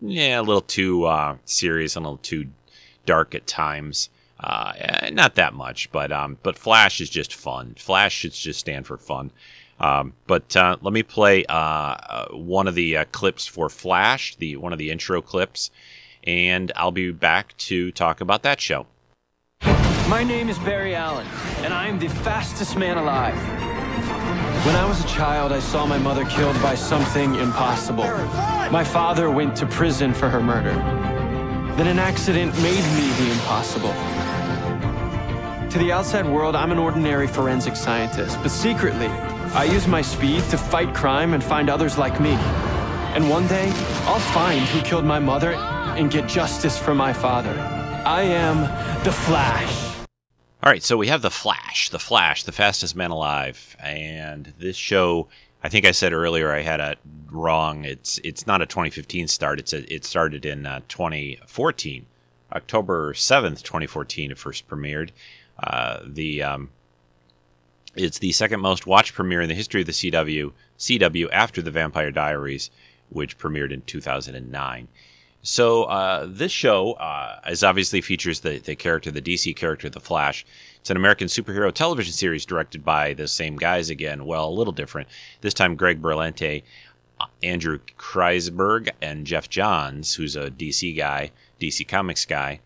yeah 0.00 0.40
a 0.40 0.42
little 0.42 0.60
too 0.62 1.04
uh, 1.04 1.36
serious 1.44 1.96
and 1.96 2.06
a 2.06 2.08
little 2.08 2.22
too 2.22 2.46
dark 3.06 3.34
at 3.34 3.46
times. 3.46 4.08
Uh, 4.42 4.72
eh, 4.76 5.10
not 5.10 5.34
that 5.34 5.52
much, 5.52 5.92
but 5.92 6.10
um, 6.10 6.38
but 6.42 6.56
Flash 6.56 7.00
is 7.00 7.10
just 7.10 7.34
fun. 7.34 7.74
Flash 7.78 8.14
should 8.14 8.32
just 8.32 8.60
stand 8.60 8.86
for 8.86 8.96
fun. 8.96 9.30
Um, 9.78 10.12
but 10.26 10.54
uh, 10.56 10.76
let 10.82 10.92
me 10.92 11.02
play 11.02 11.44
uh, 11.46 11.54
uh, 11.54 12.28
one 12.28 12.68
of 12.68 12.74
the 12.74 12.98
uh, 12.98 13.04
clips 13.12 13.46
for 13.46 13.68
Flash, 13.68 14.36
the 14.36 14.56
one 14.56 14.72
of 14.72 14.78
the 14.78 14.90
intro 14.90 15.22
clips, 15.22 15.70
and 16.24 16.70
I'll 16.76 16.90
be 16.90 17.10
back 17.10 17.56
to 17.58 17.90
talk 17.92 18.20
about 18.20 18.42
that 18.42 18.60
show. 18.60 18.86
My 20.08 20.24
name 20.24 20.48
is 20.48 20.58
Barry 20.58 20.94
Allen, 20.94 21.26
and 21.58 21.72
I 21.72 21.86
am 21.86 21.98
the 21.98 22.08
fastest 22.08 22.76
man 22.76 22.98
alive. 22.98 23.36
When 24.66 24.74
I 24.76 24.86
was 24.86 25.02
a 25.02 25.08
child, 25.08 25.52
I 25.52 25.60
saw 25.60 25.86
my 25.86 25.98
mother 25.98 26.24
killed 26.26 26.60
by 26.62 26.74
something 26.74 27.34
impossible. 27.36 28.04
My 28.70 28.84
father 28.84 29.30
went 29.30 29.56
to 29.56 29.66
prison 29.66 30.12
for 30.12 30.28
her 30.28 30.42
murder. 30.42 30.74
Then 31.76 31.86
an 31.86 31.98
accident 31.98 32.54
made 32.56 32.84
me 32.94 33.08
the 33.24 33.32
impossible. 33.32 33.94
To 35.70 35.78
the 35.78 35.92
outside 35.92 36.26
world, 36.26 36.56
I'm 36.56 36.72
an 36.72 36.78
ordinary 36.78 37.28
forensic 37.28 37.76
scientist, 37.76 38.36
but 38.42 38.48
secretly, 38.48 39.06
I 39.06 39.62
use 39.62 39.86
my 39.86 40.02
speed 40.02 40.42
to 40.50 40.58
fight 40.58 40.92
crime 40.96 41.32
and 41.32 41.44
find 41.44 41.70
others 41.70 41.96
like 41.96 42.20
me. 42.20 42.32
And 43.14 43.30
one 43.30 43.46
day, 43.46 43.70
I'll 44.02 44.18
find 44.18 44.62
who 44.62 44.82
killed 44.82 45.04
my 45.04 45.20
mother 45.20 45.52
and 45.52 46.10
get 46.10 46.28
justice 46.28 46.76
for 46.76 46.92
my 46.92 47.12
father. 47.12 47.56
I 48.04 48.22
am 48.22 48.62
the 49.04 49.12
Flash. 49.12 49.98
All 50.60 50.72
right, 50.72 50.82
so 50.82 50.96
we 50.96 51.06
have 51.06 51.22
the 51.22 51.30
Flash, 51.30 51.90
the 51.90 52.00
Flash, 52.00 52.42
the 52.42 52.50
fastest 52.50 52.96
man 52.96 53.12
alive, 53.12 53.76
and 53.78 54.52
this 54.58 54.74
show. 54.74 55.28
I 55.62 55.68
think 55.68 55.86
I 55.86 55.92
said 55.92 56.12
earlier 56.12 56.50
I 56.50 56.62
had 56.62 56.80
it 56.80 56.98
wrong. 57.30 57.84
It's 57.84 58.18
it's 58.24 58.44
not 58.44 58.60
a 58.60 58.66
2015 58.66 59.28
start. 59.28 59.60
It's 59.60 59.72
a, 59.72 59.94
it 59.94 60.04
started 60.04 60.44
in 60.44 60.66
uh, 60.66 60.80
2014, 60.88 62.06
October 62.52 63.14
7th, 63.14 63.62
2014. 63.62 64.32
It 64.32 64.38
first 64.38 64.68
premiered. 64.68 65.10
Uh, 65.62 66.00
the 66.06 66.42
um, 66.42 66.70
it's 67.94 68.18
the 68.18 68.32
second 68.32 68.60
most 68.60 68.86
watched 68.86 69.14
premiere 69.14 69.40
in 69.40 69.48
the 69.48 69.54
history 69.54 69.80
of 69.80 69.86
the 69.86 69.92
CW. 69.92 70.52
CW 70.78 71.28
after 71.32 71.60
the 71.60 71.70
Vampire 71.70 72.10
Diaries, 72.10 72.70
which 73.10 73.38
premiered 73.38 73.72
in 73.72 73.82
2009. 73.82 74.88
So 75.42 75.84
uh, 75.84 76.26
this 76.28 76.52
show 76.52 76.92
uh, 76.94 77.40
is 77.48 77.64
obviously 77.64 78.00
features 78.00 78.40
the, 78.40 78.58
the 78.58 78.76
character, 78.76 79.10
the 79.10 79.22
DC 79.22 79.56
character, 79.56 79.88
the 79.88 80.00
Flash. 80.00 80.44
It's 80.80 80.90
an 80.90 80.96
American 80.96 81.28
superhero 81.28 81.72
television 81.72 82.12
series 82.12 82.44
directed 82.44 82.84
by 82.84 83.14
the 83.14 83.26
same 83.26 83.56
guys 83.56 83.90
again. 83.90 84.26
Well, 84.26 84.48
a 84.48 84.50
little 84.50 84.72
different. 84.72 85.08
This 85.40 85.54
time, 85.54 85.76
Greg 85.76 86.02
Berlanti, 86.02 86.62
uh, 87.18 87.26
Andrew 87.42 87.78
Kreisberg, 87.98 88.90
and 89.00 89.26
Geoff 89.26 89.48
Johns, 89.48 90.14
who's 90.14 90.36
a 90.36 90.50
DC 90.50 90.96
guy, 90.96 91.30
DC 91.60 91.88
Comics 91.88 92.26
guy. 92.26 92.60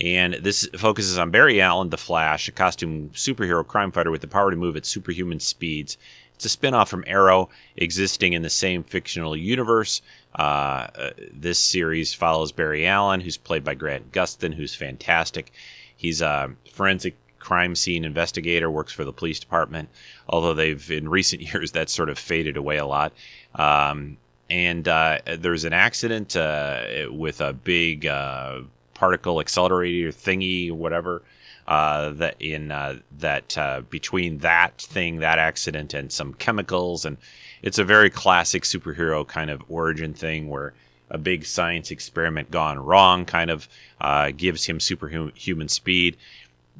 And 0.00 0.34
this 0.34 0.68
focuses 0.76 1.18
on 1.18 1.30
Barry 1.30 1.60
Allen, 1.60 1.90
the 1.90 1.96
Flash, 1.96 2.48
a 2.48 2.52
costume 2.52 3.10
superhero 3.10 3.66
crime 3.66 3.92
fighter 3.92 4.10
with 4.10 4.22
the 4.22 4.28
power 4.28 4.50
to 4.50 4.56
move 4.56 4.76
at 4.76 4.86
superhuman 4.86 5.40
speeds. 5.40 5.96
It's 6.34 6.44
a 6.44 6.48
spin-off 6.48 6.88
from 6.88 7.04
Arrow, 7.06 7.48
existing 7.76 8.32
in 8.32 8.42
the 8.42 8.50
same 8.50 8.82
fictional 8.82 9.36
universe. 9.36 10.02
Uh, 10.36 10.42
uh, 10.42 11.10
this 11.32 11.60
series 11.60 12.12
follows 12.12 12.50
Barry 12.50 12.86
Allen, 12.86 13.20
who's 13.20 13.36
played 13.36 13.62
by 13.62 13.74
Grant 13.74 14.10
Gustin, 14.10 14.54
who's 14.54 14.74
fantastic. 14.74 15.52
He's 15.96 16.20
a 16.20 16.52
forensic 16.72 17.16
crime 17.38 17.76
scene 17.76 18.04
investigator, 18.04 18.68
works 18.70 18.92
for 18.92 19.04
the 19.04 19.12
police 19.12 19.38
department, 19.38 19.90
although 20.28 20.54
they've, 20.54 20.90
in 20.90 21.08
recent 21.08 21.42
years, 21.54 21.70
that's 21.70 21.92
sort 21.92 22.08
of 22.08 22.18
faded 22.18 22.56
away 22.56 22.78
a 22.78 22.86
lot. 22.86 23.12
Um, 23.54 24.16
and 24.50 24.88
uh, 24.88 25.20
there's 25.38 25.64
an 25.64 25.72
accident 25.72 26.36
uh, 26.36 26.84
with 27.10 27.40
a 27.40 27.52
big 27.52 28.06
uh, 28.06 28.60
particle 28.94 29.40
accelerator 29.40 30.10
thingy, 30.10 30.70
whatever. 30.70 31.22
Uh, 31.66 32.10
that 32.10 32.36
in 32.40 32.70
uh, 32.70 32.94
that 33.18 33.56
uh, 33.56 33.80
between 33.88 34.36
that 34.38 34.78
thing, 34.82 35.20
that 35.20 35.38
accident, 35.38 35.94
and 35.94 36.12
some 36.12 36.34
chemicals, 36.34 37.06
and 37.06 37.16
it's 37.62 37.78
a 37.78 37.84
very 37.84 38.10
classic 38.10 38.64
superhero 38.64 39.26
kind 39.26 39.48
of 39.48 39.62
origin 39.70 40.12
thing 40.12 40.50
where 40.50 40.74
a 41.10 41.18
big 41.18 41.46
science 41.46 41.90
experiment 41.90 42.50
gone 42.50 42.78
wrong 42.78 43.24
kind 43.24 43.50
of 43.50 43.68
uh, 44.00 44.30
gives 44.36 44.66
him 44.66 44.80
superhuman 44.80 45.68
speed. 45.68 46.16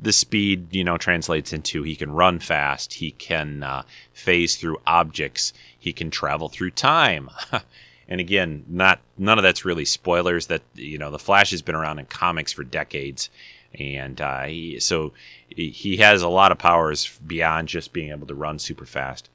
The 0.00 0.12
speed, 0.12 0.74
you 0.74 0.83
know, 0.83 0.98
translates 0.98 1.53
into 1.53 1.83
he 1.85 1.94
can 1.94 2.11
run 2.11 2.40
fast, 2.40 2.94
he 2.94 3.12
can 3.12 3.62
uh, 3.62 3.85
phase 4.12 4.57
through 4.57 4.79
objects, 4.87 5.53
he 5.79 5.92
can 5.92 6.11
travel 6.11 6.48
through 6.48 6.72
time. 6.72 7.31
and 8.09 8.21
again, 8.21 8.64
not 8.69 9.01
none 9.17 9.38
of 9.38 9.43
that's 9.43 9.64
really 9.64 9.85
spoilers. 9.85 10.47
That 10.47 10.62
you 10.75 10.99
know, 10.99 11.11
the 11.11 11.19
Flash 11.19 11.51
has 11.51 11.62
been 11.62 11.75
around 11.75 11.99
in 11.99 12.07
comics 12.07 12.53
for 12.53 12.64
decades, 12.64 13.31
and 13.79 14.21
uh, 14.21 14.43
he, 14.43 14.79
so 14.81 15.12
he 15.49 15.99
has 15.99 16.23
a 16.23 16.29
lot 16.29 16.53
of 16.53 16.59
powers 16.59 17.19
beyond 17.27 17.69
just 17.69 17.93
being 17.93 18.11
able 18.11 18.27
to 18.27 18.35
run 18.35 18.59
super 18.59 18.87
fast. 18.87 19.31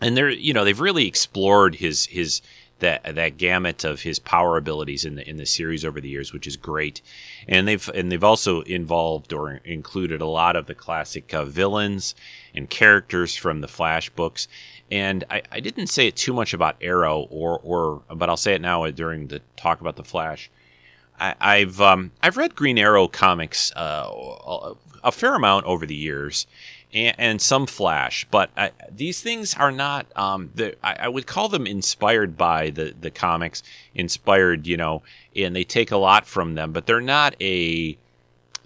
And 0.00 0.16
they're 0.16 0.30
you 0.30 0.52
know 0.52 0.64
they've 0.64 0.80
really 0.80 1.06
explored 1.06 1.76
his 1.76 2.06
his 2.06 2.40
that 2.80 3.16
that 3.16 3.36
gamut 3.36 3.84
of 3.84 4.02
his 4.02 4.18
power 4.18 4.56
abilities 4.56 5.04
in 5.04 5.16
the 5.16 5.28
in 5.28 5.36
the 5.36 5.46
series 5.46 5.84
over 5.84 6.00
the 6.00 6.08
years, 6.08 6.32
which 6.32 6.46
is 6.46 6.56
great. 6.56 7.02
And 7.48 7.66
they've 7.66 7.88
and 7.94 8.10
they've 8.10 8.24
also 8.24 8.62
involved 8.62 9.32
or 9.32 9.60
included 9.64 10.20
a 10.20 10.26
lot 10.26 10.56
of 10.56 10.66
the 10.66 10.74
classic 10.74 11.32
uh, 11.34 11.44
villains 11.44 12.14
and 12.54 12.70
characters 12.70 13.36
from 13.36 13.60
the 13.60 13.68
Flash 13.68 14.10
books. 14.10 14.48
And 14.90 15.24
I, 15.28 15.42
I 15.52 15.60
didn't 15.60 15.88
say 15.88 16.06
it 16.06 16.16
too 16.16 16.32
much 16.32 16.54
about 16.54 16.76
Arrow, 16.80 17.26
or 17.30 17.60
or 17.62 18.02
but 18.14 18.30
I'll 18.30 18.36
say 18.36 18.54
it 18.54 18.60
now 18.60 18.86
during 18.90 19.28
the 19.28 19.40
talk 19.56 19.80
about 19.80 19.96
the 19.96 20.04
Flash. 20.04 20.50
I, 21.20 21.58
have 21.58 21.80
um, 21.80 22.12
I've 22.22 22.36
read 22.36 22.54
Green 22.54 22.78
Arrow 22.78 23.08
comics 23.08 23.72
uh, 23.74 24.74
a, 25.02 25.12
fair 25.12 25.34
amount 25.34 25.66
over 25.66 25.84
the 25.84 25.94
years, 25.94 26.46
and, 26.92 27.16
and 27.18 27.42
some 27.42 27.66
Flash, 27.66 28.24
but 28.30 28.50
I, 28.56 28.70
these 28.90 29.20
things 29.20 29.54
are 29.54 29.72
not. 29.72 30.06
Um, 30.16 30.50
the, 30.54 30.76
I, 30.84 31.06
I, 31.06 31.08
would 31.08 31.26
call 31.26 31.48
them 31.48 31.66
inspired 31.66 32.36
by 32.36 32.70
the 32.70 32.94
the 32.98 33.10
comics, 33.10 33.62
inspired, 33.94 34.66
you 34.66 34.76
know, 34.76 35.02
and 35.34 35.56
they 35.56 35.64
take 35.64 35.90
a 35.90 35.96
lot 35.96 36.26
from 36.26 36.54
them, 36.54 36.72
but 36.72 36.86
they're 36.86 37.00
not 37.00 37.34
a 37.40 37.98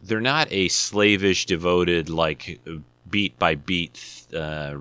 they're 0.02 0.20
not 0.20 0.48
a 0.50 0.68
slavish, 0.68 1.46
devoted 1.46 2.11
like 2.11 2.61
beat 3.08 3.38
by 3.38 3.54
beat, 3.54 4.21
uh, 4.35 4.77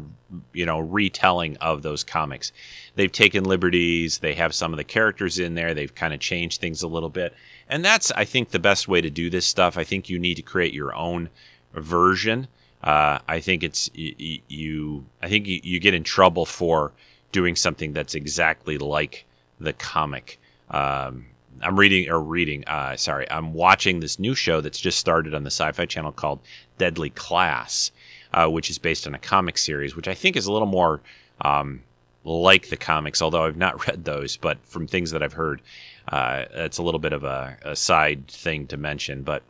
you 0.54 0.66
know, 0.66 0.80
retelling 0.80 1.58
of 1.58 1.82
those 1.82 2.04
comics. 2.04 2.52
They've 2.96 3.12
taken 3.12 3.44
liberties. 3.44 4.20
They 4.20 4.34
have 4.36 4.54
some 4.54 4.74
of 4.74 4.78
the 4.78 4.84
characters 4.84 5.40
in 5.40 5.56
there. 5.56 5.74
They've 5.74 5.94
kind 5.94 6.14
of 6.14 6.20
changed 6.20 6.62
things 6.62 6.82
a 6.82 6.88
little 6.88 7.10
bit 7.10 7.34
and 7.72 7.86
that's 7.86 8.12
I 8.12 8.26
think 8.26 8.50
the 8.50 8.60
best 8.60 8.88
way 8.90 9.00
to 9.02 9.10
do 9.10 9.30
this 9.30 9.46
stuff. 9.46 9.78
I 9.78 9.86
think 9.86 10.10
you 10.10 10.20
need 10.20 10.36
to 10.36 10.42
create 10.42 10.74
your 10.74 10.94
own 10.94 11.30
version. 11.74 12.50
Uh, 12.84 13.20
I 13.28 13.40
think 13.40 13.64
it's 13.64 13.90
you, 13.94 14.42
you 14.50 15.06
I 15.22 15.30
think 15.30 15.48
you, 15.48 15.62
you, 15.64 15.80
get 15.80 15.94
in 15.94 16.04
trouble 16.04 16.46
for 16.46 16.92
doing 17.32 17.56
something 17.56 17.94
that's 17.94 18.14
exactly 18.14 18.78
like 18.78 19.26
the 19.60 19.72
comic. 19.72 20.38
Um, 20.70 21.28
I'm 21.62 21.80
reading 21.80 22.10
or 22.10 22.20
reading. 22.20 22.66
Uh, 22.68 22.98
sorry, 22.98 23.30
I'm 23.32 23.54
watching 23.54 24.02
this 24.02 24.20
new 24.20 24.36
show 24.36 24.60
that's 24.60 24.80
just 24.80 25.00
started 25.00 25.34
on 25.34 25.44
the 25.44 25.52
Sci-Fi 25.52 25.86
Channel 25.86 26.12
called 26.12 26.42
Deadly 26.78 27.12
Class, 27.12 27.92
uh, 28.34 28.48
which 28.48 28.70
is 28.70 28.78
based 28.78 29.08
on 29.08 29.14
a 29.14 29.20
comic 29.20 29.58
series, 29.58 29.96
which 29.96 30.08
I 30.08 30.14
think 30.14 30.36
is 30.36 30.46
a 30.46 30.52
little 30.52 30.68
more 30.68 31.02
um, 31.42 31.84
like 32.24 32.70
the 32.70 32.78
comics, 32.78 33.22
although 33.22 33.46
I've 33.46 33.58
not 33.58 33.88
read 33.88 34.06
those. 34.06 34.38
But 34.38 34.64
from 34.66 34.88
things 34.88 35.12
that 35.12 35.24
I've 35.24 35.34
heard, 35.34 35.62
uh, 36.08 36.46
it's 36.52 36.78
a 36.78 36.84
little 36.84 37.00
bit 37.00 37.14
of 37.14 37.24
a, 37.24 37.58
a, 37.64 37.76
side 37.76 38.28
thing 38.28 38.68
to 38.68 38.78
mention, 38.78 39.24
but 39.24 39.44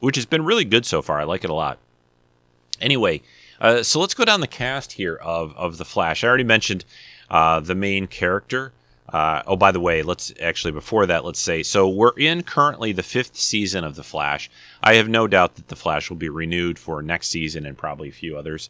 which 0.00 0.16
has 0.16 0.26
been 0.26 0.44
really 0.44 0.64
good 0.64 0.86
so 0.86 1.02
far. 1.02 1.20
I 1.20 1.24
like 1.24 1.44
it 1.44 1.50
a 1.50 1.54
lot. 1.54 1.78
Anyway, 2.80 3.22
uh, 3.60 3.82
so 3.82 4.00
let's 4.00 4.14
go 4.14 4.24
down 4.24 4.40
the 4.40 4.46
cast 4.46 4.92
here 4.92 5.16
of 5.16 5.54
of 5.56 5.78
the 5.78 5.84
Flash. 5.84 6.22
I 6.22 6.28
already 6.28 6.44
mentioned 6.44 6.84
uh, 7.30 7.60
the 7.60 7.74
main 7.74 8.06
character. 8.06 8.72
Uh, 9.08 9.42
oh, 9.46 9.56
by 9.56 9.70
the 9.70 9.80
way, 9.80 10.02
let's 10.02 10.32
actually 10.40 10.72
before 10.72 11.06
that, 11.06 11.24
let's 11.24 11.40
say 11.40 11.62
so 11.62 11.88
we're 11.88 12.16
in 12.16 12.42
currently 12.42 12.92
the 12.92 13.02
fifth 13.02 13.36
season 13.36 13.84
of 13.84 13.94
the 13.94 14.02
Flash. 14.02 14.50
I 14.82 14.94
have 14.94 15.08
no 15.08 15.26
doubt 15.26 15.54
that 15.56 15.68
the 15.68 15.76
Flash 15.76 16.10
will 16.10 16.16
be 16.16 16.28
renewed 16.28 16.78
for 16.78 17.02
next 17.02 17.28
season 17.28 17.66
and 17.66 17.78
probably 17.78 18.08
a 18.08 18.12
few 18.12 18.36
others 18.36 18.68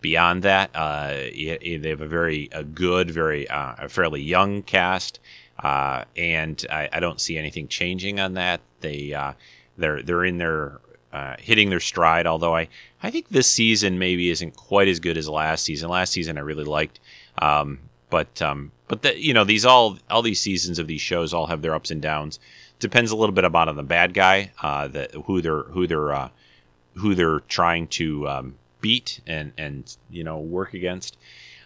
beyond 0.00 0.42
that. 0.42 0.70
Uh, 0.74 1.08
they 1.10 1.80
have 1.84 2.00
a 2.00 2.06
very 2.06 2.48
a 2.52 2.64
good, 2.64 3.10
very 3.10 3.48
uh, 3.48 3.74
a 3.78 3.88
fairly 3.88 4.20
young 4.20 4.62
cast. 4.62 5.20
Uh, 5.58 6.04
and 6.16 6.64
I, 6.70 6.88
I, 6.92 7.00
don't 7.00 7.20
see 7.20 7.36
anything 7.36 7.66
changing 7.66 8.20
on 8.20 8.34
that. 8.34 8.60
They 8.80 9.12
uh, 9.12 9.32
they're 9.76 10.02
they're 10.02 10.24
in 10.24 10.38
their 10.38 10.80
uh, 11.12 11.34
hitting 11.40 11.68
their 11.70 11.80
stride. 11.80 12.28
Although 12.28 12.54
I 12.54 12.68
I 13.02 13.10
think 13.10 13.28
this 13.28 13.50
season 13.50 13.98
maybe 13.98 14.30
isn't 14.30 14.54
quite 14.54 14.86
as 14.86 15.00
good 15.00 15.16
as 15.16 15.28
last 15.28 15.64
season. 15.64 15.88
Last 15.88 16.12
season 16.12 16.38
I 16.38 16.42
really 16.42 16.64
liked, 16.64 17.00
um, 17.38 17.80
but 18.10 18.40
um, 18.42 18.72
but 18.88 19.02
the, 19.02 19.20
you 19.20 19.34
know 19.34 19.44
these 19.44 19.64
all 19.64 19.98
all 20.10 20.22
these 20.22 20.40
seasons 20.40 20.78
of 20.78 20.86
these 20.86 21.00
shows 21.00 21.32
all 21.34 21.46
have 21.46 21.62
their 21.62 21.74
ups 21.74 21.90
and 21.90 22.02
downs. 22.02 22.38
Depends 22.78 23.10
a 23.10 23.16
little 23.16 23.34
bit 23.34 23.44
about 23.44 23.68
on 23.68 23.76
the 23.76 23.82
bad 23.82 24.14
guy, 24.14 24.52
uh, 24.62 24.88
that 24.88 25.12
who 25.26 25.40
they're 25.40 25.64
who 25.64 25.86
they're 25.86 26.12
uh, 26.12 26.28
who 26.94 27.14
they're 27.14 27.40
trying 27.40 27.86
to 27.88 28.28
um, 28.28 28.54
beat 28.80 29.20
and 29.26 29.52
and 29.58 29.96
you 30.10 30.24
know 30.24 30.38
work 30.38 30.74
against. 30.74 31.16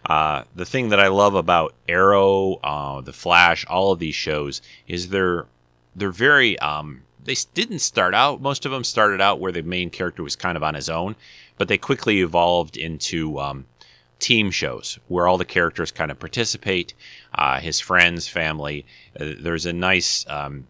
Uh, 0.07 0.45
the 0.55 0.65
thing 0.65 0.89
that 0.89 0.99
I 0.99 1.07
love 1.09 1.37
about 1.37 1.75
Arrow, 1.89 2.55
uh, 2.65 3.01
The 3.03 3.13
Flash, 3.13 3.65
all 3.67 3.93
of 3.93 4.01
these 4.01 4.17
shows 4.17 4.61
is 4.89 5.09
they're 5.11 5.47
they're 5.95 6.11
very 6.11 6.59
um, 6.59 7.03
they 7.25 7.37
didn't 7.55 7.81
start 7.81 8.15
out. 8.15 8.41
Most 8.41 8.67
of 8.67 8.73
them 8.73 8.85
started 8.85 9.21
out 9.21 9.39
where 9.39 9.53
the 9.53 9.63
main 9.63 9.91
character 9.91 10.23
was 10.23 10.37
kind 10.37 10.57
of 10.57 10.63
on 10.63 10.75
his 10.75 10.89
own, 10.89 11.15
but 11.57 11.69
they 11.69 11.79
quickly 11.79 12.21
evolved 12.21 12.77
into 12.77 13.39
um, 13.39 13.67
team 14.23 14.51
shows 14.51 14.99
where 15.09 15.27
all 15.27 15.37
the 15.37 15.45
characters 15.45 15.91
kind 15.91 16.11
of 16.11 16.19
participate. 16.19 16.95
Uh, 17.35 17.61
his 17.61 17.81
friends, 17.81 18.29
family. 18.29 18.87
Uh, 19.19 19.33
there's 19.39 19.67
a 19.67 19.73
nice 19.73 20.25
um, 20.29 20.69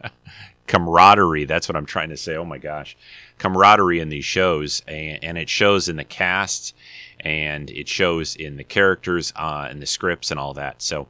camaraderie. 0.66 1.44
That's 1.44 1.68
what 1.68 1.76
I'm 1.76 1.86
trying 1.86 2.10
to 2.10 2.16
say. 2.16 2.36
Oh 2.36 2.44
my 2.44 2.58
gosh, 2.58 2.96
camaraderie 3.38 4.00
in 4.00 4.08
these 4.08 4.24
shows, 4.24 4.82
and, 4.86 5.22
and 5.22 5.38
it 5.38 5.48
shows 5.48 5.88
in 5.88 5.96
the 5.96 6.04
cast, 6.04 6.74
and 7.20 7.68
it 7.70 7.88
shows 7.88 8.36
in 8.36 8.56
the 8.56 8.64
characters, 8.64 9.32
uh, 9.36 9.66
and 9.68 9.82
the 9.82 9.86
scripts, 9.86 10.30
and 10.30 10.38
all 10.38 10.54
that. 10.54 10.80
So 10.82 11.08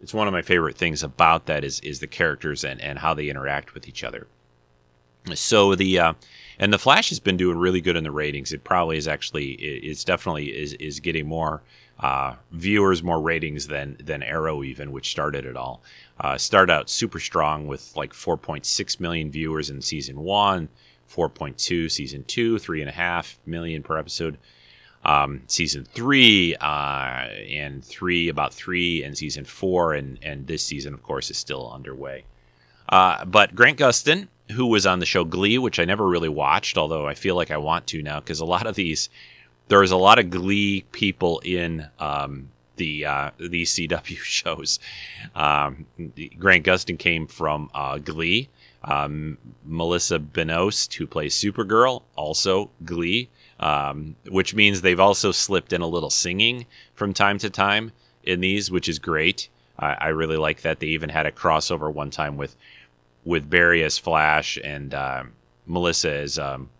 it's 0.00 0.14
one 0.14 0.28
of 0.28 0.32
my 0.32 0.42
favorite 0.42 0.76
things 0.76 1.02
about 1.02 1.46
that 1.46 1.64
is 1.64 1.80
is 1.80 2.00
the 2.00 2.06
characters 2.06 2.62
and 2.62 2.80
and 2.80 2.98
how 2.98 3.14
they 3.14 3.28
interact 3.30 3.72
with 3.72 3.88
each 3.88 4.04
other. 4.04 4.26
So 5.32 5.74
the 5.74 5.98
uh, 5.98 6.12
and 6.58 6.72
the 6.72 6.78
Flash 6.78 7.08
has 7.10 7.20
been 7.20 7.36
doing 7.36 7.58
really 7.58 7.80
good 7.80 7.96
in 7.96 8.04
the 8.04 8.10
ratings. 8.10 8.52
It 8.52 8.64
probably 8.64 8.96
is 8.96 9.08
actually 9.08 9.52
it- 9.52 9.84
it's 9.84 10.04
definitely 10.04 10.56
is 10.56 10.72
is 10.74 11.00
getting 11.00 11.26
more 11.26 11.62
uh, 12.00 12.34
viewers, 12.50 13.02
more 13.02 13.20
ratings 13.20 13.68
than 13.68 13.96
than 14.02 14.22
Arrow 14.22 14.62
even, 14.64 14.90
which 14.92 15.10
started 15.10 15.44
it 15.46 15.56
all. 15.56 15.82
Uh, 16.20 16.36
out 16.70 16.90
super 16.90 17.20
strong 17.20 17.66
with 17.66 17.94
like 17.96 18.12
4.6 18.12 19.00
million 19.00 19.30
viewers 19.30 19.70
in 19.70 19.80
season 19.80 20.20
one, 20.20 20.68
4.2 21.08 21.90
season 21.90 22.24
two, 22.24 22.58
three 22.58 22.80
and 22.80 22.88
a 22.88 22.92
half 22.92 23.38
million 23.46 23.82
per 23.82 23.96
episode. 23.98 24.38
Um, 25.04 25.42
season 25.48 25.84
three 25.84 26.56
uh, 26.56 27.28
and 27.50 27.84
three 27.84 28.28
about 28.28 28.54
three 28.54 29.04
and 29.04 29.16
season 29.16 29.44
four 29.44 29.92
and 29.92 30.18
and 30.22 30.46
this 30.46 30.62
season 30.64 30.94
of 30.94 31.02
course 31.02 31.30
is 31.30 31.36
still 31.36 31.70
underway. 31.70 32.24
Uh, 32.88 33.24
but 33.24 33.54
Grant 33.54 33.78
Gustin, 33.78 34.28
who 34.52 34.66
was 34.66 34.86
on 34.86 34.98
the 34.98 35.06
show 35.06 35.24
Glee, 35.24 35.58
which 35.58 35.78
I 35.78 35.84
never 35.84 36.06
really 36.06 36.28
watched, 36.28 36.76
although 36.76 37.06
I 37.06 37.14
feel 37.14 37.34
like 37.34 37.50
I 37.50 37.56
want 37.56 37.86
to 37.88 38.02
now 38.02 38.20
because 38.20 38.40
a 38.40 38.44
lot 38.44 38.66
of 38.66 38.74
these, 38.74 39.08
there's 39.68 39.90
a 39.90 39.96
lot 39.96 40.18
of 40.18 40.30
Glee 40.30 40.84
people 40.92 41.40
in 41.44 41.88
um, 41.98 42.50
the 42.76 43.06
uh, 43.06 43.30
these 43.38 43.72
CW 43.74 44.18
shows. 44.22 44.78
Um, 45.34 45.86
Grant 46.38 46.64
Gustin 46.64 46.98
came 46.98 47.26
from 47.26 47.70
uh, 47.74 47.98
Glee. 47.98 48.48
Um, 48.86 49.38
Melissa 49.64 50.18
Benoist, 50.18 50.92
who 50.94 51.06
plays 51.06 51.34
Supergirl, 51.34 52.02
also 52.16 52.68
Glee, 52.84 53.30
um, 53.58 54.16
which 54.28 54.54
means 54.54 54.82
they've 54.82 55.00
also 55.00 55.32
slipped 55.32 55.72
in 55.72 55.80
a 55.80 55.86
little 55.86 56.10
singing 56.10 56.66
from 56.94 57.14
time 57.14 57.38
to 57.38 57.48
time 57.48 57.92
in 58.22 58.40
these, 58.40 58.70
which 58.70 58.86
is 58.86 58.98
great. 58.98 59.48
I, 59.78 59.94
I 59.94 60.08
really 60.08 60.36
like 60.36 60.60
that. 60.62 60.80
They 60.80 60.88
even 60.88 61.08
had 61.08 61.24
a 61.24 61.32
crossover 61.32 61.90
one 61.90 62.10
time 62.10 62.36
with 62.36 62.56
with 63.24 63.48
Barry 63.48 63.82
as 63.82 63.98
Flash 63.98 64.58
and 64.62 64.94
uh, 64.94 65.24
Melissa 65.66 66.12
as 66.12 66.38
um, 66.38 66.70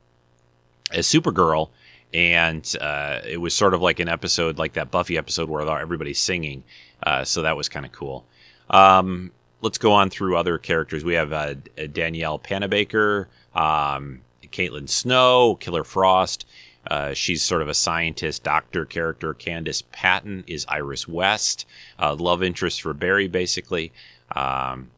as 0.92 1.06
Supergirl, 1.06 1.70
and 2.12 2.74
uh, 2.80 3.20
it 3.26 3.38
was 3.38 3.54
sort 3.54 3.74
of 3.74 3.80
like 3.82 4.00
an 4.00 4.08
episode 4.08 4.58
like 4.58 4.74
that 4.74 4.90
Buffy 4.90 5.16
episode 5.18 5.48
where 5.48 5.68
everybody's 5.78 6.20
singing. 6.20 6.64
Uh, 7.02 7.24
so 7.24 7.42
that 7.42 7.56
was 7.56 7.68
kind 7.68 7.84
of 7.84 7.92
cool. 7.92 8.24
Um, 8.70 9.32
let's 9.60 9.78
go 9.78 9.92
on 9.92 10.10
through 10.10 10.36
other 10.36 10.58
characters. 10.58 11.04
We 11.04 11.14
have 11.14 11.32
uh, 11.32 11.54
Danielle 11.92 12.38
Panabaker, 12.38 13.26
um, 13.54 14.20
Caitlin 14.44 14.88
Snow, 14.88 15.56
Killer 15.56 15.84
Frost. 15.84 16.46
Uh, 16.86 17.14
she's 17.14 17.42
sort 17.42 17.62
of 17.62 17.68
a 17.68 17.74
scientist 17.74 18.42
doctor 18.42 18.84
character. 18.84 19.32
Candice 19.32 19.82
Patton 19.90 20.44
is 20.46 20.66
Iris 20.68 21.08
West, 21.08 21.66
uh, 21.98 22.14
love 22.14 22.42
interest 22.42 22.82
for 22.82 22.92
Barry, 22.92 23.26
basically. 23.26 23.90
Um, 24.36 24.90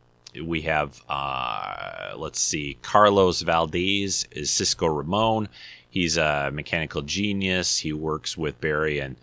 we 0.45 0.63
have, 0.63 1.03
uh, 1.09 2.15
let's 2.17 2.41
see, 2.41 2.79
Carlos 2.83 3.43
Valdes 3.43 4.27
is 4.31 4.51
Cisco 4.51 4.87
Ramon. 4.87 5.49
He's 5.89 6.17
a 6.17 6.51
mechanical 6.53 7.03
genius. 7.03 7.79
He 7.79 7.93
works 7.93 8.37
with 8.37 8.61
Barry 8.61 8.99
and, 8.99 9.17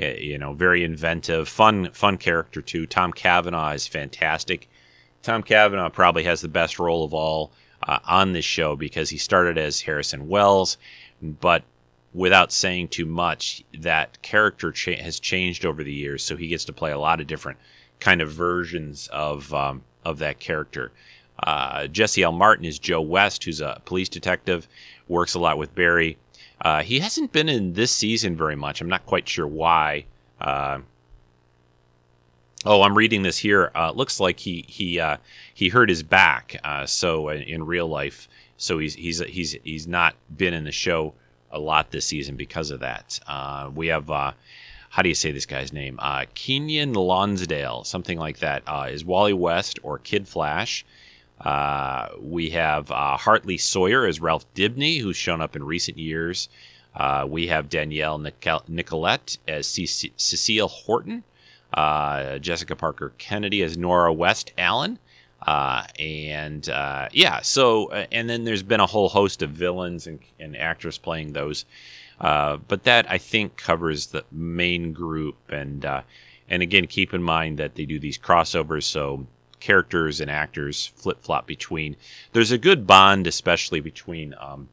uh, 0.00 0.06
you 0.06 0.38
know, 0.38 0.52
very 0.52 0.84
inventive, 0.84 1.48
fun, 1.48 1.90
fun 1.92 2.18
character 2.18 2.60
too. 2.60 2.86
Tom 2.86 3.12
Cavanagh 3.12 3.72
is 3.74 3.86
fantastic. 3.86 4.68
Tom 5.22 5.42
Cavanagh 5.42 5.90
probably 5.90 6.24
has 6.24 6.40
the 6.40 6.48
best 6.48 6.78
role 6.78 7.04
of 7.04 7.14
all 7.14 7.50
uh, 7.82 7.98
on 8.06 8.32
this 8.32 8.44
show 8.44 8.76
because 8.76 9.10
he 9.10 9.18
started 9.18 9.58
as 9.58 9.82
Harrison 9.82 10.28
Wells, 10.28 10.76
but 11.22 11.64
without 12.12 12.52
saying 12.52 12.88
too 12.88 13.06
much, 13.06 13.64
that 13.78 14.20
character 14.22 14.72
cha- 14.72 15.02
has 15.02 15.20
changed 15.20 15.64
over 15.64 15.84
the 15.84 15.92
years. 15.92 16.24
So 16.24 16.36
he 16.36 16.48
gets 16.48 16.64
to 16.66 16.72
play 16.72 16.90
a 16.90 16.98
lot 16.98 17.20
of 17.20 17.26
different 17.26 17.58
kind 18.00 18.20
of 18.20 18.30
versions 18.30 19.08
of 19.12 19.52
um, 19.52 19.82
of 20.08 20.18
that 20.18 20.38
character. 20.40 20.90
Uh, 21.42 21.86
Jesse 21.86 22.22
L. 22.22 22.32
Martin 22.32 22.64
is 22.64 22.78
Joe 22.78 23.00
West, 23.00 23.44
who's 23.44 23.60
a 23.60 23.80
police 23.84 24.08
detective, 24.08 24.66
works 25.06 25.34
a 25.34 25.38
lot 25.38 25.58
with 25.58 25.74
Barry. 25.74 26.16
Uh, 26.60 26.82
he 26.82 26.98
hasn't 26.98 27.32
been 27.32 27.48
in 27.48 27.74
this 27.74 27.92
season 27.92 28.36
very 28.36 28.56
much. 28.56 28.80
I'm 28.80 28.88
not 28.88 29.06
quite 29.06 29.28
sure 29.28 29.46
why. 29.46 30.06
Uh, 30.40 30.80
oh, 32.64 32.82
I'm 32.82 32.96
reading 32.96 33.22
this 33.22 33.38
here. 33.38 33.70
Uh, 33.74 33.92
looks 33.92 34.18
like 34.18 34.40
he 34.40 34.64
he 34.66 34.98
uh, 34.98 35.18
he 35.54 35.68
hurt 35.68 35.88
his 35.88 36.02
back. 36.02 36.56
Uh, 36.64 36.86
so 36.86 37.28
in, 37.28 37.42
in 37.42 37.66
real 37.66 37.86
life, 37.86 38.28
so 38.56 38.78
he's 38.78 38.94
he's 38.94 39.20
he's 39.20 39.56
he's 39.62 39.86
not 39.86 40.16
been 40.34 40.54
in 40.54 40.64
the 40.64 40.72
show 40.72 41.14
a 41.50 41.60
lot 41.60 41.92
this 41.92 42.06
season 42.06 42.34
because 42.34 42.70
of 42.72 42.80
that. 42.80 43.20
Uh, 43.26 43.70
we 43.72 43.86
have 43.86 44.10
how 44.98 45.02
do 45.02 45.08
you 45.08 45.14
say 45.14 45.30
this 45.30 45.46
guy's 45.46 45.72
name? 45.72 45.96
Uh, 46.02 46.24
Keiynan 46.34 46.92
Lonsdale, 46.92 47.84
something 47.84 48.18
like 48.18 48.40
that. 48.40 48.64
Uh, 48.66 48.88
is 48.90 49.04
Wally 49.04 49.32
West 49.32 49.78
or 49.84 49.96
Kid 49.96 50.26
Flash? 50.26 50.84
Uh, 51.40 52.08
we 52.20 52.50
have 52.50 52.90
uh, 52.90 53.16
Hartley 53.16 53.58
Sawyer 53.58 54.06
as 54.06 54.20
Ralph 54.20 54.52
Dibney, 54.54 55.00
who's 55.00 55.16
shown 55.16 55.40
up 55.40 55.54
in 55.54 55.62
recent 55.62 55.98
years. 55.98 56.48
Uh, 56.96 57.24
we 57.28 57.46
have 57.46 57.68
Danielle 57.68 58.18
Nicol- 58.18 58.64
Nicolette 58.66 59.38
as 59.46 59.68
C- 59.68 59.86
Cecile 59.86 60.66
Horton. 60.66 61.22
Uh, 61.72 62.40
Jessica 62.40 62.74
Parker 62.74 63.12
Kennedy 63.18 63.62
as 63.62 63.78
Nora 63.78 64.12
West 64.12 64.52
Allen. 64.58 64.98
And 65.46 66.66
yeah, 66.66 67.40
so 67.42 67.92
and 67.92 68.28
then 68.28 68.42
there's 68.42 68.64
been 68.64 68.80
a 68.80 68.86
whole 68.86 69.10
host 69.10 69.42
of 69.42 69.50
villains 69.50 70.08
and, 70.08 70.18
and 70.40 70.56
actors 70.56 70.98
playing 70.98 71.34
those, 71.34 71.66
uh, 72.20 72.56
but 72.56 72.84
that 72.84 73.10
I 73.10 73.18
think 73.18 73.56
covers 73.56 74.06
the 74.08 74.24
main 74.30 74.92
group. 74.92 75.36
And 75.48 75.84
uh, 75.84 76.02
and 76.48 76.62
again, 76.62 76.86
keep 76.86 77.12
in 77.12 77.22
mind 77.22 77.58
that 77.58 77.74
they 77.74 77.84
do 77.84 77.98
these 77.98 78.18
crossovers, 78.18 78.84
so 78.84 79.26
characters 79.60 80.20
and 80.20 80.30
actors 80.30 80.86
flip 80.86 81.20
flop 81.20 81.46
between. 81.46 81.96
There's 82.32 82.52
a 82.52 82.58
good 82.58 82.86
bond, 82.86 83.26
especially 83.26 83.80
between 83.80 84.34
um, 84.38 84.68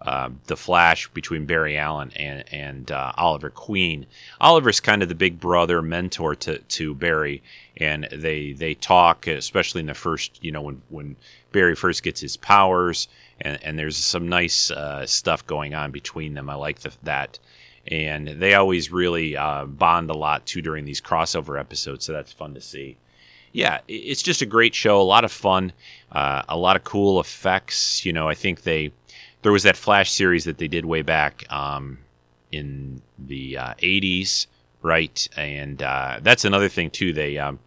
uh, 0.00 0.30
the 0.46 0.56
Flash, 0.56 1.08
between 1.08 1.46
Barry 1.46 1.76
Allen 1.76 2.12
and 2.16 2.44
and 2.52 2.90
uh, 2.90 3.12
Oliver 3.16 3.50
Queen. 3.50 4.06
Oliver's 4.40 4.80
kind 4.80 5.02
of 5.02 5.08
the 5.08 5.14
big 5.14 5.40
brother 5.40 5.82
mentor 5.82 6.34
to 6.36 6.58
to 6.58 6.94
Barry, 6.94 7.42
and 7.76 8.08
they 8.12 8.52
they 8.52 8.74
talk, 8.74 9.26
especially 9.26 9.80
in 9.80 9.86
the 9.86 9.94
first, 9.94 10.42
you 10.42 10.52
know, 10.52 10.62
when 10.62 10.82
when 10.88 11.16
Barry 11.52 11.74
first 11.74 12.02
gets 12.02 12.20
his 12.20 12.36
powers, 12.36 13.08
and 13.40 13.62
and 13.62 13.78
there's 13.78 13.96
some 13.96 14.28
nice 14.28 14.70
uh, 14.70 15.06
stuff 15.06 15.46
going 15.46 15.74
on 15.74 15.90
between 15.90 16.34
them. 16.34 16.48
I 16.48 16.54
like 16.54 16.80
the, 16.80 16.92
that. 17.02 17.38
And 17.90 18.28
they 18.28 18.52
always 18.52 18.92
really 18.92 19.34
uh, 19.34 19.64
bond 19.64 20.10
a 20.10 20.14
lot 20.14 20.44
too 20.44 20.60
during 20.60 20.84
these 20.84 21.00
crossover 21.00 21.58
episodes, 21.58 22.04
so 22.04 22.12
that's 22.12 22.32
fun 22.32 22.52
to 22.52 22.60
see 22.60 22.98
yeah, 23.52 23.80
it's 23.88 24.22
just 24.22 24.42
a 24.42 24.46
great 24.46 24.74
show. 24.74 25.00
A 25.00 25.02
lot 25.02 25.24
of 25.24 25.32
fun, 25.32 25.72
uh, 26.12 26.42
a 26.48 26.56
lot 26.56 26.76
of 26.76 26.84
cool 26.84 27.18
effects. 27.18 28.04
You 28.04 28.12
know, 28.12 28.28
I 28.28 28.34
think 28.34 28.62
they 28.62 28.92
there 29.42 29.52
was 29.52 29.62
that 29.62 29.76
Flash 29.76 30.10
series 30.10 30.44
that 30.44 30.58
they 30.58 30.68
did 30.68 30.84
way 30.84 31.02
back 31.02 31.44
um, 31.50 31.98
in 32.50 33.02
the 33.18 33.56
uh, 33.56 33.74
'80s, 33.74 34.46
right? 34.82 35.28
And 35.36 35.82
uh, 35.82 36.20
that's 36.22 36.44
another 36.44 36.68
thing 36.68 36.90
too. 36.90 37.12
They 37.12 37.38
um, 37.38 37.58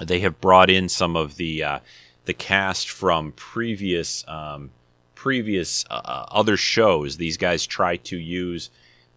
they 0.00 0.20
have 0.20 0.40
brought 0.40 0.70
in 0.70 0.88
some 0.88 1.16
of 1.16 1.36
the 1.36 1.62
uh, 1.62 1.78
the 2.24 2.34
cast 2.34 2.88
from 2.90 3.32
previous 3.32 4.24
um, 4.28 4.70
previous 5.14 5.84
uh, 5.90 6.26
other 6.30 6.56
shows. 6.56 7.16
These 7.16 7.36
guys 7.36 7.66
try 7.66 7.96
to 7.96 8.16
use 8.16 8.70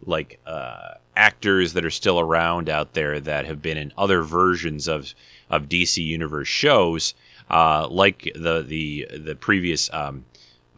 like 0.04 0.40
uh, 0.46 0.94
actors 1.16 1.74
that 1.74 1.84
are 1.84 1.90
still 1.90 2.18
around 2.18 2.68
out 2.68 2.94
there 2.94 3.20
that 3.20 3.46
have 3.46 3.62
been 3.62 3.76
in 3.76 3.92
other 3.96 4.22
versions 4.22 4.88
of 4.88 5.14
of 5.48 5.68
DC 5.68 6.04
Universe 6.04 6.48
shows, 6.48 7.14
uh, 7.50 7.86
like 7.88 8.30
the 8.34 8.62
the 8.62 9.06
the 9.16 9.34
previous 9.36 9.92
um, 9.92 10.24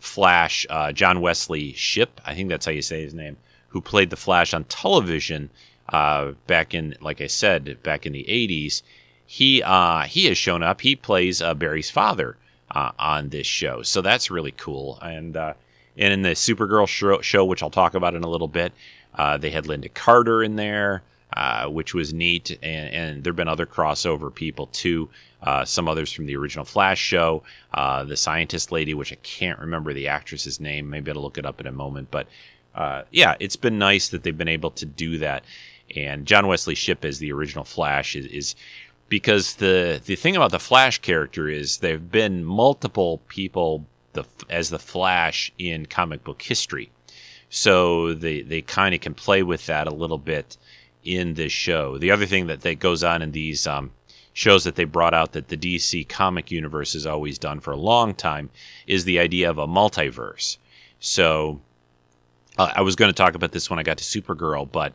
Flash, 0.05 0.67
uh, 0.71 0.93
John 0.93 1.21
Wesley 1.21 1.73
Shipp. 1.73 2.21
I 2.25 2.35
think 2.35 2.49
that's 2.49 2.67
how 2.67 2.73
you 2.73 2.83
say 2.83 3.03
his 3.03 3.15
name. 3.15 3.37
Who 3.69 3.81
played 3.81 4.11
the 4.11 4.17
Flash 4.17 4.55
on 4.55 4.65
television 4.65 5.51
uh, 5.89 6.33
back 6.47 6.75
in, 6.75 6.95
like 7.01 7.21
I 7.21 7.27
said, 7.27 7.83
back 7.83 8.07
in 8.07 8.13
the 8.13 8.25
'80s. 8.29 8.83
He 9.27 9.63
uh, 9.63 10.03
he 10.03 10.27
has 10.27 10.39
shown 10.39 10.63
up. 10.63 10.83
He 10.83 10.95
plays 10.95 11.43
uh, 11.43 11.55
Barry's 11.55 11.91
father 11.91 12.37
uh, 12.71 12.93
on 12.99 13.31
this 13.31 13.47
show, 13.47 13.83
so 13.83 14.01
that's 14.01 14.31
really 14.31 14.53
cool. 14.53 14.99
And 15.03 15.37
and 15.37 15.55
in 15.97 16.23
the 16.23 16.31
Supergirl 16.31 16.87
show, 16.87 17.21
show, 17.21 17.45
which 17.45 17.63
I'll 17.63 17.71
talk 17.71 17.95
about 17.95 18.15
in 18.15 18.23
a 18.25 18.29
little 18.31 18.49
bit, 18.49 18.73
Uh, 19.15 19.37
they 19.39 19.51
had 19.51 19.65
Lynda 19.65 19.93
Carter 19.95 20.43
in 20.43 20.57
there, 20.57 21.03
uh, 21.35 21.68
which 21.68 21.95
was 21.95 22.14
neat, 22.14 22.57
and, 22.62 22.95
and 22.95 23.24
there've 23.24 23.37
been 23.37 23.49
other 23.49 23.66
crossover 23.66 24.32
people 24.32 24.68
too. 24.68 25.09
Uh, 25.43 25.64
some 25.64 25.89
others 25.89 26.11
from 26.11 26.26
the 26.26 26.37
original 26.37 26.64
Flash 26.64 26.99
show, 26.99 27.43
uh, 27.74 28.03
the 28.05 28.16
scientist 28.16 28.72
lady, 28.72 28.95
which 28.95 29.12
I 29.12 29.16
can't 29.16 29.59
remember 29.59 29.93
the 29.93 30.09
actress's 30.09 30.59
name. 30.59 30.89
Maybe 30.89 31.11
I'll 31.11 31.20
look 31.20 31.37
it 31.37 31.45
up 31.45 31.61
in 31.61 31.66
a 31.66 31.72
moment. 31.72 32.11
But 32.11 32.28
uh, 32.74 33.03
yeah, 33.11 33.35
it's 33.41 33.57
been 33.57 33.78
nice 33.78 34.09
that 34.09 34.22
they've 34.22 34.39
been 34.39 34.49
able 34.49 34.70
to 34.70 34.87
do 34.87 35.18
that. 35.18 35.45
And 35.95 36.24
John 36.24 36.47
Wesley 36.47 36.74
Shipp 36.74 37.05
as 37.05 37.18
the 37.18 37.32
original 37.32 37.64
Flash 37.64 38.16
is, 38.16 38.26
is 38.26 38.55
because 39.09 39.55
the 39.55 40.01
the 40.05 40.16
thing 40.16 40.37
about 40.37 40.51
the 40.51 40.59
Flash 40.59 40.99
character 40.99 41.49
is 41.49 41.78
there 41.78 41.93
have 41.93 42.11
been 42.11 42.45
multiple 42.45 43.20
people 43.28 43.87
the 44.12 44.24
as 44.49 44.70
the 44.70 44.78
Flash 44.78 45.53
in 45.59 45.87
comic 45.87 46.24
book 46.24 46.43
history, 46.43 46.91
so 47.51 48.14
they 48.14 48.41
they 48.41 48.62
kind 48.62 48.95
of 48.95 49.01
can 49.01 49.14
play 49.14 49.43
with 49.43 49.66
that 49.66 49.87
a 49.87 49.95
little 49.95 50.18
bit 50.18 50.57
in 51.05 51.35
this 51.35 51.53
show. 51.53 51.99
The 51.99 52.11
other 52.11 52.27
thing 52.27 52.47
that 52.47 52.63
that 52.63 52.79
goes 52.79 53.05
on 53.05 53.23
in 53.23 53.33
these 53.33 53.67
um, 53.67 53.93
shows 54.33 54.65
that 54.65 54.75
they 54.75 54.85
brought 54.85 55.15
out 55.15 55.33
that 55.33 55.49
the 55.49 55.57
DC 55.57 56.09
comic 56.09 56.51
universe 56.51 56.95
has 56.95 57.07
always 57.07 57.39
done 57.39 57.61
for 57.61 57.73
a 57.73 57.77
long 57.77 58.15
time 58.15 58.51
is 58.87 59.05
the 59.05 59.19
idea 59.19 59.49
of 59.49 59.59
a 59.59 59.67
multiverse. 59.67 60.57
So 60.99 61.61
uh, 62.59 62.73
I 62.75 62.83
was 62.83 62.97
going 62.97 63.11
to 63.11 63.17
talk 63.17 63.35
about 63.35 63.53
this 63.53 63.71
when 63.71 63.79
I 63.79 63.83
got 63.83 63.99
to 63.99 64.05
Supergirl, 64.05 64.71
but 64.71 64.95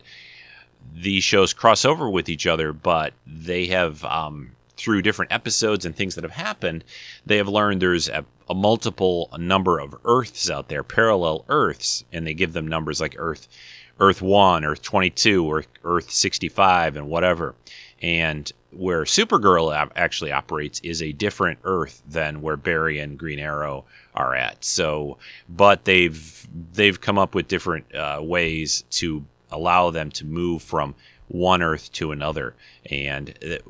these 0.94 1.24
shows 1.24 1.52
cross 1.52 1.84
over 1.84 2.08
with 2.08 2.28
each 2.28 2.46
other, 2.46 2.72
but 2.72 3.14
they 3.26 3.66
have 3.66 4.04
um, 4.04 4.52
through 4.80 5.02
different 5.02 5.32
episodes 5.32 5.84
and 5.84 5.94
things 5.94 6.14
that 6.14 6.24
have 6.24 6.32
happened, 6.32 6.84
they 7.24 7.36
have 7.36 7.48
learned 7.48 7.82
there's 7.82 8.08
a, 8.08 8.24
a 8.48 8.54
multiple 8.54 9.30
number 9.38 9.78
of 9.78 9.94
Earths 10.04 10.50
out 10.50 10.68
there, 10.68 10.82
parallel 10.82 11.44
Earths, 11.48 12.04
and 12.12 12.26
they 12.26 12.34
give 12.34 12.52
them 12.52 12.66
numbers 12.66 13.00
like 13.00 13.14
Earth, 13.18 13.48
Earth 13.98 14.22
One, 14.22 14.64
Earth 14.64 14.82
Twenty 14.82 15.10
Two, 15.10 15.44
or 15.44 15.64
Earth 15.84 16.10
Sixty 16.10 16.48
Five, 16.48 16.96
and 16.96 17.08
whatever. 17.08 17.54
And 18.02 18.50
where 18.72 19.02
Supergirl 19.02 19.90
actually 19.96 20.32
operates 20.32 20.80
is 20.80 21.02
a 21.02 21.12
different 21.12 21.58
Earth 21.64 22.02
than 22.08 22.40
where 22.40 22.56
Barry 22.56 22.98
and 22.98 23.18
Green 23.18 23.38
Arrow 23.38 23.84
are 24.14 24.34
at. 24.34 24.64
So, 24.64 25.18
but 25.48 25.84
they've 25.84 26.48
they've 26.72 27.00
come 27.00 27.18
up 27.18 27.34
with 27.34 27.48
different 27.48 27.94
uh, 27.94 28.20
ways 28.22 28.84
to 28.90 29.26
allow 29.50 29.90
them 29.90 30.10
to 30.12 30.24
move 30.24 30.62
from 30.62 30.94
one 31.30 31.62
Earth 31.62 31.92
to 31.92 32.10
another. 32.10 32.54
And 32.90 33.34
the, 33.40 33.60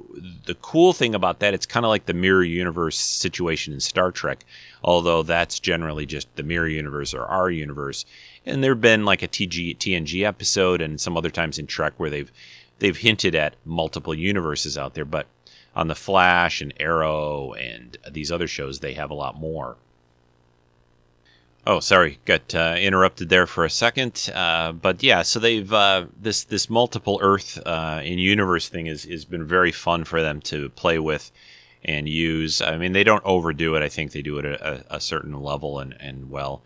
the 0.47 0.55
cool 0.55 0.93
thing 0.93 1.15
about 1.15 1.41
that, 1.41 1.55
it's 1.55 1.67
kind 1.67 1.85
of 1.85 1.91
like 1.91 2.07
the 2.07 2.15
mirror 2.15 2.43
universe 2.43 2.97
situation 2.97 3.75
in 3.75 3.81
Star 3.81 4.11
Trek, 4.11 4.45
although 4.83 5.23
that's 5.23 5.61
generally 5.61 6.07
just 6.07 6.35
the 6.37 6.43
mirror 6.43 6.69
universe 6.69 7.13
or 7.13 7.25
our 7.25 7.51
universe. 7.51 8.05
And 8.47 8.65
there 8.65 8.73
have 8.73 8.81
been 8.81 9.05
like 9.05 9.23
a 9.23 9.29
TG, 9.29 9.77
TNG 9.77 10.25
episode 10.27 10.81
and 10.81 11.01
some 11.01 11.17
other 11.17 11.31
times 11.31 11.59
in 11.59 11.67
Trek 11.67 11.93
where 11.99 12.11
they've 12.11 12.33
they've 12.79 12.97
hinted 12.97 13.35
at 13.35 13.57
multiple 13.65 14.15
universes 14.15 14.79
out 14.79 14.95
there, 14.95 15.05
but 15.05 15.27
on 15.77 15.89
the 15.89 15.95
Flash 15.95 16.63
and 16.63 16.73
Arrow 16.81 17.53
and 17.53 17.99
these 18.11 18.33
other 18.33 18.49
shows, 18.49 18.81
they 18.81 18.95
have 18.95 19.11
a 19.11 19.15
lot 19.15 19.39
more. 19.39 19.77
Oh, 21.67 21.81
sorry, 21.81 22.19
got 22.25 22.55
uh, 22.55 22.77
interrupted 22.79 23.29
there 23.29 23.47
for 23.47 23.65
a 23.65 23.71
second. 23.71 24.31
Uh, 24.35 24.73
but 24.73 25.03
yeah, 25.03 25.23
so 25.23 25.39
they've 25.39 25.71
uh, 25.73 26.07
this 26.19 26.43
this 26.43 26.71
multiple 26.71 27.19
Earth 27.23 27.59
uh, 27.67 28.01
in 28.03 28.19
universe 28.19 28.69
thing 28.69 28.87
is 28.87 29.05
has 29.05 29.27
been 29.27 29.47
very 29.47 29.71
fun 29.71 30.05
for 30.05 30.23
them 30.23 30.41
to 30.43 30.71
play 30.71 30.99
with 30.99 31.31
and 31.85 32.09
use. 32.09 32.63
I 32.63 32.79
mean, 32.79 32.93
they 32.93 33.05
don't 33.05 33.25
overdo 33.27 33.75
it. 33.77 33.83
I 33.83 33.89
think 33.91 34.13
they 34.13 34.23
do 34.23 34.39
it 34.39 34.47
at 34.47 34.61
a, 34.61 34.85
a 34.97 35.01
certain 35.01 35.35
level 35.43 35.79
and 35.79 35.95
and 36.01 36.31
well, 36.31 36.63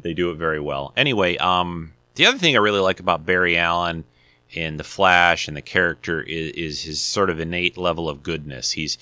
they 0.00 0.14
do 0.14 0.30
it 0.30 0.36
very 0.36 0.60
well. 0.60 0.94
Anyway, 0.96 1.36
um, 1.36 1.92
the 2.14 2.24
other 2.24 2.38
thing 2.38 2.56
I 2.56 2.60
really 2.60 2.80
like 2.80 2.98
about 2.98 3.26
Barry 3.26 3.58
Allen 3.58 4.04
and 4.56 4.80
the 4.80 4.84
Flash 4.84 5.48
and 5.48 5.56
the 5.56 5.62
character 5.62 6.22
is, 6.22 6.52
is 6.52 6.82
his 6.82 7.00
sort 7.00 7.30
of 7.30 7.38
innate 7.38 7.76
level 7.76 8.08
of 8.08 8.22
goodness. 8.22 8.72
He's 8.72 8.96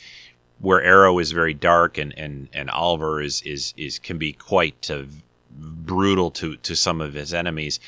where 0.60 0.82
Arrow 0.82 1.20
is 1.20 1.30
very 1.30 1.54
dark 1.54 1.96
and 1.96 2.12
and 2.18 2.48
and 2.52 2.68
Oliver 2.70 3.22
is 3.22 3.40
is 3.42 3.72
is 3.76 4.00
can 4.00 4.18
be 4.18 4.32
quite 4.32 4.90
uh, 4.90 5.04
brutal 5.50 6.30
to 6.32 6.56
to 6.56 6.76
some 6.76 7.00
of 7.00 7.14
his 7.14 7.34
enemies. 7.34 7.80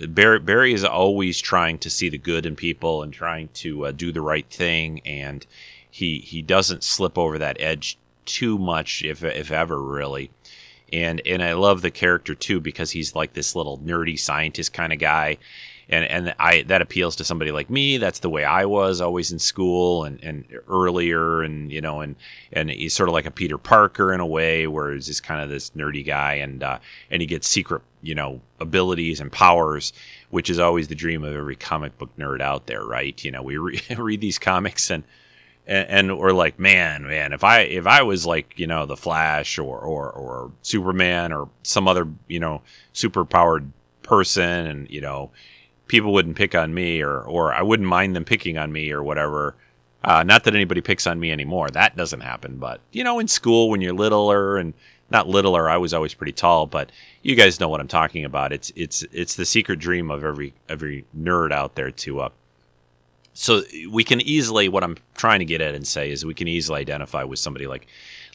Barry, 0.00 0.38
Barry 0.38 0.72
is 0.72 0.84
always 0.84 1.40
trying 1.40 1.78
to 1.78 1.90
see 1.90 2.08
the 2.08 2.18
good 2.18 2.46
in 2.46 2.56
people 2.56 3.02
and 3.02 3.12
trying 3.12 3.48
to 3.54 3.86
uh, 3.86 3.92
do 3.92 4.10
the 4.10 4.22
right 4.22 4.48
thing, 4.48 5.00
and 5.04 5.46
he 5.90 6.18
he 6.18 6.42
doesn't 6.42 6.84
slip 6.84 7.18
over 7.18 7.38
that 7.38 7.60
edge 7.60 7.98
too 8.24 8.58
much, 8.58 9.02
if 9.04 9.22
if 9.22 9.50
ever, 9.50 9.82
really 9.82 10.30
and 10.92 11.22
and 11.24 11.42
I 11.42 11.54
love 11.54 11.82
the 11.82 11.90
character 11.90 12.34
too 12.34 12.60
because 12.60 12.90
he's 12.90 13.14
like 13.14 13.32
this 13.32 13.56
little 13.56 13.78
nerdy 13.78 14.18
scientist 14.18 14.72
kind 14.72 14.92
of 14.92 14.98
guy, 14.98 15.38
and 15.92 16.04
and 16.06 16.34
I 16.38 16.62
that 16.62 16.80
appeals 16.80 17.16
to 17.16 17.24
somebody 17.24 17.52
like 17.52 17.68
me. 17.68 17.98
That's 17.98 18.20
the 18.20 18.30
way 18.30 18.44
I 18.44 18.64
was 18.64 19.00
always 19.00 19.30
in 19.30 19.38
school 19.38 20.04
and, 20.04 20.18
and 20.22 20.46
earlier, 20.66 21.42
and 21.42 21.70
you 21.70 21.82
know, 21.82 22.00
and 22.00 22.16
and 22.50 22.70
he's 22.70 22.94
sort 22.94 23.10
of 23.10 23.12
like 23.12 23.26
a 23.26 23.30
Peter 23.30 23.58
Parker 23.58 24.12
in 24.12 24.18
a 24.18 24.26
way, 24.26 24.66
where 24.66 24.92
he's 24.92 25.06
just 25.06 25.22
kind 25.22 25.42
of 25.42 25.50
this 25.50 25.70
nerdy 25.70 26.04
guy, 26.04 26.34
and 26.34 26.62
uh, 26.62 26.78
and 27.10 27.20
he 27.20 27.26
gets 27.26 27.46
secret 27.46 27.82
you 28.00 28.14
know 28.14 28.40
abilities 28.58 29.20
and 29.20 29.30
powers, 29.30 29.92
which 30.30 30.48
is 30.48 30.58
always 30.58 30.88
the 30.88 30.94
dream 30.94 31.24
of 31.24 31.34
every 31.34 31.56
comic 31.56 31.98
book 31.98 32.10
nerd 32.16 32.40
out 32.40 32.66
there, 32.66 32.84
right? 32.84 33.22
You 33.22 33.30
know, 33.30 33.42
we 33.42 33.58
re- 33.58 33.82
read 33.96 34.22
these 34.22 34.38
comics 34.38 34.90
and 34.90 35.04
and, 35.66 35.88
and 35.88 36.18
we're 36.18 36.32
like, 36.32 36.58
man, 36.58 37.06
man, 37.06 37.34
if 37.34 37.44
I 37.44 37.60
if 37.60 37.86
I 37.86 38.00
was 38.02 38.24
like 38.24 38.58
you 38.58 38.66
know 38.66 38.86
the 38.86 38.96
Flash 38.96 39.58
or 39.58 39.78
or 39.78 40.10
or 40.10 40.52
Superman 40.62 41.34
or 41.34 41.50
some 41.62 41.86
other 41.86 42.08
you 42.28 42.40
know 42.40 42.62
super 42.94 43.26
powered 43.26 43.70
person, 44.02 44.66
and 44.66 44.90
you 44.90 45.02
know 45.02 45.30
people 45.86 46.12
wouldn't 46.12 46.36
pick 46.36 46.54
on 46.54 46.74
me 46.74 47.02
or 47.02 47.20
or 47.20 47.52
I 47.52 47.62
wouldn't 47.62 47.88
mind 47.88 48.16
them 48.16 48.24
picking 48.24 48.58
on 48.58 48.72
me 48.72 48.90
or 48.90 49.02
whatever. 49.02 49.56
Uh, 50.04 50.22
not 50.22 50.44
that 50.44 50.54
anybody 50.54 50.80
picks 50.80 51.06
on 51.06 51.20
me 51.20 51.30
anymore. 51.30 51.68
That 51.70 51.96
doesn't 51.96 52.20
happen. 52.20 52.56
But 52.56 52.80
you 52.90 53.04
know, 53.04 53.18
in 53.18 53.28
school 53.28 53.70
when 53.70 53.80
you're 53.80 53.92
littler 53.92 54.56
and 54.56 54.74
not 55.10 55.28
littler, 55.28 55.68
I 55.68 55.76
was 55.76 55.94
always 55.94 56.14
pretty 56.14 56.32
tall. 56.32 56.66
But 56.66 56.90
you 57.22 57.36
guys 57.36 57.60
know 57.60 57.68
what 57.68 57.80
I'm 57.80 57.88
talking 57.88 58.24
about. 58.24 58.52
It's 58.52 58.72
it's 58.74 59.04
it's 59.12 59.36
the 59.36 59.44
secret 59.44 59.78
dream 59.78 60.10
of 60.10 60.24
every 60.24 60.54
every 60.68 61.04
nerd 61.16 61.52
out 61.52 61.74
there 61.74 61.90
to 61.90 62.20
uh, 62.20 62.28
so 63.34 63.62
we 63.90 64.04
can 64.04 64.20
easily 64.20 64.68
what 64.68 64.84
i'm 64.84 64.96
trying 65.14 65.38
to 65.38 65.44
get 65.44 65.60
at 65.60 65.74
and 65.74 65.86
say 65.86 66.10
is 66.10 66.24
we 66.24 66.34
can 66.34 66.48
easily 66.48 66.80
identify 66.80 67.22
with 67.24 67.38
somebody 67.38 67.66
like 67.66 67.86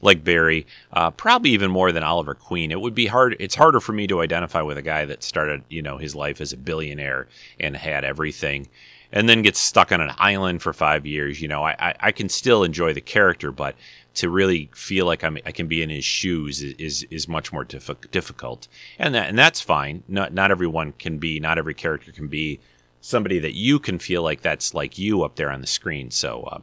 like 0.02 0.24
barry 0.24 0.66
uh, 0.94 1.12
probably 1.12 1.52
even 1.52 1.72
more 1.72 1.92
than 1.92 2.04
oliver 2.04 2.34
queen. 2.34 2.72
It 2.72 2.82
would 2.82 2.96
be 2.96 3.08
hard 3.08 3.36
it's 3.40 3.56
harder 3.56 3.80
for 3.80 3.94
me 3.94 4.08
to 4.08 4.22
identify 4.22 4.62
with 4.62 4.78
a 4.78 4.82
guy 4.82 5.06
that 5.06 5.24
started 5.24 5.64
you 5.70 5.82
know 5.82 5.98
his 5.98 6.16
life 6.16 6.42
as 6.42 6.54
a 6.54 6.58
billionaire 6.58 7.28
and 7.60 7.76
had 7.76 8.04
everything 8.04 8.68
and 9.12 9.30
then 9.30 9.42
gets 9.42 9.60
stuck 9.60 9.92
on 9.92 10.02
an 10.02 10.12
island 10.18 10.62
for 10.62 10.74
five 10.74 11.06
years. 11.06 11.42
You 11.42 11.48
know 11.48 11.64
i, 11.64 11.76
I, 11.80 11.96
I 12.00 12.12
can 12.12 12.30
still 12.30 12.64
enjoy 12.64 12.94
the 12.94 13.02
character 13.02 13.52
but 13.52 13.76
to 14.16 14.30
really 14.32 14.68
feel 14.74 15.06
like 15.06 15.24
I'm, 15.24 15.38
I 15.46 15.52
can 15.52 15.68
be 15.68 15.84
in 15.84 15.92
his 15.92 16.04
shoes 16.04 16.64
is, 16.64 16.74
is, 16.80 17.08
is 17.12 17.28
much 17.28 17.54
more 17.54 17.64
difficult, 17.64 18.68
and 18.98 19.14
that 19.14 19.30
and 19.30 19.38
that's 19.38 19.62
fine. 19.62 20.02
Not 20.08 20.34
not 20.34 20.50
everyone 20.50 20.94
can 20.94 21.20
be, 21.20 21.40
not 21.40 21.60
every 21.60 21.76
character 21.76 22.12
can 22.12 22.28
be 22.28 22.60
somebody 23.08 23.40
that 23.40 23.56
you 23.56 23.80
can 23.80 23.98
feel 24.00 24.22
like 24.22 24.42
that's 24.42 24.74
like 24.74 24.98
you 24.98 25.24
up 25.24 25.36
there 25.36 25.50
on 25.50 25.62
the 25.62 25.68
screen. 25.68 26.12
So, 26.12 26.44
uh, 26.44 26.60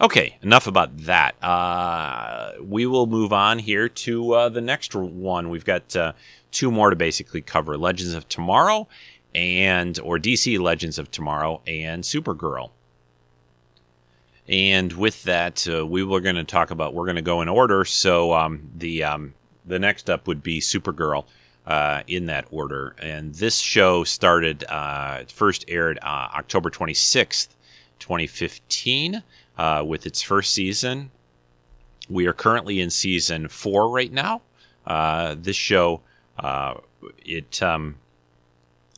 okay, 0.00 0.36
enough 0.42 0.66
about 0.66 0.96
that. 0.98 1.42
Uh, 1.42 2.52
we 2.60 2.84
will 2.84 3.06
move 3.06 3.32
on 3.32 3.60
here 3.60 3.88
to 3.88 4.32
uh, 4.32 4.48
the 4.48 4.60
next 4.60 4.94
one. 4.94 5.50
We've 5.50 5.64
got 5.64 5.94
uh, 5.94 6.12
two 6.50 6.70
more 6.70 6.90
to 6.90 6.96
basically 6.96 7.40
cover: 7.40 7.78
Legends 7.78 8.12
of 8.12 8.28
Tomorrow 8.28 8.88
and 9.34 9.98
or 10.00 10.18
DC 10.18 10.58
Legends 10.58 10.98
of 10.98 11.10
Tomorrow 11.10 11.62
and 11.66 12.02
Supergirl. 12.02 12.70
And 14.46 14.92
with 14.92 15.22
that, 15.22 15.66
uh, 15.66 15.86
we 15.86 16.04
were 16.04 16.20
going 16.20 16.36
to 16.36 16.44
talk 16.44 16.70
about. 16.70 16.92
We're 16.92 17.06
going 17.06 17.16
to 17.16 17.22
go 17.22 17.40
in 17.40 17.48
order. 17.48 17.84
So 17.84 18.34
um, 18.34 18.70
the 18.76 19.04
um, 19.04 19.34
the 19.64 19.78
next 19.78 20.10
up 20.10 20.26
would 20.26 20.42
be 20.42 20.60
Supergirl 20.60 21.24
uh, 21.66 22.02
in 22.06 22.26
that 22.26 22.46
order. 22.50 22.94
And 22.98 23.34
this 23.34 23.58
show 23.58 24.04
started, 24.04 24.64
uh, 24.68 25.24
first 25.28 25.64
aired 25.68 25.98
uh, 26.02 26.28
October 26.34 26.70
26th, 26.70 27.48
2015, 27.98 29.22
uh, 29.56 29.84
with 29.86 30.06
its 30.06 30.20
first 30.22 30.52
season. 30.52 31.10
We 32.08 32.26
are 32.26 32.32
currently 32.32 32.80
in 32.80 32.90
season 32.90 33.48
four 33.48 33.88
right 33.88 34.12
now. 34.12 34.42
Uh, 34.86 35.36
this 35.38 35.56
show, 35.56 36.02
uh, 36.38 36.74
it 37.24 37.62
um, 37.62 37.96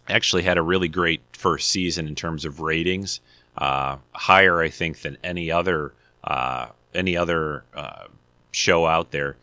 actually 0.09 0.43
had 0.43 0.59
a 0.59 0.63
really 0.63 0.89
great 0.89 1.21
first 1.33 1.69
season 1.69 2.09
in 2.09 2.17
terms 2.17 2.45
of 2.45 2.61
ratings, 2.61 3.21
higher, 3.57 4.61
I 4.61 4.69
think, 4.69 5.03
than 5.03 5.19
any 5.23 5.51
other 5.51 5.93
any 6.95 7.17
other 7.17 7.63
show 8.51 8.87
out 8.87 9.13
there 9.13 9.37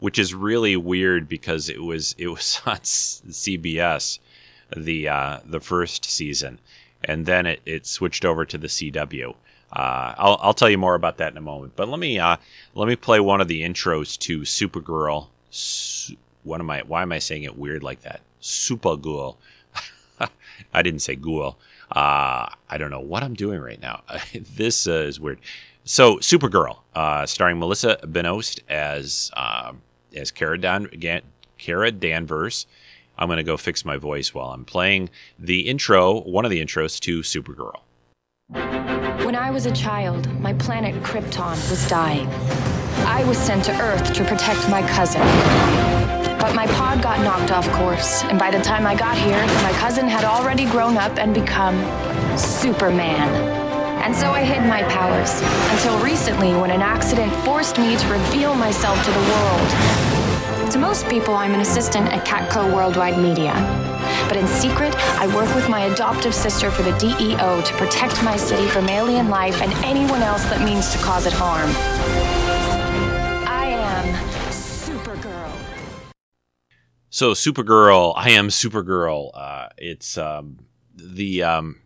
which 0.00 0.18
is 0.18 0.34
really 0.34 0.76
weird 0.76 1.28
because 1.28 1.68
it 1.68 1.82
was 1.82 2.14
it 2.18 2.28
was 2.28 2.60
on 2.66 2.78
CBS 2.78 4.18
the 4.76 5.08
uh, 5.08 5.38
the 5.44 5.60
first 5.60 6.04
season, 6.04 6.60
and 7.04 7.26
then 7.26 7.46
it, 7.46 7.60
it 7.64 7.86
switched 7.86 8.24
over 8.24 8.44
to 8.44 8.58
the 8.58 8.68
CW. 8.68 9.34
Uh, 9.70 10.14
I'll, 10.16 10.38
I'll 10.40 10.54
tell 10.54 10.70
you 10.70 10.78
more 10.78 10.94
about 10.94 11.18
that 11.18 11.32
in 11.32 11.38
a 11.38 11.42
moment. 11.42 11.74
But 11.76 11.88
let 11.88 11.98
me 11.98 12.18
uh, 12.18 12.36
let 12.74 12.88
me 12.88 12.96
play 12.96 13.20
one 13.20 13.40
of 13.40 13.48
the 13.48 13.62
intros 13.62 14.18
to 14.20 14.40
Supergirl. 14.40 15.28
Su- 15.50 16.16
what 16.42 16.60
am 16.60 16.70
I? 16.70 16.82
Why 16.82 17.02
am 17.02 17.12
I 17.12 17.18
saying 17.18 17.42
it 17.42 17.58
weird 17.58 17.82
like 17.82 18.02
that? 18.02 18.20
Supergirl. 18.40 19.36
I 20.74 20.82
didn't 20.82 21.00
say 21.00 21.16
ghoul. 21.16 21.58
Uh, 21.90 22.48
I 22.68 22.76
don't 22.76 22.90
know 22.90 23.00
what 23.00 23.22
I'm 23.22 23.34
doing 23.34 23.60
right 23.60 23.80
now. 23.80 24.02
this 24.34 24.86
uh, 24.86 24.92
is 24.92 25.20
weird. 25.20 25.40
So, 25.84 26.16
Supergirl, 26.16 26.80
uh, 26.94 27.24
starring 27.24 27.58
Melissa 27.58 27.98
Benoist 28.06 28.60
as 28.68 29.30
uh, 29.34 29.72
as 30.14 30.30
Kara, 30.30 30.58
Dan- 30.58 31.22
Kara 31.58 31.90
Danvers. 31.90 32.66
I'm 33.18 33.28
going 33.28 33.38
to 33.38 33.42
go 33.42 33.56
fix 33.56 33.84
my 33.84 33.96
voice 33.96 34.32
while 34.32 34.50
I'm 34.50 34.64
playing 34.64 35.10
the 35.38 35.68
intro, 35.68 36.20
one 36.20 36.44
of 36.44 36.50
the 36.50 36.64
intros 36.64 37.00
to 37.00 37.20
Supergirl. 37.20 37.80
When 39.24 39.34
I 39.34 39.50
was 39.50 39.66
a 39.66 39.72
child, 39.72 40.28
my 40.40 40.52
planet 40.54 40.94
Krypton 41.02 41.70
was 41.70 41.86
dying. 41.88 42.28
I 43.06 43.24
was 43.24 43.36
sent 43.36 43.64
to 43.64 43.72
Earth 43.80 44.12
to 44.14 44.24
protect 44.24 44.68
my 44.70 44.86
cousin. 44.88 45.20
But 46.38 46.54
my 46.54 46.66
pod 46.68 47.02
got 47.02 47.20
knocked 47.20 47.50
off 47.50 47.68
course, 47.72 48.22
and 48.22 48.38
by 48.38 48.50
the 48.50 48.60
time 48.60 48.86
I 48.86 48.94
got 48.94 49.18
here, 49.18 49.44
my 49.62 49.72
cousin 49.72 50.06
had 50.06 50.24
already 50.24 50.66
grown 50.66 50.96
up 50.96 51.18
and 51.18 51.34
become 51.34 51.76
Superman. 52.38 53.57
And 54.02 54.14
so 54.14 54.30
I 54.30 54.42
hid 54.42 54.66
my 54.66 54.82
powers, 54.84 55.40
until 55.72 55.98
recently 56.02 56.54
when 56.54 56.70
an 56.70 56.82
accident 56.82 57.32
forced 57.44 57.78
me 57.78 57.96
to 57.96 58.08
reveal 58.08 58.54
myself 58.54 58.96
to 59.04 59.10
the 59.10 59.20
world. 59.20 60.70
To 60.72 60.78
most 60.78 61.08
people, 61.08 61.34
I'm 61.34 61.54
an 61.54 61.60
assistant 61.60 62.08
at 62.08 62.26
Catco 62.26 62.74
Worldwide 62.74 63.18
Media. 63.18 63.54
But 64.28 64.36
in 64.36 64.46
secret, 64.46 64.94
I 65.18 65.26
work 65.34 65.52
with 65.54 65.68
my 65.68 65.84
adoptive 65.84 66.34
sister 66.34 66.70
for 66.70 66.82
the 66.82 66.92
DEO 66.98 67.62
to 67.62 67.74
protect 67.74 68.22
my 68.22 68.36
city 68.36 68.66
from 68.68 68.88
alien 68.88 69.30
life 69.30 69.62
and 69.62 69.72
anyone 69.84 70.20
else 70.20 70.44
that 70.44 70.62
means 70.62 70.92
to 70.92 70.98
cause 70.98 71.24
it 71.24 71.32
harm. 71.32 71.70
I 73.48 73.66
am 73.66 74.14
Supergirl. 74.50 75.52
So 77.08 77.32
Supergirl, 77.32 78.12
I 78.16 78.30
am 78.30 78.48
Supergirl. 78.48 79.30
Uh, 79.32 79.68
it's 79.78 80.18
um, 80.18 80.66
the 80.94 81.42
um, 81.42 81.80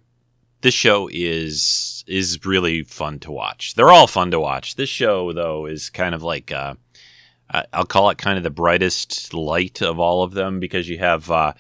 this 0.63 0.75
show 0.75 1.09
is 1.13 2.05
is 2.07 2.45
really 2.45 2.83
fun 2.83 3.19
to 3.21 3.31
watch. 3.31 3.75
They're 3.75 3.93
all 3.93 4.07
fun 4.07 4.31
to 4.33 4.41
watch. 4.41 4.77
This 4.77 4.89
show 4.89 5.33
though 5.33 5.67
is 5.67 5.91
kind 5.91 6.15
of 6.15 6.23
like 6.23 6.51
uh, 6.51 6.75
I'll 7.73 7.85
call 7.85 8.11
it 8.11 8.19
kind 8.19 8.39
of 8.39 8.45
the 8.45 8.51
brightest 8.51 9.35
light 9.35 9.83
of 9.83 10.01
all 10.01 10.23
of 10.23 10.33
them 10.33 10.59
because 10.59 10.89
you 10.89 10.99
have 10.99 11.31
uh, 11.31 11.53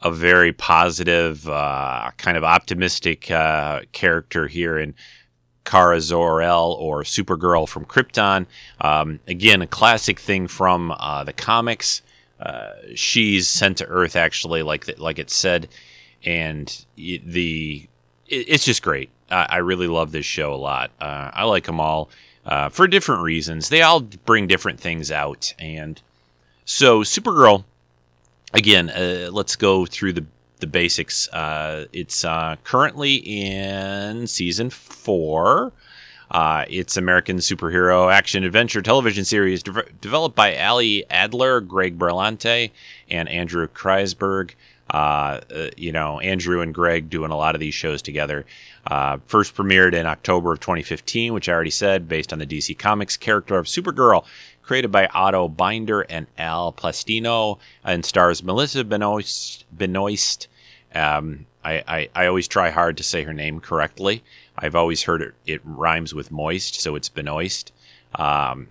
a 0.00 0.10
very 0.10 0.52
positive, 0.52 1.48
uh, 1.48 2.10
kind 2.16 2.36
of 2.36 2.44
optimistic 2.44 3.30
uh, 3.30 3.82
character 3.92 4.48
here 4.48 4.78
in 4.78 4.94
Kara 5.64 6.00
Zor-El 6.00 6.72
or 6.72 7.02
Supergirl 7.02 7.68
from 7.68 7.84
Krypton. 7.84 8.46
Um, 8.80 9.20
again, 9.28 9.62
a 9.62 9.66
classic 9.66 10.18
thing 10.18 10.48
from 10.48 10.92
uh, 10.98 11.24
the 11.24 11.32
comics 11.32 12.02
uh, 12.40 12.72
she's 12.94 13.48
sent 13.48 13.78
to 13.78 13.86
Earth 13.86 14.14
actually, 14.14 14.62
like 14.62 14.86
the, 14.86 14.94
like 14.98 15.18
it 15.18 15.30
said, 15.30 15.68
and 16.24 16.84
the 16.96 17.87
it's 18.28 18.64
just 18.64 18.82
great. 18.82 19.10
I, 19.30 19.58
really 19.58 19.86
love 19.88 20.12
this 20.12 20.24
show 20.26 20.54
a 20.54 20.56
lot. 20.56 20.90
Uh, 21.00 21.30
I 21.34 21.44
like 21.44 21.64
them 21.64 21.80
all 21.80 22.08
uh, 22.46 22.68
for 22.68 22.88
different 22.88 23.22
reasons. 23.22 23.68
They 23.68 23.82
all 23.82 24.00
bring 24.00 24.46
different 24.46 24.80
things 24.80 25.10
out, 25.10 25.54
and 25.58 26.00
so 26.64 27.00
Supergirl. 27.02 27.64
Again, 28.54 28.88
uh, 28.88 29.28
let's 29.30 29.56
go 29.56 29.84
through 29.84 30.14
the 30.14 30.24
the 30.60 30.66
basics. 30.66 31.28
Uh, 31.28 31.84
it's 31.92 32.24
uh, 32.24 32.56
currently 32.64 33.16
in 33.16 34.26
season 34.26 34.70
four. 34.70 35.72
It's 36.32 36.96
American 36.96 37.36
superhero 37.38 38.10
action 38.12 38.44
adventure 38.44 38.80
television 38.80 39.26
series 39.26 39.62
de- 39.62 39.84
developed 40.00 40.34
by 40.34 40.58
Ali 40.58 41.04
Adler, 41.10 41.60
Greg 41.60 41.98
Berlanti, 41.98 42.70
and 43.10 43.28
Andrew 43.28 43.68
Kreisberg. 43.68 44.52
Uh, 44.90 45.40
uh, 45.54 45.68
you 45.76 45.92
know, 45.92 46.18
Andrew 46.20 46.60
and 46.60 46.74
Greg 46.74 47.10
doing 47.10 47.30
a 47.30 47.36
lot 47.36 47.54
of 47.54 47.60
these 47.60 47.74
shows 47.74 48.00
together. 48.00 48.46
Uh, 48.86 49.18
first 49.26 49.54
premiered 49.54 49.94
in 49.94 50.06
October 50.06 50.52
of 50.52 50.60
2015, 50.60 51.34
which 51.34 51.48
I 51.48 51.52
already 51.52 51.70
said, 51.70 52.08
based 52.08 52.32
on 52.32 52.38
the 52.38 52.46
DC 52.46 52.78
Comics 52.78 53.16
character 53.16 53.58
of 53.58 53.66
Supergirl, 53.66 54.24
created 54.62 54.90
by 54.90 55.06
Otto 55.08 55.48
Binder 55.48 56.02
and 56.02 56.26
Al 56.38 56.72
Plastino, 56.72 57.58
and 57.84 58.04
stars 58.04 58.42
Melissa 58.42 58.84
Benoist. 58.84 59.66
Benoist. 59.70 60.48
Um, 60.94 61.46
I, 61.64 61.84
I, 61.86 62.08
I 62.14 62.26
always 62.26 62.48
try 62.48 62.70
hard 62.70 62.96
to 62.96 63.02
say 63.02 63.24
her 63.24 63.34
name 63.34 63.60
correctly. 63.60 64.22
I've 64.56 64.74
always 64.74 65.02
heard 65.02 65.20
it, 65.20 65.34
it 65.46 65.60
rhymes 65.64 66.14
with 66.14 66.30
moist, 66.30 66.80
so 66.80 66.94
it's 66.94 67.08
Benoist. 67.10 67.72
Um, 68.14 68.68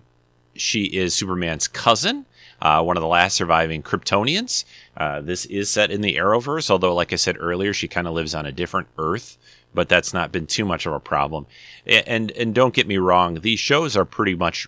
she 0.56 0.86
is 0.86 1.14
Superman's 1.14 1.68
cousin, 1.68 2.26
uh, 2.62 2.82
one 2.84 2.98
of 2.98 3.02
the 3.02 3.08
last 3.08 3.36
surviving 3.36 3.84
Kryptonians. 3.84 4.66
Uh, 4.98 5.22
this 5.22 5.46
is 5.46 5.70
set 5.70 5.92
in 5.92 6.02
the 6.02 6.16
Arrowverse, 6.16 6.72
although, 6.72 6.94
like 6.94 7.14
I 7.14 7.18
said 7.18 7.38
earlier, 7.40 7.72
she 7.72 7.88
kind 7.88 8.08
of 8.08 8.16
lives 8.16 8.34
on 8.34 8.48
a 8.48 8.52
different 8.52 8.88
Earth, 8.98 9.38
but 9.72 9.88
that's 9.88 10.12
not 10.12 10.32
been 10.32 10.48
too 10.48 10.66
much 10.66 10.88
of 10.88 10.94
a 10.94 11.00
problem. 11.00 11.46
And 11.86 12.32
and 12.32 12.56
don't 12.56 12.74
get 12.74 12.88
me 12.88 12.98
wrong, 12.98 13.36
these 13.36 13.60
shows 13.60 13.96
are 13.96 14.06
pretty 14.06 14.34
much 14.34 14.68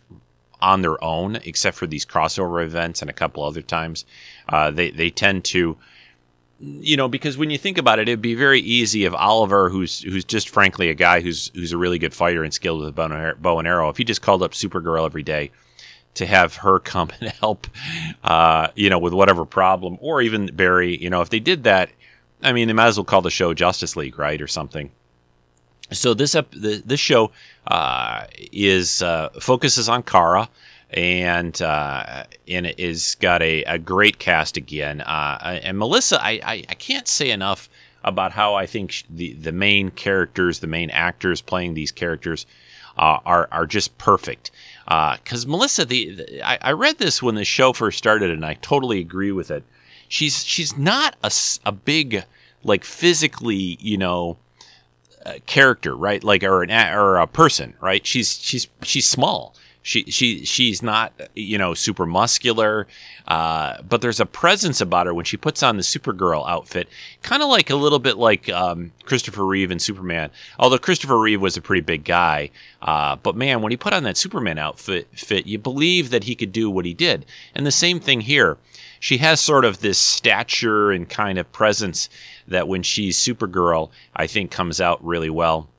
on 0.61 0.84
their 0.84 1.03
own, 1.03 1.38
except 1.38 1.77
for 1.77 1.88
these 1.88 2.05
crossover 2.05 2.63
events 2.63 3.01
and 3.01 3.09
a 3.09 3.13
couple 3.13 3.43
other 3.43 3.63
times. 3.63 4.05
Uh, 4.47 4.69
they 4.69 4.91
they 4.91 5.09
tend 5.09 5.45
to 5.45 5.77
you 6.59 6.97
know, 6.97 7.07
because 7.07 7.38
when 7.38 7.49
you 7.49 7.57
think 7.57 7.77
about 7.77 7.99
it, 7.99 8.09
it'd 8.09 8.21
be 8.21 8.36
very 8.36 8.59
easy 8.59 9.05
if 9.05 9.13
Oliver, 9.13 9.69
who's 9.69 10.01
who's 10.01 10.25
just 10.25 10.49
frankly 10.49 10.89
a 10.89 10.93
guy 10.93 11.21
who's 11.21 11.49
who's 11.55 11.71
a 11.71 11.77
really 11.77 11.97
good 11.97 12.13
fighter 12.13 12.43
and 12.43 12.53
skilled 12.53 12.82
with 12.82 12.89
a 12.89 13.36
bow 13.39 13.59
and 13.59 13.67
arrow, 13.67 13.89
if 13.89 13.97
he 13.97 14.03
just 14.03 14.21
called 14.21 14.43
up 14.43 14.51
Supergirl 14.51 15.05
every 15.05 15.23
day 15.23 15.51
to 16.16 16.26
have 16.26 16.57
her 16.57 16.80
come 16.80 17.10
and 17.20 17.32
help, 17.32 17.68
uh, 18.24 18.70
you 18.76 18.89
know, 18.89 18.99
with 18.99 19.14
whatever 19.14 19.45
problem, 19.45 19.97
or 20.01 20.22
even 20.22 20.47
Barry, 20.47 20.97
you 20.97 21.10
know, 21.10 21.22
if 21.22 21.30
they 21.30 21.39
did 21.39 21.64
that, 21.64 21.89
I 22.41 22.53
mean, 22.53 22.68
they 22.68 22.74
might 22.74 22.88
as 22.88 22.97
well 22.97 23.05
call 23.05 23.22
the 23.22 23.30
show 23.30 23.53
Justice 23.53 23.95
League, 23.95 24.18
right, 24.18 24.41
or 24.41 24.47
something. 24.47 24.91
So 25.91 26.14
this 26.14 26.36
ep- 26.36 26.51
this 26.51 26.99
show 26.99 27.32
uh, 27.68 28.26
is 28.51 29.01
uh, 29.01 29.30
focuses 29.39 29.89
on 29.89 30.03
Kara 30.03 30.49
and 30.91 31.62
uh, 31.62 32.24
and 32.47 32.66
it 32.66 32.80
is 32.80 33.16
got 33.20 33.41
a, 33.41 33.64
a 33.64 33.78
great 33.78 34.20
cast 34.20 34.57
again. 34.57 35.01
Uh, 35.01 35.60
and 35.64 35.78
Melissa, 35.78 36.22
I, 36.22 36.39
I, 36.43 36.64
I 36.70 36.74
can't 36.74 37.07
say 37.07 37.30
enough 37.32 37.70
about 38.03 38.34
how 38.34 38.55
I 38.55 38.66
think 38.66 39.03
the 39.10 39.34
the 39.34 39.51
main 39.51 39.91
characters, 39.91 40.60
the 40.60 40.68
main 40.68 40.89
actors 40.89 41.41
playing 41.41 41.74
these 41.74 41.91
characters, 41.91 42.45
uh, 42.97 43.20
are 43.26 43.47
are 43.51 43.68
just 43.68 43.97
perfect. 43.97 44.51
Because 44.89 45.45
uh, 45.45 45.49
Melissa, 45.49 45.85
the, 45.85 46.15
the 46.15 46.41
I, 46.47 46.57
I, 46.61 46.71
read 46.71 46.97
this 46.97 47.21
when 47.21 47.35
the 47.35 47.45
show 47.45 47.73
first 47.73 47.99
started, 47.99 48.31
and 48.31 48.43
I 48.43 48.55
totally 48.55 48.99
agree 48.99 49.31
with 49.31 49.51
it. 49.51 49.63
She's 50.07 50.43
she's 50.43 50.79
not 50.79 51.15
a, 51.23 51.31
a 51.63 51.71
big 51.71 52.23
like 52.63 52.83
physically, 52.83 53.77
you 53.79 53.97
know. 53.97 54.37
Uh, 55.25 55.33
character, 55.45 55.97
right? 55.97 56.23
Like, 56.23 56.43
or 56.43 56.63
an 56.63 56.71
or 56.71 57.17
a 57.17 57.27
person, 57.27 57.73
right? 57.81 58.07
She's 58.07 58.39
she's 58.41 58.69
she's 58.83 59.05
small, 59.05 59.53
she 59.89 60.03
she 60.03 60.45
she's 60.45 60.83
not 60.83 61.13
you 61.33 61.57
know 61.57 61.73
super 61.73 62.05
muscular, 62.05 62.85
uh, 63.27 63.81
but 63.81 64.01
there's 64.01 64.19
a 64.19 64.25
presence 64.27 64.79
about 64.79 65.07
her 65.07 65.15
when 65.15 65.25
she 65.25 65.35
puts 65.35 65.63
on 65.63 65.77
the 65.77 65.81
Supergirl 65.81 66.47
outfit, 66.47 66.87
kind 67.23 67.41
of 67.41 67.49
like 67.49 67.71
a 67.71 67.75
little 67.75 67.97
bit 67.97 68.15
like 68.15 68.47
um, 68.49 68.91
Christopher 69.03 69.43
Reeve 69.43 69.71
in 69.71 69.79
Superman. 69.79 70.29
Although 70.59 70.77
Christopher 70.77 71.17
Reeve 71.17 71.41
was 71.41 71.57
a 71.57 71.61
pretty 71.61 71.81
big 71.81 72.03
guy, 72.03 72.51
uh, 72.83 73.15
but 73.15 73.35
man, 73.35 73.63
when 73.63 73.71
he 73.71 73.77
put 73.77 73.91
on 73.91 74.03
that 74.03 74.15
Superman 74.15 74.59
outfit, 74.59 75.07
fit 75.13 75.47
you 75.47 75.57
believe 75.57 76.11
that 76.11 76.25
he 76.25 76.35
could 76.35 76.51
do 76.51 76.69
what 76.69 76.85
he 76.85 76.93
did. 76.93 77.25
And 77.55 77.65
the 77.65 77.71
same 77.71 77.99
thing 77.99 78.21
here. 78.21 78.57
She 79.01 79.19
has 79.19 79.39
sort 79.39 79.63
of 79.63 79.79
this 79.79 79.97
stature 79.97 80.91
and 80.91 81.09
kind 81.09 81.39
of 81.39 81.49
presence 81.53 82.09
that 82.45 82.67
when 82.67 82.83
she's 82.83 83.17
Supergirl, 83.17 83.89
I 84.13 84.27
think 84.27 84.51
comes 84.51 84.81
out 84.81 85.03
really 85.03 85.29
well. 85.29 85.69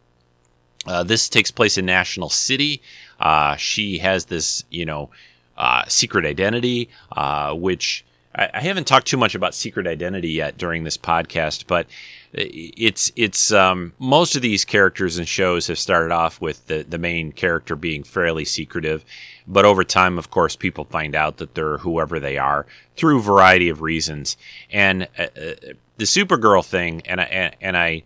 Uh, 0.86 1.02
this 1.02 1.28
takes 1.28 1.50
place 1.50 1.76
in 1.76 1.84
National 1.84 2.30
City. 2.30 2.80
Uh, 3.20 3.56
she 3.56 3.98
has 3.98 4.26
this, 4.26 4.64
you 4.70 4.84
know, 4.84 5.10
uh, 5.56 5.84
secret 5.88 6.24
identity, 6.24 6.88
uh, 7.12 7.54
which 7.54 8.04
I, 8.34 8.48
I, 8.54 8.60
haven't 8.60 8.86
talked 8.86 9.06
too 9.06 9.18
much 9.18 9.34
about 9.34 9.54
secret 9.54 9.86
identity 9.86 10.30
yet 10.30 10.56
during 10.56 10.84
this 10.84 10.96
podcast, 10.96 11.66
but 11.66 11.86
it's 12.32 13.12
it's 13.16 13.52
um, 13.52 13.92
most 13.98 14.36
of 14.36 14.42
these 14.42 14.64
characters 14.64 15.18
and 15.18 15.26
shows 15.28 15.66
have 15.66 15.78
started 15.78 16.12
off 16.12 16.40
with 16.40 16.66
the 16.66 16.82
the 16.82 16.98
main 16.98 17.32
character 17.32 17.76
being 17.76 18.04
fairly 18.04 18.44
secretive, 18.44 19.04
but 19.46 19.64
over 19.64 19.82
time, 19.84 20.16
of 20.16 20.30
course, 20.30 20.56
people 20.56 20.84
find 20.84 21.14
out 21.14 21.38
that 21.38 21.54
they're 21.54 21.78
whoever 21.78 22.20
they 22.20 22.38
are 22.38 22.66
through 22.96 23.18
a 23.18 23.22
variety 23.22 23.68
of 23.68 23.82
reasons, 23.82 24.36
and 24.70 25.08
uh, 25.18 25.24
uh, 25.24 25.54
the 25.96 26.04
Supergirl 26.04 26.64
thing, 26.64 27.02
and 27.06 27.20
I 27.20 27.52
and 27.60 27.76
I 27.76 28.04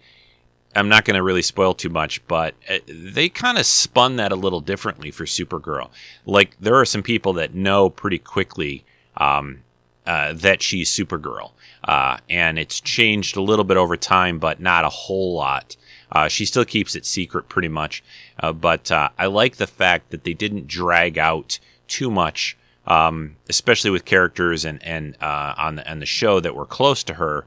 I'm 0.77 0.89
not 0.89 1.05
going 1.05 1.17
to 1.17 1.23
really 1.23 1.43
spoil 1.43 1.75
too 1.75 1.89
much, 1.89 2.27
but 2.27 2.55
uh, 2.69 2.79
they 2.87 3.29
kind 3.29 3.59
of 3.59 3.67
spun 3.67 4.17
that 4.17 4.33
a 4.33 4.37
little 4.37 4.61
differently 4.61 5.11
for 5.11 5.25
Supergirl. 5.25 5.91
Like 6.27 6.57
there 6.61 6.75
are 6.77 6.85
some 6.85 7.03
people 7.03 7.33
that 7.35 7.55
know 7.55 7.89
pretty 7.89 8.19
quickly 8.19 8.85
um, 9.17 9.63
uh, 10.07 10.33
that 10.35 10.63
she's 10.63 10.91
Supergirl, 10.91 11.53
uh, 11.85 12.19
and 12.29 12.59
it's 12.59 12.81
changed 12.81 13.37
a 13.37 13.43
little 13.43 13.65
bit 13.65 13.77
over 13.77 13.97
time, 13.97 14.39
but 14.39 14.61
not 14.61 14.85
a 14.85 14.91
whole 14.91 15.35
lot. 15.35 15.77
Uh, 16.13 16.29
she 16.29 16.45
still 16.45 16.65
keeps 16.65 16.95
it 16.95 17.07
secret 17.07 17.49
pretty 17.49 17.69
much, 17.69 18.03
uh, 18.41 18.53
but 18.53 18.91
uh, 18.91 19.09
I 19.19 19.27
like 19.27 19.57
the 19.57 19.67
fact 19.67 20.11
that 20.11 20.25
they 20.25 20.35
didn't 20.35 20.67
drag 20.67 21.19
out 21.19 21.59
too 21.89 22.11
much, 22.11 22.57
um, 22.87 23.37
especially 23.49 23.91
with 23.91 24.05
characters 24.05 24.65
and 24.65 24.83
and 24.83 25.17
on 25.21 25.77
the, 25.77 25.95
the 25.95 26.07
show 26.07 26.41
that 26.41 26.55
were 26.55 26.67
close 26.67 27.03
to 27.05 27.15
her 27.15 27.47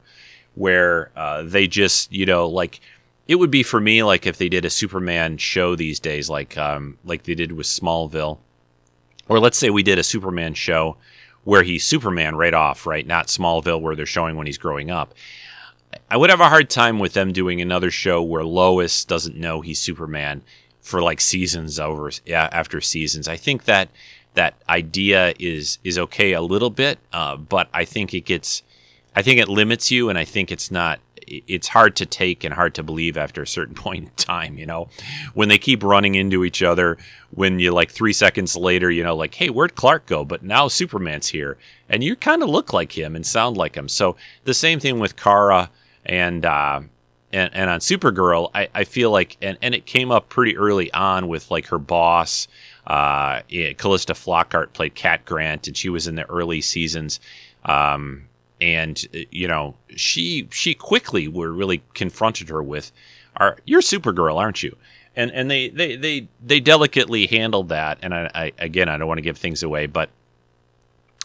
where 0.55 1.11
they 1.43 1.67
just 1.67 2.11
you 2.11 2.25
know 2.25 2.47
like 2.47 2.81
it 3.27 3.35
would 3.35 3.51
be 3.51 3.63
for 3.63 3.79
me 3.79 4.03
like 4.03 4.25
if 4.25 4.37
they 4.37 4.49
did 4.49 4.65
a 4.65 4.69
Superman 4.69 5.37
show 5.37 5.75
these 5.75 5.99
days, 5.99 6.29
like 6.29 6.57
um, 6.57 6.97
like 7.03 7.23
they 7.23 7.35
did 7.35 7.51
with 7.51 7.67
Smallville, 7.67 8.39
or 9.27 9.39
let's 9.39 9.57
say 9.57 9.69
we 9.69 9.83
did 9.83 9.99
a 9.99 10.03
Superman 10.03 10.53
show 10.53 10.97
where 11.43 11.63
he's 11.63 11.85
Superman 11.85 12.35
right 12.35 12.53
off, 12.53 12.85
right? 12.85 13.05
Not 13.05 13.27
Smallville 13.27 13.81
where 13.81 13.95
they're 13.95 14.05
showing 14.05 14.35
when 14.35 14.47
he's 14.47 14.57
growing 14.57 14.91
up. 14.91 15.13
I 16.09 16.17
would 16.17 16.29
have 16.29 16.41
a 16.41 16.49
hard 16.49 16.69
time 16.69 16.99
with 16.99 17.13
them 17.13 17.31
doing 17.31 17.61
another 17.61 17.91
show 17.91 18.21
where 18.21 18.43
Lois 18.43 19.05
doesn't 19.05 19.37
know 19.37 19.61
he's 19.61 19.79
Superman 19.79 20.43
for 20.81 21.01
like 21.01 21.19
seasons 21.19 21.79
over 21.79 22.11
yeah, 22.25 22.49
after 22.51 22.81
seasons. 22.81 23.27
I 23.27 23.35
think 23.35 23.65
that 23.65 23.89
that 24.33 24.55
idea 24.69 25.33
is 25.39 25.79
is 25.83 25.97
okay 25.97 26.33
a 26.33 26.41
little 26.41 26.69
bit, 26.69 26.99
uh, 27.11 27.35
but 27.35 27.67
I 27.73 27.83
think 27.83 28.13
it 28.13 28.21
gets, 28.21 28.63
I 29.15 29.21
think 29.21 29.39
it 29.39 29.49
limits 29.49 29.91
you, 29.91 30.09
and 30.09 30.17
I 30.17 30.23
think 30.23 30.51
it's 30.51 30.71
not. 30.71 30.99
It's 31.27 31.67
hard 31.69 31.95
to 31.97 32.05
take 32.05 32.43
and 32.43 32.53
hard 32.53 32.73
to 32.75 32.83
believe 32.83 33.17
after 33.17 33.41
a 33.41 33.47
certain 33.47 33.75
point 33.85 34.05
in 34.05 34.11
time. 34.11 34.57
You 34.57 34.65
know, 34.65 34.89
when 35.33 35.49
they 35.49 35.57
keep 35.57 35.83
running 35.83 36.15
into 36.15 36.43
each 36.43 36.63
other, 36.63 36.97
when 37.31 37.59
you 37.59 37.71
like 37.71 37.91
three 37.91 38.13
seconds 38.13 38.55
later, 38.55 38.89
you 38.89 39.03
know, 39.03 39.15
like, 39.15 39.35
hey, 39.35 39.49
where'd 39.49 39.75
Clark 39.75 40.05
go? 40.05 40.23
But 40.25 40.43
now 40.43 40.67
Superman's 40.67 41.29
here, 41.29 41.57
and 41.89 42.03
you 42.03 42.15
kind 42.15 42.43
of 42.43 42.49
look 42.49 42.73
like 42.73 42.97
him 42.97 43.15
and 43.15 43.25
sound 43.25 43.57
like 43.57 43.75
him. 43.75 43.89
So 43.89 44.15
the 44.43 44.53
same 44.53 44.79
thing 44.79 44.99
with 44.99 45.15
Kara 45.15 45.69
and. 46.05 46.45
Uh, 46.45 46.81
and, 47.33 47.53
and 47.53 47.69
on 47.69 47.81
Supergirl, 47.81 48.49
I, 48.55 48.69
I 48.73 48.83
feel 48.85 49.11
like, 49.11 49.35
and, 49.41 49.57
and 49.61 49.75
it 49.75 49.85
came 49.85 50.11
up 50.11 50.29
pretty 50.29 50.55
early 50.55 50.91
on 50.93 51.27
with 51.27 51.51
like 51.51 51.67
her 51.67 51.77
boss, 51.77 52.47
uh, 52.85 53.41
Calista 53.77 54.13
Flockhart 54.13 54.71
played 54.73 54.95
Cat 54.95 55.25
Grant, 55.25 55.67
and 55.67 55.75
she 55.75 55.89
was 55.89 56.07
in 56.07 56.15
the 56.15 56.27
early 56.29 56.61
seasons. 56.61 57.19
Um, 57.65 58.26
and 58.59 59.03
you 59.31 59.47
know, 59.47 59.75
she 59.95 60.47
she 60.51 60.73
quickly 60.73 61.27
were 61.27 61.51
really 61.51 61.83
confronted 61.93 62.49
her 62.49 62.61
with, 62.61 62.91
"Are 63.35 63.57
you're 63.65 63.81
Supergirl, 63.81 64.37
aren't 64.37 64.63
you?" 64.63 64.75
And 65.15 65.31
and 65.31 65.49
they 65.49 65.69
they 65.69 65.95
they 65.95 66.27
they 66.43 66.59
delicately 66.59 67.27
handled 67.27 67.69
that. 67.69 67.99
And 68.01 68.13
I, 68.13 68.29
I 68.33 68.51
again, 68.57 68.89
I 68.89 68.97
don't 68.97 69.07
want 69.07 69.19
to 69.19 69.23
give 69.23 69.37
things 69.37 69.63
away, 69.63 69.85
but 69.85 70.09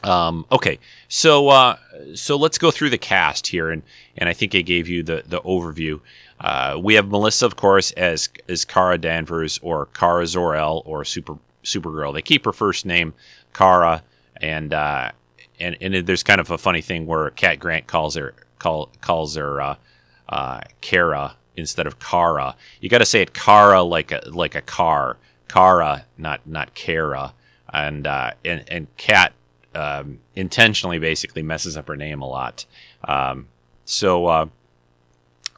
um, 0.04 0.46
okay, 0.50 0.78
so 1.08 1.48
uh, 1.48 1.76
so 2.14 2.36
let's 2.36 2.58
go 2.58 2.70
through 2.70 2.90
the 2.90 2.98
cast 2.98 3.48
here, 3.48 3.70
and 3.70 3.82
and 4.16 4.28
I 4.28 4.32
think 4.32 4.54
I 4.54 4.62
gave 4.62 4.88
you 4.88 5.02
the 5.02 5.22
the 5.26 5.40
overview. 5.42 6.00
Uh, 6.40 6.78
we 6.82 6.94
have 6.94 7.08
Melissa, 7.08 7.46
of 7.46 7.56
course, 7.56 7.92
as 7.92 8.28
as 8.48 8.64
Kara 8.64 8.98
Danvers 8.98 9.60
or 9.62 9.86
Kara 9.86 10.26
Zor-El 10.26 10.82
or 10.84 11.04
Super 11.04 11.38
Supergirl. 11.62 12.12
They 12.12 12.22
keep 12.22 12.44
her 12.44 12.52
first 12.52 12.84
name 12.84 13.14
Kara, 13.54 14.02
and 14.40 14.74
uh, 14.74 15.12
and 15.60 15.76
and 15.80 16.06
there's 16.06 16.22
kind 16.22 16.40
of 16.40 16.50
a 16.50 16.58
funny 16.58 16.80
thing 16.80 17.06
where 17.06 17.30
Cat 17.30 17.58
Grant 17.58 17.86
calls 17.86 18.14
her 18.14 18.34
call 18.58 18.90
calls 19.00 19.36
her 19.36 19.60
uh, 19.60 19.76
uh, 20.28 20.60
Kara 20.80 21.36
instead 21.56 21.86
of 21.86 21.98
Kara. 21.98 22.56
You 22.80 22.88
got 22.88 22.98
to 22.98 23.06
say 23.06 23.22
it 23.22 23.34
Kara 23.34 23.82
like 23.82 24.12
a 24.12 24.22
like 24.26 24.54
a 24.54 24.62
car, 24.62 25.18
Kara, 25.48 26.06
not 26.16 26.46
not 26.46 26.74
Kara. 26.74 27.34
And 27.72 28.06
uh, 28.06 28.32
and 28.44 28.64
and 28.68 28.96
Cat 28.96 29.32
um, 29.74 30.20
intentionally 30.34 30.98
basically 30.98 31.42
messes 31.42 31.76
up 31.76 31.88
her 31.88 31.96
name 31.96 32.20
a 32.20 32.28
lot. 32.28 32.66
Um, 33.04 33.48
so 33.84 34.26
uh, 34.26 34.46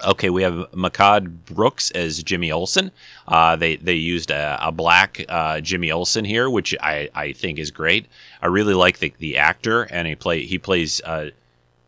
Okay, 0.03 0.29
we 0.29 0.43
have 0.43 0.55
Mehcad 0.73 1.45
Brooks 1.47 1.91
as 1.93 2.23
Jimmy 2.23 2.51
Olsen. 2.51 2.91
Uh, 3.29 3.57
they 3.57 3.77
they 3.77 3.95
used 3.95 4.31
a, 4.31 4.59
a 4.61 4.73
black 4.73 5.25
uh, 5.29 5.61
Jimmy 5.61 5.91
Olsen 5.91 6.25
here, 6.25 6.51
which 6.51 6.75
I, 6.81 7.09
I 7.15 7.33
think 7.33 7.59
is 7.59 7.71
great. 7.71 8.07
I 8.43 8.47
really 8.47 8.75
like 8.75 8.99
the, 8.99 9.15
the 9.19 9.37
actor, 9.39 9.83
and 9.85 10.09
he 10.09 10.15
play 10.15 10.45
he 10.45 10.59
plays 10.59 11.01
uh, 11.03 11.31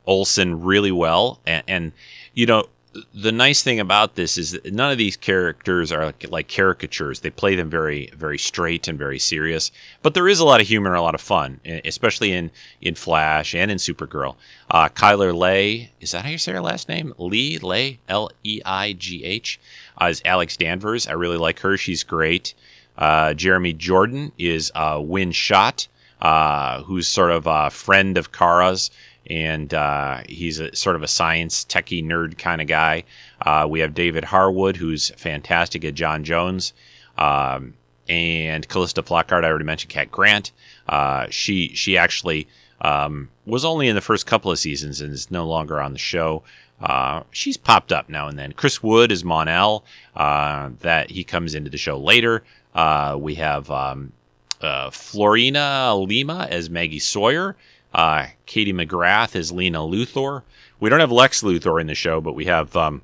Olsen 0.07 0.63
really 0.63 0.93
well. 0.93 1.41
And, 1.47 1.65
and 1.67 1.93
you 2.33 2.47
know, 2.47 2.67
the 3.15 3.33
nice 3.33 3.63
thing 3.63 3.81
about 3.81 4.15
this 4.15 4.39
is 4.39 4.53
that 4.53 4.73
none 4.73 4.93
of 4.93 4.99
these 4.99 5.17
characters 5.17 5.93
are 5.93 6.07
like, 6.07 6.31
like, 6.31 6.49
caricatures. 6.49 7.21
They 7.21 7.31
play 7.31 7.55
them 7.55 7.71
very, 7.71 8.11
very 8.17 8.39
straight 8.39 8.89
and 8.89 8.99
very 8.99 9.19
serious. 9.19 9.71
But 10.03 10.15
there 10.15 10.29
is 10.29 10.41
a 10.41 10.45
lot 10.45 10.61
of 10.61 10.67
humor 10.67 10.95
a 10.95 11.03
lot 11.03 11.15
of 11.15 11.21
fun, 11.21 11.61
especially 11.85 12.33
in 12.33 12.51
in 12.81 12.95
Flash 12.95 13.55
and 13.55 13.71
in 13.71 13.79
Supergirl. 13.79 14.37
Uh, 14.71 14.89
Chyler 14.89 15.37
Leigh, 15.37 15.91
is 16.01 16.13
that 16.13 16.25
how 16.25 16.31
you 16.31 16.39
say 16.39 16.53
her 16.53 16.61
last 16.61 16.89
name? 16.89 17.13
Lee 17.19 17.59
Leigh, 17.59 17.99
L 18.09 18.31
E 18.43 18.61
I 18.65 18.93
G 18.93 19.25
H, 19.25 19.61
uh, 20.01 20.07
is 20.07 20.23
Alex 20.25 20.57
Danvers. 20.57 21.07
I 21.07 21.13
really 21.13 21.39
like 21.39 21.61
her. 21.61 21.77
She's 21.77 22.03
great. 22.03 22.55
Uh, 22.97 23.35
Jeremy 23.35 23.73
Jordan 23.73 24.33
is 24.39 24.73
uh, 24.75 24.99
Winn 25.03 25.33
Schott, 25.33 25.89
uh, 26.21 26.83
who's 26.85 27.07
sort 27.07 27.31
of 27.31 27.47
a 27.47 27.71
friend 27.71 28.17
of 28.17 28.33
Kara's 28.33 28.91
and 29.29 29.75
uh, 29.75 30.21
he's 30.29 30.61
a 30.61 30.75
sort 30.75 30.97
of 30.97 31.03
a 31.03 31.09
science 31.09 31.65
techie 31.65 32.05
nerd 32.05 32.39
kind 32.39 32.61
of 32.61 32.67
guy. 32.67 33.05
Uh, 33.43 33.67
we 33.69 33.81
have 33.81 33.95
David 33.95 34.25
Harewood, 34.25 34.77
who's 34.77 35.11
fantastic 35.11 35.85
at 35.85 35.95
John 35.95 36.25
Jones, 36.25 36.73
um, 37.19 37.75
and 38.09 38.69
Calista 38.69 39.03
Flockhart. 39.03 39.45
I 39.45 39.49
already 39.49 39.65
mentioned 39.65 39.91
Cat 39.91 40.11
Grant. 40.11 40.53
Uh, 40.89 41.27
she 41.31 41.75
she 41.75 41.97
actually 41.97 42.47
um, 42.81 43.31
was 43.45 43.65
only 43.65 43.89
in 43.89 43.95
the 43.95 44.01
first 44.01 44.27
couple 44.27 44.51
of 44.51 44.59
seasons 44.59 45.01
and 45.01 45.13
is 45.13 45.31
no 45.31 45.47
longer 45.47 45.81
on 45.81 45.93
the 45.93 45.99
show. 45.99 46.43
Uh, 46.81 47.23
she's 47.31 47.57
popped 47.57 47.91
up 47.91 48.09
now 48.09 48.29
and 48.29 48.39
then. 48.39 48.53
Chris 48.53 48.83
Wood 48.83 49.11
is 49.11 49.25
Mon-El. 49.25 49.83
Uh, 50.15 50.71
that 50.81 51.11
he 51.11 51.25
comes 51.25 51.55
into 51.55 51.71
the 51.71 51.79
show 51.79 51.99
later. 51.99 52.45
Uh, 52.75 53.17
we 53.19 53.37
have 53.37 53.71
um, 53.71 54.13
Floriana 54.61 56.07
Lima 56.07 56.47
as 56.51 56.69
Maggie 56.69 56.99
Sawyer. 56.99 57.57
Uh, 57.97 58.27
Katie 58.45 58.75
McGrath 58.75 59.35
is 59.35 59.51
Lena 59.51 59.79
Luthor. 59.79 60.43
We 60.79 60.91
don't 60.91 61.01
have 61.01 61.11
Lex 61.11 61.41
Luthor 61.41 61.81
in 61.81 61.87
the 61.87 61.95
show, 61.95 62.21
but 62.21 62.35
we 62.35 62.45
have 62.45 62.77
um, 62.77 63.01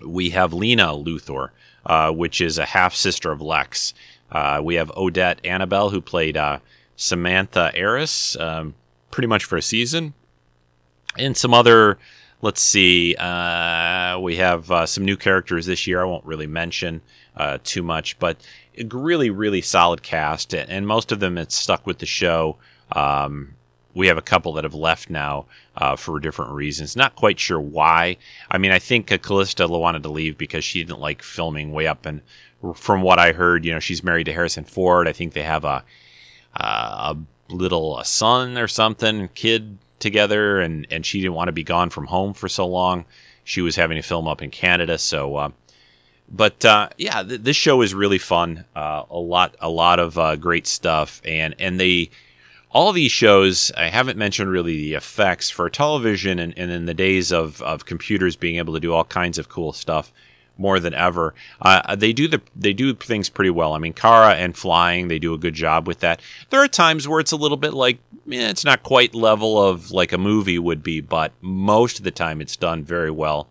we 0.00 0.30
have 0.30 0.52
Lena 0.52 0.92
Luthor, 0.92 1.50
uh, 1.84 2.12
which 2.12 2.40
is 2.40 2.58
a 2.58 2.66
half 2.66 2.94
sister 2.94 3.32
of 3.32 3.40
Lex. 3.42 3.94
Uh, 4.30 4.60
we 4.62 4.76
have 4.76 4.92
Odette 4.96 5.44
Annable, 5.44 5.90
who 5.90 6.00
played 6.00 6.36
uh, 6.36 6.60
Samantha 6.94 7.72
Arias, 7.76 8.36
um, 8.38 8.74
pretty 9.10 9.26
much 9.26 9.44
for 9.44 9.56
a 9.56 9.62
season, 9.62 10.14
and 11.18 11.36
some 11.36 11.52
other. 11.52 11.98
Let's 12.40 12.62
see. 12.62 13.16
Uh, 13.16 14.16
we 14.20 14.36
have 14.36 14.70
uh, 14.70 14.86
some 14.86 15.04
new 15.04 15.16
characters 15.16 15.66
this 15.66 15.88
year. 15.88 16.00
I 16.00 16.04
won't 16.04 16.24
really 16.24 16.46
mention 16.46 17.00
too 17.64 17.82
much, 17.82 18.16
but 18.20 18.36
really, 18.92 19.28
really 19.28 19.60
solid 19.60 20.04
cast, 20.04 20.54
and 20.54 20.86
most 20.86 21.10
of 21.10 21.18
them 21.18 21.36
it's 21.36 21.56
stuck 21.56 21.84
with 21.84 21.98
the 21.98 22.06
show. 22.06 22.58
Um, 22.92 23.56
we 23.98 24.06
have 24.06 24.16
a 24.16 24.22
couple 24.22 24.52
that 24.52 24.62
have 24.62 24.74
left 24.74 25.10
now 25.10 25.44
uh, 25.76 25.96
for 25.96 26.20
different 26.20 26.52
reasons. 26.52 26.94
Not 26.94 27.16
quite 27.16 27.40
sure 27.40 27.60
why. 27.60 28.16
I 28.48 28.56
mean, 28.56 28.70
I 28.70 28.78
think 28.78 29.08
Calista 29.22 29.66
wanted 29.66 30.04
to 30.04 30.08
leave 30.08 30.38
because 30.38 30.64
she 30.64 30.84
didn't 30.84 31.00
like 31.00 31.20
filming 31.20 31.72
way 31.72 31.88
up. 31.88 32.06
And 32.06 32.22
from 32.76 33.02
what 33.02 33.18
I 33.18 33.32
heard, 33.32 33.64
you 33.64 33.72
know, 33.72 33.80
she's 33.80 34.04
married 34.04 34.24
to 34.24 34.32
Harrison 34.32 34.62
Ford. 34.62 35.08
I 35.08 35.12
think 35.12 35.32
they 35.32 35.42
have 35.42 35.64
a 35.64 35.84
uh, 36.54 37.14
a 37.14 37.52
little 37.52 37.98
a 37.98 38.04
son 38.04 38.56
or 38.56 38.68
something, 38.68 39.30
kid 39.34 39.78
together, 39.98 40.60
and 40.60 40.86
and 40.92 41.04
she 41.04 41.20
didn't 41.20 41.34
want 41.34 41.48
to 41.48 41.52
be 41.52 41.64
gone 41.64 41.90
from 41.90 42.06
home 42.06 42.34
for 42.34 42.48
so 42.48 42.68
long. 42.68 43.04
She 43.42 43.62
was 43.62 43.74
having 43.74 43.96
to 43.96 44.02
film 44.02 44.28
up 44.28 44.40
in 44.40 44.50
Canada, 44.50 44.96
so. 44.98 45.36
Uh, 45.36 45.50
but 46.30 46.64
uh, 46.64 46.90
yeah, 46.98 47.24
th- 47.24 47.40
this 47.40 47.56
show 47.56 47.82
is 47.82 47.94
really 47.94 48.18
fun. 48.18 48.64
Uh, 48.76 49.02
a 49.10 49.18
lot, 49.18 49.56
a 49.60 49.70
lot 49.70 49.98
of 49.98 50.16
uh, 50.18 50.36
great 50.36 50.68
stuff, 50.68 51.20
and 51.24 51.56
and 51.58 51.80
they 51.80 52.10
all 52.70 52.92
these 52.92 53.12
shows, 53.12 53.72
I 53.76 53.88
haven't 53.88 54.18
mentioned 54.18 54.50
really 54.50 54.76
the 54.76 54.94
effects 54.94 55.50
for 55.50 55.70
television 55.70 56.38
and, 56.38 56.56
and 56.56 56.70
in 56.70 56.86
the 56.86 56.94
days 56.94 57.32
of, 57.32 57.62
of 57.62 57.86
computers 57.86 58.36
being 58.36 58.56
able 58.56 58.74
to 58.74 58.80
do 58.80 58.92
all 58.92 59.04
kinds 59.04 59.38
of 59.38 59.48
cool 59.48 59.72
stuff 59.72 60.12
more 60.58 60.80
than 60.80 60.92
ever. 60.92 61.34
Uh, 61.62 61.94
they 61.94 62.12
do 62.12 62.26
the 62.28 62.42
they 62.56 62.72
do 62.72 62.92
things 62.92 63.28
pretty 63.28 63.50
well. 63.50 63.74
I 63.74 63.78
mean, 63.78 63.92
Kara 63.92 64.34
and 64.34 64.56
flying, 64.56 65.08
they 65.08 65.18
do 65.18 65.32
a 65.32 65.38
good 65.38 65.54
job 65.54 65.86
with 65.86 66.00
that. 66.00 66.20
There 66.50 66.60
are 66.60 66.68
times 66.68 67.06
where 67.06 67.20
it's 67.20 67.32
a 67.32 67.36
little 67.36 67.56
bit 67.56 67.74
like 67.74 67.98
eh, 68.30 68.50
it's 68.50 68.64
not 68.64 68.82
quite 68.82 69.14
level 69.14 69.62
of 69.62 69.92
like 69.92 70.12
a 70.12 70.18
movie 70.18 70.58
would 70.58 70.82
be, 70.82 71.00
but 71.00 71.32
most 71.40 71.98
of 71.98 72.04
the 72.04 72.10
time 72.10 72.40
it's 72.40 72.56
done 72.56 72.84
very 72.84 73.10
well. 73.10 73.48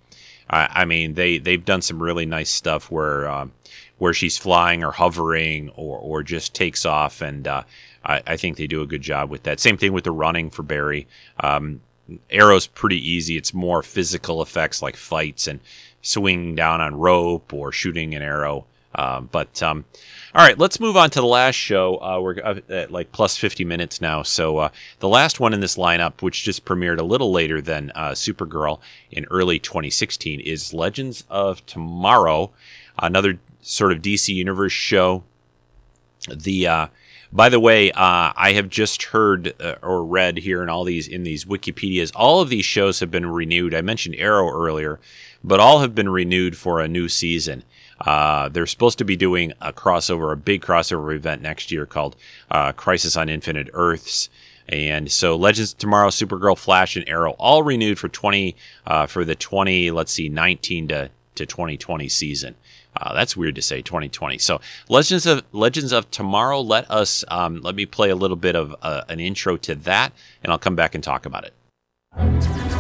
I 0.49 0.85
mean, 0.85 1.15
they 1.15 1.39
they've 1.39 1.63
done 1.63 1.81
some 1.81 2.01
really 2.01 2.25
nice 2.25 2.49
stuff 2.49 2.89
where 2.89 3.27
um, 3.27 3.51
where 3.97 4.13
she's 4.13 4.37
flying 4.37 4.81
or 4.81 4.93
hovering 4.93 5.69
or 5.75 5.97
or 5.97 6.23
just 6.23 6.53
takes 6.53 6.85
off 6.85 7.21
and 7.21 7.45
uh, 7.45 7.63
I, 8.07 8.23
I, 8.25 8.37
think 8.37 8.57
they 8.57 8.67
do 8.67 8.81
a 8.81 8.87
good 8.87 9.01
job 9.01 9.29
with 9.29 9.43
that. 9.43 9.59
Same 9.59 9.77
thing 9.77 9.93
with 9.93 10.05
the 10.05 10.11
running 10.11 10.49
for 10.49 10.63
Barry. 10.63 11.07
Um, 11.39 11.81
Arrow's 12.29 12.67
pretty 12.67 12.97
easy. 12.97 13.37
It's 13.37 13.53
more 13.53 13.83
physical 13.83 14.41
effects 14.41 14.81
like 14.81 14.95
fights 14.95 15.45
and 15.45 15.59
swinging 16.01 16.55
down 16.55 16.79
on 16.79 16.95
rope 16.95 17.53
or 17.53 17.71
shooting 17.71 18.15
an 18.15 18.21
arrow. 18.21 18.65
Um, 18.95 19.29
but 19.31 19.61
um, 19.61 19.85
all 20.33 20.43
right, 20.43 20.57
let's 20.57 20.79
move 20.79 20.95
on 20.95 21.09
to 21.11 21.19
the 21.19 21.27
last 21.27 21.55
show. 21.55 21.97
Uh, 21.97 22.19
we're 22.21 22.39
at 22.69 22.91
like 22.91 23.11
plus 23.11 23.37
50 23.37 23.65
minutes 23.65 23.99
now. 23.99 24.23
So 24.23 24.57
uh, 24.57 24.69
the 24.99 25.09
last 25.09 25.39
one 25.39 25.53
in 25.53 25.59
this 25.59 25.75
lineup, 25.75 26.21
which 26.21 26.43
just 26.43 26.65
premiered 26.65 26.99
a 26.99 27.03
little 27.03 27.31
later 27.31 27.61
than 27.61 27.91
uh, 27.93 28.11
Supergirl 28.11 28.79
in 29.11 29.25
early 29.29 29.59
2016, 29.59 30.39
is 30.39 30.73
Legends 30.73 31.25
of 31.29 31.65
Tomorrow, 31.65 32.51
another 32.97 33.39
sort 33.61 33.91
of 33.91 34.01
DC 34.01 34.33
Universe 34.33 34.71
show 34.71 35.23
the 36.27 36.67
uh, 36.67 36.87
by 37.31 37.49
the 37.49 37.59
way, 37.59 37.91
uh, 37.91 38.31
I 38.35 38.53
have 38.53 38.69
just 38.69 39.03
heard 39.03 39.53
uh, 39.61 39.75
or 39.81 40.03
read 40.03 40.37
here 40.37 40.63
in 40.63 40.69
all 40.69 40.83
these 40.83 41.07
in 41.07 41.23
these 41.23 41.45
Wikipedias, 41.45 42.11
all 42.15 42.41
of 42.41 42.49
these 42.49 42.65
shows 42.65 42.99
have 42.99 43.11
been 43.11 43.25
renewed. 43.25 43.73
I 43.73 43.81
mentioned 43.81 44.15
Arrow 44.17 44.49
earlier, 44.49 44.99
but 45.43 45.59
all 45.59 45.79
have 45.79 45.93
been 45.93 46.09
renewed 46.09 46.57
for 46.57 46.79
a 46.79 46.87
new 46.87 47.09
season. 47.09 47.63
Uh, 47.99 48.47
they're 48.49 48.67
supposed 48.67 48.97
to 48.99 49.05
be 49.05 49.15
doing 49.15 49.53
a 49.61 49.73
crossover, 49.73 50.31
a 50.31 50.37
big 50.37 50.61
crossover 50.61 51.15
event 51.15 51.41
next 51.41 51.71
year 51.71 51.85
called 51.85 52.15
uh, 52.51 52.71
Crisis 52.71 53.17
on 53.17 53.29
Infinite 53.29 53.69
Earths. 53.73 54.29
And 54.69 55.11
so 55.11 55.35
Legends 55.35 55.71
of 55.73 55.79
Tomorrow, 55.79 56.09
Supergirl, 56.09 56.57
Flash, 56.57 56.95
and 56.95 57.07
Arrow 57.07 57.31
all 57.39 57.63
renewed 57.63 57.97
for 57.97 58.09
20, 58.09 58.55
uh, 58.85 59.07
for 59.07 59.23
the 59.23 59.35
20, 59.35 59.91
let's 59.91 60.11
see, 60.11 60.29
19 60.29 60.89
to, 60.89 61.09
to 61.35 61.45
2020 61.45 62.09
season. 62.09 62.55
Uh, 63.01 63.13
that's 63.13 63.37
weird 63.37 63.55
to 63.55 63.61
say 63.61 63.81
2020. 63.81 64.37
So 64.37 64.59
Legends 64.89 65.25
of 65.25 65.43
Legends 65.51 65.91
of 65.91 66.09
Tomorrow. 66.11 66.61
Let 66.61 66.89
us 66.89 67.23
um, 67.29 67.61
let 67.61 67.75
me 67.75 67.85
play 67.85 68.09
a 68.09 68.15
little 68.15 68.37
bit 68.37 68.55
of 68.55 68.75
uh, 68.81 69.03
an 69.09 69.19
intro 69.19 69.57
to 69.57 69.75
that, 69.75 70.13
and 70.43 70.51
I'll 70.51 70.59
come 70.59 70.75
back 70.75 70.95
and 70.95 71.03
talk 71.03 71.25
about 71.25 71.45
it. 71.45 71.53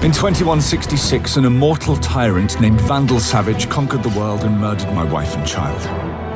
In 0.03 0.11
2166, 0.11 1.37
an 1.37 1.45
immortal 1.45 1.97
tyrant 1.97 2.61
named 2.61 2.79
Vandal 2.81 3.19
Savage 3.19 3.67
conquered 3.67 4.03
the 4.03 4.17
world 4.17 4.43
and 4.43 4.59
murdered 4.59 4.93
my 4.93 5.03
wife 5.03 5.35
and 5.35 5.45
child. 5.45 5.81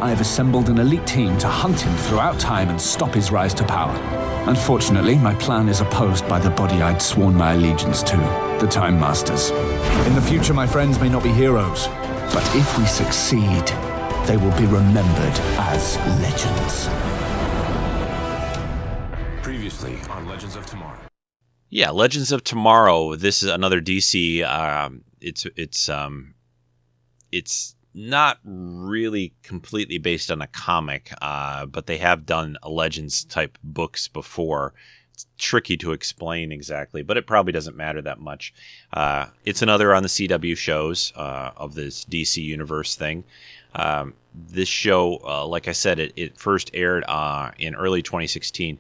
I 0.02 0.10
have 0.10 0.20
assembled 0.20 0.70
an 0.70 0.80
elite 0.80 1.06
team 1.06 1.38
to 1.38 1.48
hunt 1.48 1.80
him 1.80 1.96
throughout 1.96 2.40
time 2.40 2.70
and 2.70 2.82
stop 2.82 3.14
his 3.14 3.32
rise 3.32 3.54
to 3.54 3.64
power. 3.64 3.96
Unfortunately, 4.48 5.16
my 5.16 5.36
plan 5.36 5.70
is 5.70 5.80
opposed 5.80 6.28
by 6.28 6.40
the 6.40 6.50
body 6.50 6.82
I'd 6.82 7.00
sworn 7.04 7.36
my 7.36 7.54
allegiance 7.54 8.02
to, 8.04 8.18
the 8.60 8.68
Time 8.68 9.00
Masters. 9.00 9.52
In 10.08 10.16
the 10.16 10.22
future, 10.22 10.56
my 10.56 10.66
friends 10.66 11.00
may 11.00 11.10
not 11.10 11.22
be 11.22 11.32
heroes, 11.32 11.86
but 12.34 12.44
if 12.56 12.78
we 12.78 12.86
succeed, 12.86 13.66
they 14.28 14.38
will 14.38 14.56
be 14.58 14.66
remembered 14.66 15.40
as 15.58 15.98
legends. 16.22 16.88
Previously 19.42 19.98
on 20.10 20.28
Legends 20.28 20.56
of 20.56 20.66
Tomorrow. 20.66 21.00
Yeah, 21.70 21.90
Legends 21.90 22.32
of 22.32 22.44
Tomorrow. 22.44 23.16
This 23.16 23.42
is 23.42 23.50
another 23.50 23.82
DC. 23.82 24.44
Um, 24.44 25.04
it's 25.20 25.46
it's 25.56 25.90
um, 25.90 26.36
it's 27.32 27.76
not 27.94 28.40
really 28.44 29.34
completely 29.44 29.98
based 29.98 30.32
on 30.32 30.42
a 30.42 30.48
comic, 30.48 31.12
uh, 31.22 31.66
but 31.66 31.88
they 31.88 31.98
have 31.98 32.26
done 32.26 32.58
Legends 32.64 33.24
type 33.24 33.58
books 33.64 34.08
before. 34.08 34.74
It's 35.22 35.44
tricky 35.44 35.78
to 35.78 35.92
explain 35.92 36.52
exactly, 36.52 37.04
but 37.04 37.16
it 37.16 37.28
probably 37.28 37.54
doesn't 37.54 37.76
matter 37.76 38.02
that 38.02 38.20
much. 38.20 38.54
Uh, 38.92 39.28
it's 39.46 39.62
another 39.62 39.94
on 39.94 40.04
the 40.04 40.10
CW 40.10 40.58
shows 40.58 41.14
uh, 41.16 41.52
of 41.56 41.76
this 41.76 42.06
DC 42.06 42.38
universe 42.38 42.96
thing. 42.96 43.24
Um, 43.76 44.16
this 44.34 44.68
show, 44.68 45.22
uh, 45.24 45.46
like 45.46 45.68
I 45.68 45.74
said, 45.74 46.00
it, 46.00 46.14
it 46.16 46.38
first 46.38 46.72
aired 46.74 47.04
uh, 47.08 47.52
in 47.60 47.76
early 47.76 48.02
2016. 48.02 48.80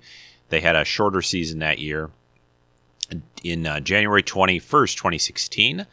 They 0.49 0.61
had 0.61 0.75
a 0.75 0.83
shorter 0.83 1.21
season 1.21 1.59
that 1.59 1.79
year. 1.79 2.09
In 3.43 3.67
uh, 3.67 3.79
January 3.79 4.23
21st, 4.23 4.95
2016, 4.95 5.85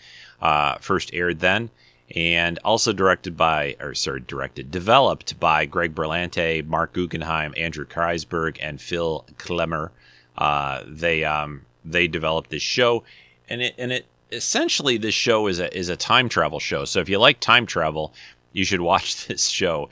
first 0.81 1.11
aired 1.13 1.41
then 1.41 1.71
and 2.15 2.59
also 2.65 2.93
directed 2.93 3.37
by, 3.37 3.77
or 3.81 3.95
sorry, 3.95 4.21
directed, 4.21 4.71
developed 4.71 5.39
by 5.39 5.67
Greg 5.67 5.95
Berlanti, 5.95 6.67
Marc 6.67 6.95
Guggenheim, 6.95 7.53
Andrew 7.57 7.85
Kreisberg, 7.85 8.57
and 8.63 8.81
Phil 8.81 9.27
Klemmer. 9.37 9.91
Uh, 10.39 10.85
they 10.87 11.25
um, 11.25 11.67
they 11.85 12.09
developed 12.09 12.51
this 12.51 12.63
show, 12.63 13.05
and 13.49 13.61
it 13.61 13.75
and 13.77 13.93
it 13.93 14.07
essentially 14.31 14.97
this 14.97 15.15
show 15.15 15.47
is 15.49 15.59
a 15.59 15.77
is 15.77 15.89
a 15.89 15.97
time 15.97 16.29
travel 16.29 16.61
show. 16.61 16.85
So 16.85 17.01
if 17.01 17.09
you 17.09 17.19
like 17.19 17.41
time 17.41 17.67
travel, 17.67 18.15
you 18.53 18.65
should 18.65 18.81
watch 18.93 19.27
this 19.27 19.49
show, 19.49 19.91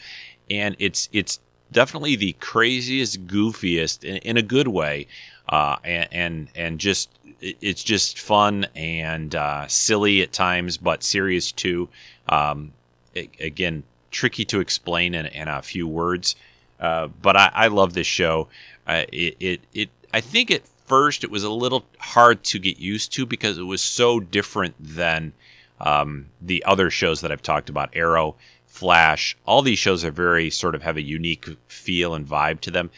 and 0.49 0.77
it's 0.79 1.09
it's 1.13 1.41
definitely 1.73 2.17
the 2.17 2.33
craziest, 2.35 3.27
goofiest 3.27 4.05
in, 4.05 4.17
in 4.19 4.37
a 4.37 4.43
good 4.43 4.69
way, 4.69 5.09
uh, 5.49 5.77
and, 5.85 6.09
and 6.13 6.49
and 6.55 6.79
just 6.81 7.11
it's 7.41 7.83
just 7.83 8.19
fun 8.19 8.67
and 8.75 9.35
uh, 9.35 9.67
silly 9.69 10.23
at 10.23 10.33
times, 10.33 10.77
but 10.77 11.03
serious 11.03 11.53
too. 11.53 11.89
Um, 12.29 12.73
it, 13.15 13.31
again, 13.41 13.85
tricky 14.11 14.45
to 14.47 14.61
explain 14.61 15.15
in, 15.15 15.27
in 15.27 15.49
a 15.49 15.63
few 15.63 15.87
words, 15.87 16.35
uh, 16.81 17.09
but 17.21 17.37
I, 17.37 17.51
I, 17.55 17.67
love 17.69 17.93
this 17.93 18.07
show. 18.07 18.49
Uh, 18.87 19.05
it, 19.13 19.37
it, 19.39 19.61
it, 19.75 19.91
I 20.13 20.21
think 20.21 20.51
at 20.51 20.63
first 20.87 21.25
it 21.25 21.31
was 21.31 21.45
a 21.45 21.51
little 21.51 21.85
hard 21.99 22.45
to 22.45 22.59
get 22.59 22.79
used 22.79 23.13
to 23.15 23.27
because 23.27 23.59
it 23.59 23.65
was 23.65 23.83
so 23.83 24.21
different 24.21 24.75
than 24.79 25.33
um, 25.81 26.27
the 26.41 26.65
other 26.65 26.91
shows 26.91 27.21
that 27.21 27.33
I've 27.33 27.43
talked 27.43 27.69
about. 27.69 27.91
Arrow, 27.95 28.37
Flash, 28.67 29.37
all 29.47 29.63
these 29.63 29.79
shows 29.79 30.05
are 30.05 30.11
very 30.11 30.51
sort 30.51 30.75
of 30.75 30.83
have 30.83 30.97
a 30.97 31.03
unique 31.03 31.47
feel 31.69 32.15
and 32.15 32.27
vibe 32.27 32.61
to 32.61 32.71
them. 32.71 32.91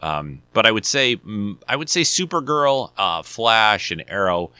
Um, 0.00 0.42
but 0.52 0.64
I 0.64 0.70
would 0.70 0.86
say 0.86 1.16
mm, 1.16 1.58
I 1.68 1.76
would 1.76 1.88
say 1.88 2.02
Supergirl, 2.02 2.92
uh, 2.96 3.22
Flash, 3.22 3.90
and 3.90 4.04
Arrow 4.08 4.50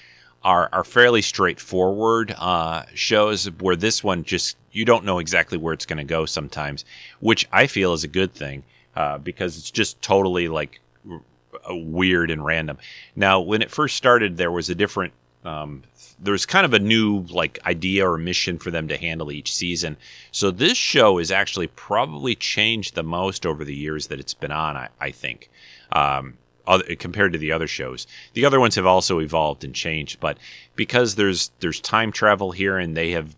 are 0.43 0.69
are 0.73 0.85
fairly 0.85 1.23
straightforward 1.23 2.35
uh, 2.39 2.85
shows. 2.93 3.47
Where 3.47 3.77
this 3.77 4.03
one 4.03 4.25
just 4.25 4.57
you 4.73 4.85
don't 4.85 5.05
know 5.05 5.19
exactly 5.19 5.57
where 5.57 5.73
it's 5.73 5.87
going 5.87 5.99
to 5.99 6.05
go 6.05 6.27
sometimes, 6.27 6.85
which 7.21 7.49
I 7.53 7.67
feel 7.67 7.93
is 7.93 8.05
a 8.05 8.09
good 8.09 8.35
thing 8.35 8.65
uh, 8.97 9.19
because 9.19 9.57
it's 9.57 9.71
just 9.71 10.03
totally 10.03 10.49
like 10.49 10.81
weird 11.71 12.31
and 12.31 12.45
random. 12.45 12.79
Now, 13.17 13.41
when 13.41 13.63
it 13.63 13.71
first 13.71 13.97
started, 13.97 14.37
there 14.37 14.53
was 14.53 14.69
a 14.69 14.75
different 14.75 15.13
um, 15.45 15.83
there's 16.19 16.47
kind 16.47 16.65
of 16.65 16.75
a 16.75 16.79
new 16.79 17.21
like 17.31 17.59
idea 17.65 18.09
or 18.09 18.19
mission 18.19 18.59
for 18.59 18.71
them 18.71 18.89
to 18.89 18.97
handle 18.97 19.31
each 19.31 19.55
season. 19.55 19.97
So 20.33 20.51
this 20.51 20.77
show 20.77 21.19
has 21.19 21.31
actually 21.31 21.69
probably 21.69 22.35
changed 22.35 22.95
the 22.95 23.03
most 23.03 23.47
over 23.47 23.65
the 23.65 23.75
years 23.75 24.09
that 24.09 24.19
it's 24.19 24.35
been 24.35 24.53
on. 24.53 24.77
I, 24.77 24.89
I 25.01 25.11
think. 25.11 25.51
Um, 25.93 26.35
compared 26.99 27.33
to 27.33 27.39
the 27.39 27.51
other 27.51 27.67
shows, 27.67 28.07
the 28.35 28.45
other 28.45 28.61
ones 28.61 28.75
have 28.75 28.85
also 28.85 29.21
evolved 29.21 29.65
and 29.65 29.75
changed. 29.75 30.21
But 30.21 30.37
because 30.77 31.15
there's 31.15 31.51
there's 31.61 31.81
time 31.81 32.13
travel 32.13 32.53
here, 32.53 32.77
and 32.77 32.97
they 32.97 33.13
have, 33.13 33.35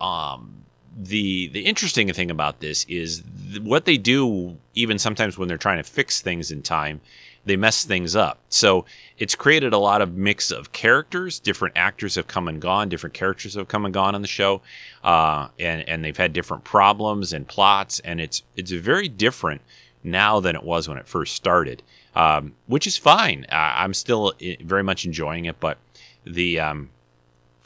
um, 0.00 0.64
the 0.96 1.48
the 1.48 1.66
interesting 1.66 2.10
thing 2.12 2.30
about 2.30 2.60
this 2.60 2.84
is 2.88 3.22
th- 3.50 3.62
what 3.62 3.84
they 3.84 3.98
do. 3.98 4.56
Even 4.74 4.98
sometimes 4.98 5.36
when 5.36 5.48
they're 5.48 5.58
trying 5.58 5.76
to 5.76 5.82
fix 5.82 6.20
things 6.20 6.50
in 6.50 6.62
time, 6.62 7.00
they 7.44 7.56
mess 7.56 7.84
things 7.84 8.16
up. 8.16 8.38
So 8.48 8.86
it's 9.18 9.34
created 9.34 9.72
a 9.72 9.78
lot 9.78 10.00
of 10.02 10.14
mix 10.14 10.50
of 10.50 10.72
characters. 10.72 11.38
Different 11.38 11.76
actors 11.76 12.14
have 12.14 12.26
come 12.26 12.48
and 12.48 12.60
gone. 12.60 12.88
Different 12.88 13.14
characters 13.14 13.54
have 13.54 13.68
come 13.68 13.84
and 13.84 13.92
gone 13.92 14.14
on 14.14 14.22
the 14.22 14.28
show, 14.28 14.62
uh, 15.04 15.48
and 15.58 15.86
and 15.88 16.04
they've 16.04 16.16
had 16.16 16.32
different 16.32 16.64
problems 16.64 17.32
and 17.32 17.46
plots. 17.46 18.00
And 18.00 18.20
it's 18.20 18.42
it's 18.56 18.70
very 18.70 19.08
different 19.08 19.60
now 20.02 20.40
than 20.40 20.56
it 20.56 20.62
was 20.62 20.88
when 20.88 20.96
it 20.96 21.06
first 21.06 21.34
started, 21.34 21.82
um, 22.14 22.54
which 22.66 22.86
is 22.86 22.96
fine. 22.96 23.44
Uh, 23.50 23.74
I'm 23.76 23.92
still 23.92 24.32
very 24.60 24.82
much 24.82 25.04
enjoying 25.04 25.44
it, 25.44 25.60
but 25.60 25.78
the 26.24 26.58
um, 26.58 26.90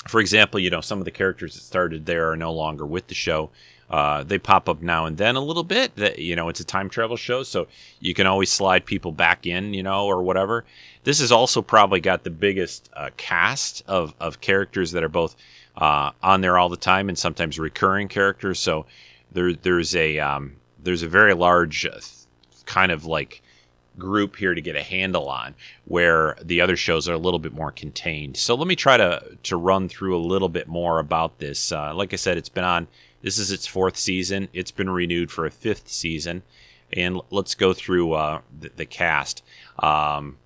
for 0.09 0.21
example, 0.21 0.61
you 0.61 0.71
know, 0.71 0.81
some 0.81 0.99
of 0.99 1.05
the 1.05 1.11
characters 1.11 1.55
that 1.55 1.63
started 1.63 2.07
there 2.07 2.31
are 2.31 2.37
no 2.37 2.53
longer 2.53 2.87
with 2.87 3.09
the 3.09 3.15
show. 3.15 3.51
Uh, 3.91 4.23
they 4.23 4.39
pop 4.39 4.69
up 4.69 4.81
now 4.81 5.05
and 5.05 5.19
then 5.19 5.35
a 5.35 5.41
little 5.41 5.65
bit. 5.65 5.95
That 5.97 6.21
you 6.21 6.37
know, 6.37 6.49
it's 6.49 6.61
a 6.61 6.65
time 6.65 6.89
travel 6.89 7.17
show, 7.17 7.43
so 7.43 7.67
you 7.99 8.15
can 8.15 8.27
always 8.27 8.51
slide 8.51 8.87
people 8.87 9.11
back 9.11 9.47
in, 9.47 9.75
you 9.75 9.83
know, 9.83 10.07
or 10.07 10.23
whatever. 10.23 10.65
This 11.03 11.19
has 11.19 11.33
also 11.33 11.61
probably 11.61 11.99
got 12.01 12.23
the 12.23 12.31
biggest 12.31 12.89
uh, 12.95 13.11
cast 13.17 13.83
of 13.89 14.15
of 14.21 14.41
characters 14.41 14.93
that 14.93 15.03
are 15.03 15.09
both 15.09 15.35
uh, 15.77 16.13
on 16.23 16.41
there 16.41 16.57
all 16.57 16.69
the 16.69 16.77
time 16.77 17.09
and 17.09 17.19
sometimes 17.19 17.59
recurring 17.59 18.07
characters. 18.07 18.61
So 18.61 18.87
there 19.33 19.55
there's 19.55 19.97
a 19.97 20.21
um, 20.21 20.57
there's 20.79 21.03
a 21.03 21.09
very 21.09 21.35
large 21.35 21.85
uh, 21.85 21.99
kind 22.67 22.93
of 22.93 23.07
like 23.07 23.43
group 23.99 24.37
here 24.37 24.55
to 24.55 24.61
get 24.61 24.77
a 24.77 24.83
handle 24.83 25.29
on 25.29 25.55
where 25.85 26.37
the 26.43 26.61
other 26.61 26.77
shows 26.77 27.09
are 27.09 27.15
a 27.15 27.19
little 27.19 27.41
bit 27.41 27.53
more 27.53 27.71
contained 27.71 28.37
so 28.37 28.55
let 28.55 28.67
me 28.67 28.77
try 28.77 28.97
to 28.97 29.37
to 29.43 29.57
run 29.57 29.89
through 29.89 30.17
a 30.17 30.19
little 30.19 30.49
bit 30.49 30.69
more 30.69 30.99
about 30.99 31.39
this 31.39 31.73
uh, 31.73 31.93
like 31.95 32.13
i 32.13 32.17
said 32.17 32.39
it's 32.39 32.49
been 32.49 32.65
on 32.65 32.87
this 33.23 33.39
is 33.39 33.51
its 33.51 33.67
fourth 33.67 33.97
season. 33.97 34.49
It's 34.53 34.71
been 34.71 34.91
renewed 34.91 35.31
for 35.31 35.47
a 35.47 35.51
fifth 35.51 35.89
season. 35.89 36.43
And 36.93 37.21
let's 37.31 37.55
go 37.55 37.73
through 37.73 38.15
uh, 38.15 38.41
the, 38.59 38.71
the, 38.75 38.87
cast. 38.87 39.45
Um, 39.79 40.39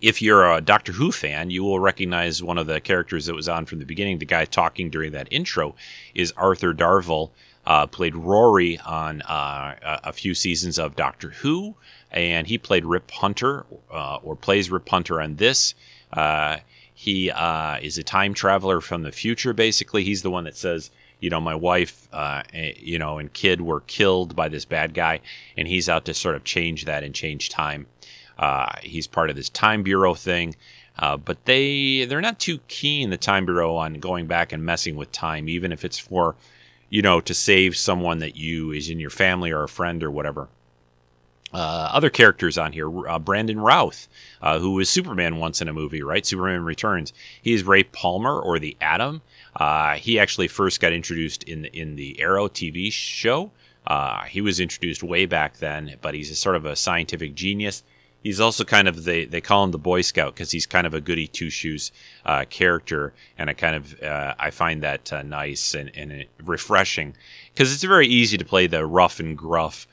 if 0.00 0.22
you're 0.22 0.50
a 0.50 0.60
Doctor 0.60 0.92
Who 0.92 1.12
fan, 1.12 1.50
you 1.50 1.62
will 1.62 1.78
recognize 1.78 2.42
one 2.42 2.56
of 2.56 2.66
the 2.66 2.80
characters 2.80 3.26
that 3.26 3.34
was 3.34 3.48
on 3.48 3.66
from 3.66 3.78
the 3.78 3.84
beginning. 3.84 4.18
The 4.18 4.24
guy 4.24 4.46
talking 4.46 4.88
during 4.88 5.12
that 5.12 5.28
intro 5.30 5.74
is 6.14 6.32
Arthur 6.32 6.72
Darvill, 6.72 7.30
uh, 7.66 7.86
played 7.86 8.14
Rory 8.14 8.78
on 8.78 9.20
uh, 9.22 9.98
a 10.04 10.12
few 10.12 10.34
seasons 10.34 10.78
of 10.78 10.96
Doctor 10.96 11.30
Who, 11.30 11.74
and 12.16 12.46
he 12.46 12.56
played 12.56 12.86
Rip 12.86 13.10
Hunter, 13.10 13.66
uh, 13.92 14.16
or 14.22 14.34
plays 14.34 14.70
Rip 14.70 14.88
Hunter 14.88 15.20
on 15.20 15.36
this. 15.36 15.74
Uh, 16.10 16.58
he 16.94 17.30
uh, 17.30 17.78
is 17.82 17.98
a 17.98 18.02
time 18.02 18.32
traveler 18.32 18.80
from 18.80 19.02
the 19.02 19.12
future, 19.12 19.52
basically. 19.52 20.02
He's 20.02 20.22
the 20.22 20.30
one 20.30 20.44
that 20.44 20.56
says, 20.56 20.90
you 21.20 21.28
know, 21.28 21.42
my 21.42 21.54
wife, 21.54 22.08
uh, 22.14 22.42
eh, 22.54 22.72
you 22.78 22.98
know, 22.98 23.18
and 23.18 23.30
kid 23.30 23.60
were 23.60 23.80
killed 23.80 24.34
by 24.34 24.48
this 24.48 24.64
bad 24.64 24.94
guy, 24.94 25.20
and 25.58 25.68
he's 25.68 25.90
out 25.90 26.06
to 26.06 26.14
sort 26.14 26.36
of 26.36 26.44
change 26.44 26.86
that 26.86 27.04
and 27.04 27.14
change 27.14 27.50
time. 27.50 27.86
Uh, 28.38 28.72
he's 28.82 29.06
part 29.06 29.28
of 29.28 29.36
this 29.36 29.50
time 29.50 29.82
bureau 29.82 30.14
thing, 30.14 30.56
uh, 30.98 31.18
but 31.18 31.44
they 31.44 32.06
they're 32.06 32.22
not 32.22 32.38
too 32.38 32.60
keen 32.68 33.10
the 33.10 33.18
time 33.18 33.44
bureau 33.44 33.76
on 33.76 33.94
going 33.94 34.26
back 34.26 34.50
and 34.50 34.64
messing 34.64 34.96
with 34.96 35.12
time, 35.12 35.50
even 35.50 35.72
if 35.72 35.84
it's 35.84 35.98
for, 35.98 36.34
you 36.88 37.02
know, 37.02 37.20
to 37.20 37.34
save 37.34 37.76
someone 37.76 38.20
that 38.20 38.36
you 38.36 38.72
is 38.72 38.88
in 38.88 39.00
your 39.00 39.10
family 39.10 39.50
or 39.50 39.62
a 39.62 39.68
friend 39.68 40.02
or 40.02 40.10
whatever. 40.10 40.48
Uh, 41.52 41.90
other 41.92 42.10
characters 42.10 42.58
on 42.58 42.72
here, 42.72 43.08
uh, 43.08 43.18
Brandon 43.20 43.60
Routh, 43.60 44.08
uh, 44.42 44.58
who 44.58 44.72
was 44.72 44.90
Superman 44.90 45.36
once 45.36 45.62
in 45.62 45.68
a 45.68 45.72
movie, 45.72 46.02
right? 46.02 46.26
Superman 46.26 46.64
Returns. 46.64 47.12
He 47.40 47.52
is 47.52 47.62
Ray 47.62 47.84
Palmer 47.84 48.38
or 48.38 48.58
the 48.58 48.76
Atom. 48.80 49.22
Uh, 49.54 49.94
he 49.94 50.18
actually 50.18 50.48
first 50.48 50.80
got 50.80 50.92
introduced 50.92 51.44
in 51.44 51.66
in 51.66 51.94
the 51.94 52.20
Arrow 52.20 52.48
TV 52.48 52.90
show. 52.92 53.52
Uh, 53.86 54.24
he 54.24 54.40
was 54.40 54.58
introduced 54.58 55.04
way 55.04 55.24
back 55.24 55.58
then, 55.58 55.96
but 56.02 56.14
he's 56.14 56.36
sort 56.36 56.56
of 56.56 56.66
a 56.66 56.74
scientific 56.74 57.36
genius. 57.36 57.84
He's 58.24 58.40
also 58.40 58.64
kind 58.64 58.88
of 58.88 59.04
they 59.04 59.24
they 59.24 59.40
call 59.40 59.62
him 59.62 59.70
the 59.70 59.78
Boy 59.78 60.02
Scout 60.02 60.34
because 60.34 60.50
he's 60.50 60.66
kind 60.66 60.84
of 60.84 60.94
a 60.94 61.00
goody 61.00 61.28
two 61.28 61.48
shoes 61.48 61.92
character, 62.50 63.14
and 63.38 63.48
I 63.48 63.52
kind 63.52 63.76
of 63.76 63.94
I 64.02 64.50
find 64.50 64.82
that 64.82 65.12
nice 65.24 65.74
and, 65.74 65.92
and 65.94 66.24
refreshing 66.42 67.14
because 67.54 67.72
it's 67.72 67.84
very 67.84 68.08
easy 68.08 68.36
to 68.36 68.44
play 68.44 68.66
the 68.66 68.84
rough 68.84 69.20
and 69.20 69.38
gruff 69.38 69.86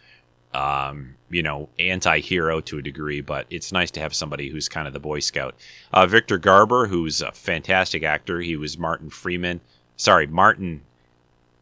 um, 0.53 1.15
you 1.33 1.43
know, 1.43 1.69
anti-hero 1.79 2.61
to 2.61 2.77
a 2.77 2.81
degree, 2.81 3.21
but 3.21 3.45
it's 3.49 3.71
nice 3.71 3.91
to 3.91 3.99
have 3.99 4.13
somebody 4.13 4.49
who's 4.49 4.69
kind 4.69 4.87
of 4.87 4.93
the 4.93 4.99
Boy 4.99 5.19
Scout. 5.19 5.55
Uh, 5.91 6.05
Victor 6.05 6.37
Garber, 6.37 6.87
who's 6.87 7.21
a 7.21 7.31
fantastic 7.31 8.03
actor. 8.03 8.41
He 8.41 8.55
was 8.55 8.77
Martin 8.77 9.09
Freeman. 9.09 9.61
Sorry, 9.95 10.27
Martin 10.27 10.81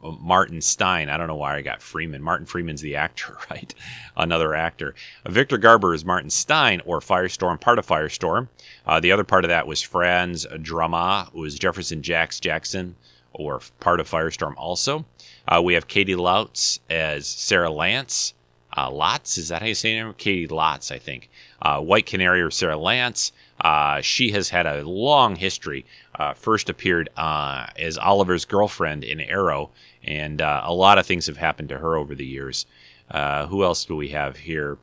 Martin 0.01 0.61
Stein. 0.61 1.09
I 1.09 1.17
don't 1.17 1.27
know 1.27 1.35
why 1.35 1.55
I 1.55 1.61
got 1.61 1.81
Freeman. 1.81 2.23
Martin 2.23 2.47
Freeman's 2.47 2.81
the 2.81 2.95
actor, 2.95 3.37
right? 3.51 3.73
Another 4.17 4.55
actor. 4.55 4.95
Uh, 5.25 5.31
Victor 5.31 5.57
Garber 5.57 5.93
is 5.93 6.03
Martin 6.03 6.29
Stein 6.29 6.81
or 6.85 6.99
Firestorm, 6.99 7.59
part 7.59 7.79
of 7.79 7.85
Firestorm. 7.85 8.47
Uh, 8.85 8.99
the 8.99 9.11
other 9.11 9.23
part 9.23 9.45
of 9.45 9.49
that 9.49 9.67
was 9.67 9.81
Franz 9.81 10.45
Drameh, 10.47 11.31
who 11.31 11.41
was 11.41 11.59
Jefferson 11.59 12.01
Jax 12.01 12.39
Jackson, 12.39 12.95
or 13.33 13.61
part 13.79 13.99
of 13.99 14.09
Firestorm 14.09 14.53
also. 14.57 15.05
Uh, 15.47 15.61
we 15.63 15.73
have 15.73 15.87
Caity 15.87 16.15
Lotz 16.15 16.79
as 16.89 17.27
Sarah 17.27 17.71
Lance 17.71 18.33
uh, 18.73 18.89
Lotz. 18.89 19.37
Is 19.37 19.49
that 19.49 19.61
how 19.61 19.67
you 19.67 19.75
say 19.75 19.97
her 19.97 20.05
name? 20.05 20.13
Caity 20.13 20.47
Lotz, 20.49 20.91
I 20.91 20.97
think. 20.97 21.29
Uh, 21.61 21.79
White 21.79 22.05
Canary 22.05 22.41
or 22.41 22.51
Sara 22.51 22.77
Lance. 22.77 23.31
Uh, 23.59 24.01
she 24.01 24.31
has 24.31 24.49
had 24.49 24.65
a 24.65 24.87
long 24.87 25.35
history. 25.35 25.85
Uh, 26.15 26.33
first 26.33 26.69
appeared 26.69 27.09
uh, 27.15 27.67
as 27.77 27.97
Oliver's 27.97 28.45
girlfriend 28.45 29.03
in 29.03 29.19
Arrow, 29.19 29.69
and 30.03 30.41
uh, 30.41 30.61
a 30.63 30.73
lot 30.73 30.97
of 30.97 31.05
things 31.05 31.27
have 31.27 31.37
happened 31.37 31.69
to 31.69 31.77
her 31.77 31.95
over 31.95 32.15
the 32.15 32.25
years. 32.25 32.65
who 33.11 33.63
else 33.63 33.85
do 33.85 33.95
we 33.95 34.09
have 34.09 34.37
here? 34.37 34.77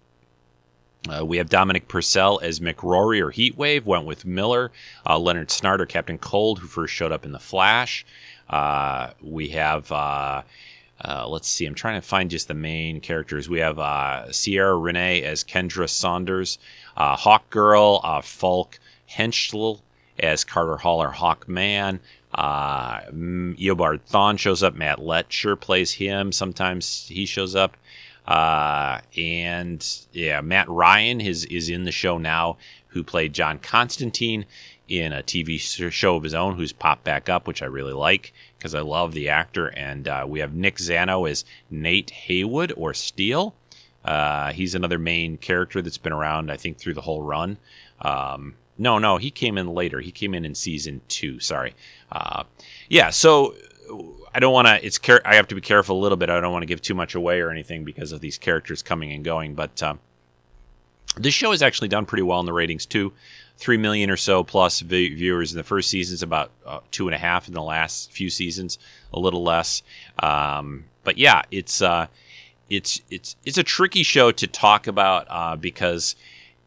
we 1.25 1.39
have 1.39 1.49
Dominic 1.49 1.89
Purcell 1.89 2.39
as 2.43 2.61
Mick 2.61 2.83
Rory 2.83 3.21
or 3.21 3.33
Heatwave. 3.33 3.85
Wentworth 3.85 4.25
Miller. 4.25 4.71
Leonard 5.09 5.49
Snart 5.49 5.89
Captain 5.89 6.19
Cold, 6.19 6.59
who 6.59 6.67
first 6.67 6.93
showed 6.93 7.13
up 7.13 7.25
in 7.25 7.33
The 7.33 7.39
Flash. 7.39 8.05
we 9.23 9.49
have 9.49 9.91
uh, 11.05 11.29
let's 11.29 11.49
see. 11.49 11.65
I'm 11.65 11.75
trying 11.75 12.01
to 12.01 12.07
find 12.07 12.31
just 12.31 12.49
the 12.49 12.55
main 12.55 13.01
characters. 13.01 13.49
We 13.49 13.61
have 13.61 13.79
uh, 13.79 14.33
Ciara 14.33 14.77
Renee 14.77 15.23
as 15.23 15.45
Kendra 15.45 15.89
Saunders, 15.89 16.59
uh, 16.97 17.17
Hawk 17.17 17.49
Girl, 17.51 18.01
uh, 18.03 18.21
Falk 18.21 18.81
Hentschel 19.11 19.81
as 20.19 20.45
Carter 20.45 20.79
Haller 20.79 21.13
Hawkman. 21.17 22.01
Uh, 22.35 23.01
Eobard 23.11 24.01
Thawne 24.11 24.39
shows 24.39 24.63
up. 24.63 24.75
Matt 24.75 24.99
Letscher 24.99 25.59
plays 25.59 25.93
him. 25.93 26.33
Sometimes 26.33 27.07
he 27.09 27.25
shows 27.25 27.55
up. 27.55 27.77
Uh, 28.27 29.01
and 29.17 30.07
yeah, 30.13 30.41
Matt 30.43 30.69
Ryan 30.69 31.21
is 31.21 31.47
is 31.47 31.71
in 31.71 31.85
the 31.85 31.93
show 31.93 32.19
now, 32.19 32.59
who 32.89 33.03
played 33.03 33.33
John 33.33 33.59
Constantine 33.59 34.45
in 34.87 35.13
a 35.13 35.23
TV 35.23 35.59
show 35.59 36.17
of 36.17 36.23
his 36.23 36.35
own, 36.35 36.57
who's 36.57 36.73
popped 36.73 37.05
back 37.05 37.29
up, 37.29 37.47
which 37.47 37.63
I 37.63 37.67
really 37.67 37.95
like 37.95 38.35
because 38.59 38.75
I 38.75 38.81
love 38.81 39.13
the 39.13 39.29
actor. 39.29 39.69
And 39.69 40.09
uh, 40.09 40.27
we 40.29 40.41
have 40.41 40.53
Nick 40.53 40.77
Zano 40.77 41.29
as 41.29 41.45
Nate 41.71 42.11
Heywood 42.11 42.73
or 42.77 42.93
Steel. 42.93 43.55
Uh, 44.05 44.53
he's 44.53 44.75
another 44.75 44.99
main 44.99 45.37
character 45.37 45.81
that's 45.83 45.99
been 45.99 46.13
around, 46.13 46.51
I 46.51 46.57
think, 46.57 46.79
through 46.79 46.95
the 46.95 47.03
whole 47.03 47.23
run. 47.23 47.59
Um, 48.01 48.55
no, 48.77 48.99
no, 48.99 49.17
he 49.17 49.31
came 49.31 49.59
in 49.59 49.69
later. 49.69 50.01
He 50.01 50.13
came 50.13 50.35
in 50.35 50.45
in 50.45 50.55
season 50.55 51.01
two. 51.09 51.41
Sorry. 51.41 51.75
Uh, 52.11 52.45
yeah, 52.89 53.11
so 53.11 53.55
I 54.33 54.39
don't 54.41 54.53
want 54.53 54.69
to. 54.69 54.85
It's 54.85 54.99
care. 54.99 55.21
I 55.27 55.35
have 55.35 55.49
to 55.49 55.55
be 55.55 55.61
careful 55.61 55.99
a 55.99 56.01
little 56.01 56.17
bit. 56.17 56.31
I 56.31 56.41
don't 56.41 56.53
want 56.53 56.63
to 56.63 56.67
give 56.67 56.81
too 56.81 56.95
much 56.95 57.15
away 57.15 57.41
or 57.41 57.51
anything 57.51 57.85
because 57.85 58.13
of 58.13 58.21
these 58.21 58.39
characters 58.39 58.83
coming 58.83 59.13
and 59.13 59.25
going. 59.25 59.55
But 59.55 59.83
uh, 59.83 59.95
this 61.17 61.35
show 61.35 61.51
has 61.51 61.63
actually 61.63 61.89
done 61.89 62.07
pretty 62.07 62.23
well 62.23 62.39
in 62.41 62.47
the 62.47 62.53
ratings 62.53 62.87
too 62.87 63.13
three 63.59 63.77
million 63.77 64.09
or 64.09 64.17
so 64.17 64.45
plus 64.45 64.81
viewers 64.81 65.53
in 65.53 65.59
the 65.59 65.65
first 65.65 65.91
season. 65.91 66.15
It's 66.15 66.23
about 66.23 66.51
uh, 66.65 66.81
two 66.91 67.09
and 67.09 67.15
a 67.15 67.19
half 67.19 67.49
in 67.49 67.55
the 67.55 67.63
last 67.63 68.13
few 68.13 68.31
seasons, 68.31 68.79
a 69.13 69.19
little 69.19 69.43
less. 69.43 69.83
Um, 70.23 70.85
but 71.05 71.19
yeah, 71.19 71.43
it's 71.51 71.83
uh, 71.83 72.07
it's 72.71 73.03
it's 73.11 73.37
it's 73.45 73.59
a 73.59 73.63
tricky 73.63 74.03
show 74.03 74.31
to 74.31 74.47
talk 74.47 74.87
about 74.87 75.27
uh, 75.29 75.57
because 75.57 76.15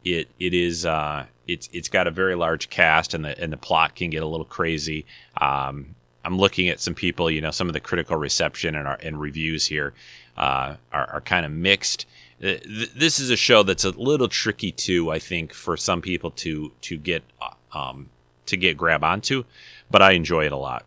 it 0.04 0.30
it 0.39 0.54
is 0.54 0.86
uh, 0.86 1.26
it's 1.48 1.70
it's 1.72 1.88
got 1.88 2.08
a 2.08 2.12
very 2.12 2.36
large 2.36 2.70
cast 2.70 3.14
and 3.14 3.24
the 3.24 3.42
and 3.42 3.54
the 3.54 3.58
plot 3.58 3.96
can 3.96 4.10
get 4.10 4.22
a 4.22 4.28
little 4.28 4.46
crazy. 4.46 5.06
Um, 5.39 5.96
I'm 6.24 6.38
looking 6.38 6.70
at 6.70 6.80
some 6.80 6.94
people, 6.94 7.32
you 7.32 7.42
know, 7.42 7.52
some 7.52 7.68
of 7.68 7.74
the 7.74 7.80
critical 7.80 8.18
reception 8.18 8.76
and 8.76 8.88
our 8.88 8.98
and 9.02 9.20
reviews 9.20 9.68
here 9.68 9.94
uh, 10.38 10.76
are, 10.92 11.10
are 11.10 11.22
kind 11.22 11.46
of 11.46 11.52
mixed. 11.52 12.06
Uh, 12.44 12.56
this 12.96 13.20
is 13.20 13.30
a 13.30 13.36
show 13.36 13.62
that's 13.62 13.84
a 13.84 13.92
little 13.92 14.28
tricky 14.28 14.72
too. 14.72 15.12
I 15.12 15.20
think 15.20 15.54
for 15.54 15.78
some 15.78 16.02
people 16.02 16.32
to 16.32 16.72
to 16.82 16.98
get 16.98 17.24
uh, 17.39 17.78
um, 17.78 18.10
to 18.48 18.58
get 18.58 18.78
grab 18.78 19.04
onto, 19.04 19.44
but 19.92 20.02
I 20.02 20.12
enjoy 20.12 20.46
it 20.46 20.52
a 20.52 20.58
lot. 20.58 20.86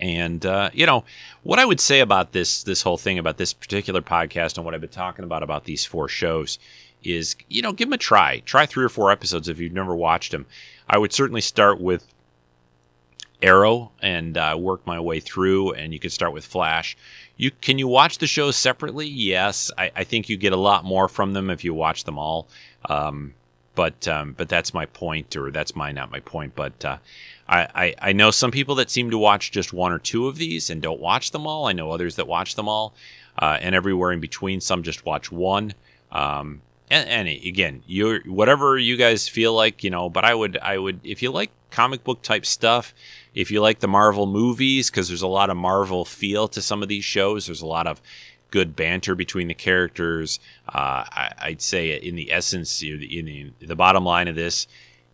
And 0.00 0.44
uh, 0.44 0.70
you 0.72 0.86
know 0.86 1.04
what 1.42 1.58
I 1.58 1.64
would 1.64 1.80
say 1.80 2.00
about 2.00 2.32
this 2.32 2.64
this 2.64 2.82
whole 2.82 2.98
thing 2.98 3.18
about 3.18 3.36
this 3.36 3.52
particular 3.52 4.00
podcast 4.00 4.56
and 4.56 4.64
what 4.64 4.74
I've 4.74 4.80
been 4.80 4.90
talking 4.90 5.24
about 5.24 5.42
about 5.42 5.64
these 5.64 5.84
four 5.84 6.08
shows 6.08 6.58
is 7.04 7.36
you 7.48 7.62
know 7.62 7.72
give 7.72 7.88
them 7.88 7.94
a 7.94 7.98
try. 7.98 8.40
Try 8.40 8.66
three 8.66 8.84
or 8.84 8.88
four 8.88 9.12
episodes 9.12 9.48
if 9.48 9.60
you've 9.60 9.72
never 9.72 9.94
watched 9.94 10.32
them. 10.32 10.46
I 10.88 10.98
would 10.98 11.12
certainly 11.12 11.40
start 11.40 11.80
with 11.80 12.12
Arrow 13.42 13.92
and 14.00 14.36
uh, 14.36 14.56
work 14.58 14.86
my 14.86 14.98
way 14.98 15.20
through, 15.20 15.72
and 15.72 15.92
you 15.92 16.00
could 16.00 16.12
start 16.12 16.32
with 16.32 16.46
Flash. 16.46 16.96
You 17.36 17.50
can 17.50 17.78
you 17.78 17.88
watch 17.88 18.18
the 18.18 18.26
shows 18.26 18.56
separately? 18.56 19.06
Yes, 19.06 19.70
I, 19.76 19.90
I 19.96 20.04
think 20.04 20.28
you 20.28 20.36
get 20.36 20.52
a 20.52 20.56
lot 20.56 20.84
more 20.84 21.08
from 21.08 21.32
them 21.32 21.50
if 21.50 21.64
you 21.64 21.74
watch 21.74 22.04
them 22.04 22.18
all. 22.18 22.48
Um, 22.88 23.34
but 23.74 24.06
um, 24.06 24.34
but 24.36 24.48
that's 24.48 24.72
my 24.72 24.86
point, 24.86 25.36
or 25.36 25.50
that's 25.50 25.74
my 25.74 25.90
not 25.92 26.10
my 26.10 26.20
point. 26.20 26.54
But 26.54 26.84
uh, 26.84 26.98
I, 27.48 27.68
I, 27.74 27.94
I 28.10 28.12
know 28.12 28.30
some 28.30 28.50
people 28.50 28.76
that 28.76 28.90
seem 28.90 29.10
to 29.10 29.18
watch 29.18 29.50
just 29.50 29.72
one 29.72 29.92
or 29.92 29.98
two 29.98 30.28
of 30.28 30.36
these 30.36 30.70
and 30.70 30.80
don't 30.80 31.00
watch 31.00 31.32
them 31.32 31.46
all. 31.46 31.66
I 31.66 31.72
know 31.72 31.90
others 31.90 32.16
that 32.16 32.28
watch 32.28 32.54
them 32.54 32.68
all, 32.68 32.94
uh, 33.38 33.58
and 33.60 33.74
everywhere 33.74 34.12
in 34.12 34.20
between. 34.20 34.60
Some 34.60 34.82
just 34.82 35.04
watch 35.04 35.32
one. 35.32 35.74
Um, 36.12 36.62
and, 36.90 37.08
and 37.08 37.28
again, 37.28 37.82
you 37.86 38.20
whatever 38.26 38.78
you 38.78 38.96
guys 38.96 39.28
feel 39.28 39.52
like, 39.52 39.82
you 39.82 39.90
know. 39.90 40.08
But 40.08 40.24
I 40.24 40.34
would 40.34 40.56
I 40.58 40.78
would 40.78 41.00
if 41.02 41.22
you 41.22 41.32
like 41.32 41.50
comic 41.74 42.04
book 42.04 42.22
type 42.22 42.46
stuff 42.46 42.94
if 43.34 43.50
you 43.50 43.60
like 43.60 43.80
the 43.80 43.88
Marvel 43.88 44.26
movies, 44.26 44.90
because 44.90 45.08
there's 45.08 45.22
a 45.22 45.26
lot 45.26 45.50
of 45.50 45.56
Marvel 45.56 46.04
feel 46.04 46.46
to 46.48 46.62
some 46.62 46.82
of 46.82 46.88
these 46.88 47.04
shows, 47.04 47.46
there's 47.46 47.62
a 47.62 47.66
lot 47.66 47.86
of 47.86 48.00
good 48.50 48.76
banter 48.76 49.16
between 49.16 49.48
the 49.48 49.54
characters. 49.54 50.38
Uh, 50.68 51.04
I, 51.10 51.48
would 51.48 51.62
say, 51.62 51.90
in 51.96 52.14
the 52.14 52.32
essence, 52.32 52.80
in 52.80 53.00
the, 53.00 53.52
the 53.60 53.74
bottom 53.74 54.04
line 54.04 54.28
of 54.28 54.36
this, 54.36 54.68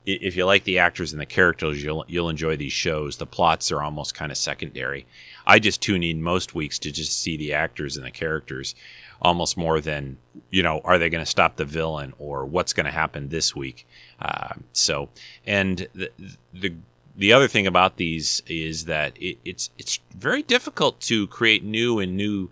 if 0.05 0.37
you 0.37 0.45
like 0.45 0.65
the 0.65 0.79
actors 0.79 1.13
and 1.13 1.21
the 1.21 1.27
characters, 1.27 1.83
you'll 1.83 2.05
you'll 2.09 2.29
enjoy 2.29 2.57
these 2.57 2.73
shows. 2.73 3.17
The 3.17 3.27
plots 3.27 3.73
are 3.73 3.83
almost 3.83 4.15
kind 4.15 4.31
of 4.31 4.39
secondary. 4.39 5.07
I 5.47 5.59
just 5.59 5.81
tune 5.81 6.03
in 6.03 6.23
most 6.23 6.55
weeks 6.55 6.79
to 6.81 6.93
just 6.93 7.19
see 7.19 7.37
the 7.37 7.55
actors 7.55 7.97
and 7.97 8.05
the 8.05 8.11
characters, 8.11 8.75
almost 9.23 9.57
more 9.57 9.81
than 9.81 10.19
you 10.51 10.63
know, 10.63 10.81
are 10.85 10.99
they 10.99 11.09
going 11.09 11.25
to 11.25 11.31
stop 11.31 11.57
the 11.57 11.65
villain 11.65 12.13
or 12.19 12.45
what's 12.45 12.73
going 12.73 12.87
to 12.87 12.93
happen 12.93 13.29
this 13.29 13.55
week? 13.55 13.87
Uh, 14.21 14.55
so, 14.73 15.09
and 15.47 15.89
the 15.95 16.11
the 16.53 16.75
the 17.17 17.33
other 17.33 17.49
thing 17.49 17.67
about 17.67 17.97
these 17.97 18.43
is 18.47 18.85
that 18.87 19.17
it, 19.21 19.39
it's 19.45 19.71
it's 19.79 20.01
very 20.15 20.43
difficult 20.43 21.01
to 21.01 21.27
create 21.29 21.65
new 21.65 21.99
and 21.99 22.17
new 22.17 22.51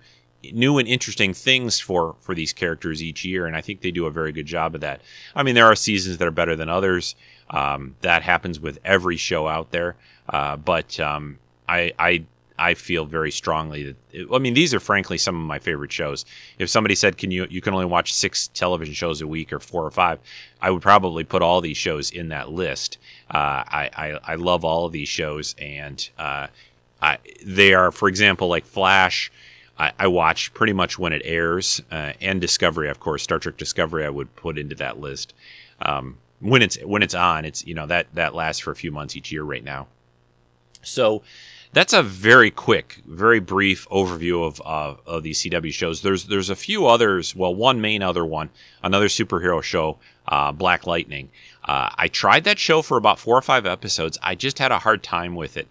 new 0.52 0.78
and 0.78 0.86
interesting 0.88 1.34
things 1.34 1.80
for 1.80 2.16
for 2.20 2.34
these 2.34 2.52
characters 2.52 3.02
each 3.02 3.24
year 3.24 3.44
and 3.44 3.56
i 3.56 3.60
think 3.60 3.80
they 3.80 3.90
do 3.90 4.06
a 4.06 4.10
very 4.10 4.30
good 4.30 4.46
job 4.46 4.74
of 4.74 4.80
that. 4.80 5.00
I 5.34 5.42
mean 5.42 5.54
there 5.54 5.66
are 5.66 5.74
seasons 5.74 6.18
that 6.18 6.28
are 6.28 6.32
better 6.32 6.56
than 6.56 6.68
others. 6.68 7.14
Um, 7.50 7.96
that 8.02 8.22
happens 8.22 8.60
with 8.60 8.78
every 8.84 9.16
show 9.16 9.48
out 9.48 9.70
there. 9.70 9.96
Uh, 10.28 10.56
but 10.56 11.00
um, 11.00 11.38
I, 11.68 11.92
I 11.98 12.24
I 12.58 12.74
feel 12.74 13.04
very 13.04 13.30
strongly 13.30 13.84
that 13.84 14.28
I 14.32 14.38
mean 14.38 14.54
these 14.54 14.74
are 14.74 14.80
frankly 14.80 15.18
some 15.18 15.36
of 15.36 15.46
my 15.46 15.58
favorite 15.58 15.92
shows. 15.92 16.24
If 16.58 16.68
somebody 16.68 16.94
said 16.94 17.16
can 17.16 17.30
you 17.30 17.46
you 17.48 17.60
can 17.60 17.74
only 17.74 17.86
watch 17.86 18.12
6 18.12 18.48
television 18.48 18.94
shows 18.94 19.20
a 19.20 19.26
week 19.26 19.52
or 19.52 19.60
4 19.60 19.84
or 19.84 19.90
5, 19.90 20.18
I 20.60 20.70
would 20.70 20.82
probably 20.82 21.24
put 21.24 21.42
all 21.42 21.60
these 21.60 21.76
shows 21.76 22.10
in 22.10 22.28
that 22.28 22.50
list. 22.50 22.98
Uh, 23.30 23.62
I, 23.66 23.90
I, 23.96 24.18
I 24.32 24.34
love 24.34 24.64
all 24.64 24.86
of 24.86 24.92
these 24.92 25.08
shows 25.08 25.54
and 25.58 26.08
uh, 26.18 26.48
I, 27.00 27.18
they 27.44 27.74
are 27.74 27.92
for 27.92 28.08
example 28.08 28.48
like 28.48 28.66
Flash 28.66 29.30
I, 29.78 29.92
I 29.98 30.06
watch 30.08 30.52
pretty 30.54 30.72
much 30.72 30.98
when 30.98 31.12
it 31.12 31.22
airs 31.24 31.80
uh, 31.90 32.12
and 32.20 32.40
Discovery 32.40 32.88
of 32.88 32.98
course 32.98 33.22
Star 33.22 33.38
Trek 33.38 33.56
Discovery 33.56 34.04
I 34.04 34.10
would 34.10 34.34
put 34.36 34.58
into 34.58 34.74
that 34.76 34.98
list. 34.98 35.34
Um, 35.80 36.18
when 36.40 36.62
it's 36.62 36.76
when 36.82 37.02
it's 37.02 37.14
on 37.14 37.44
it's 37.44 37.66
you 37.66 37.74
know 37.74 37.86
that 37.86 38.06
that 38.14 38.34
lasts 38.34 38.60
for 38.60 38.70
a 38.70 38.76
few 38.76 38.92
months 38.92 39.16
each 39.16 39.32
year 39.32 39.42
right 39.42 39.64
now. 39.64 39.86
So 40.82 41.22
that's 41.72 41.92
a 41.92 42.02
very 42.02 42.50
quick, 42.50 43.02
very 43.06 43.40
brief 43.40 43.88
overview 43.90 44.46
of 44.46 44.62
uh, 44.64 45.00
of 45.06 45.22
these 45.22 45.42
CW 45.42 45.72
shows. 45.72 46.02
There's 46.02 46.24
there's 46.24 46.50
a 46.50 46.56
few 46.56 46.86
others. 46.86 47.36
Well, 47.36 47.54
one 47.54 47.80
main 47.80 48.02
other 48.02 48.24
one, 48.24 48.50
another 48.82 49.08
superhero 49.08 49.62
show, 49.62 49.98
uh, 50.26 50.52
Black 50.52 50.86
Lightning. 50.86 51.30
Uh, 51.64 51.90
I 51.96 52.08
tried 52.08 52.44
that 52.44 52.58
show 52.58 52.80
for 52.80 52.96
about 52.96 53.18
four 53.18 53.36
or 53.36 53.42
five 53.42 53.66
episodes. 53.66 54.18
I 54.22 54.34
just 54.34 54.58
had 54.58 54.72
a 54.72 54.78
hard 54.78 55.02
time 55.02 55.34
with 55.34 55.56
it. 55.56 55.68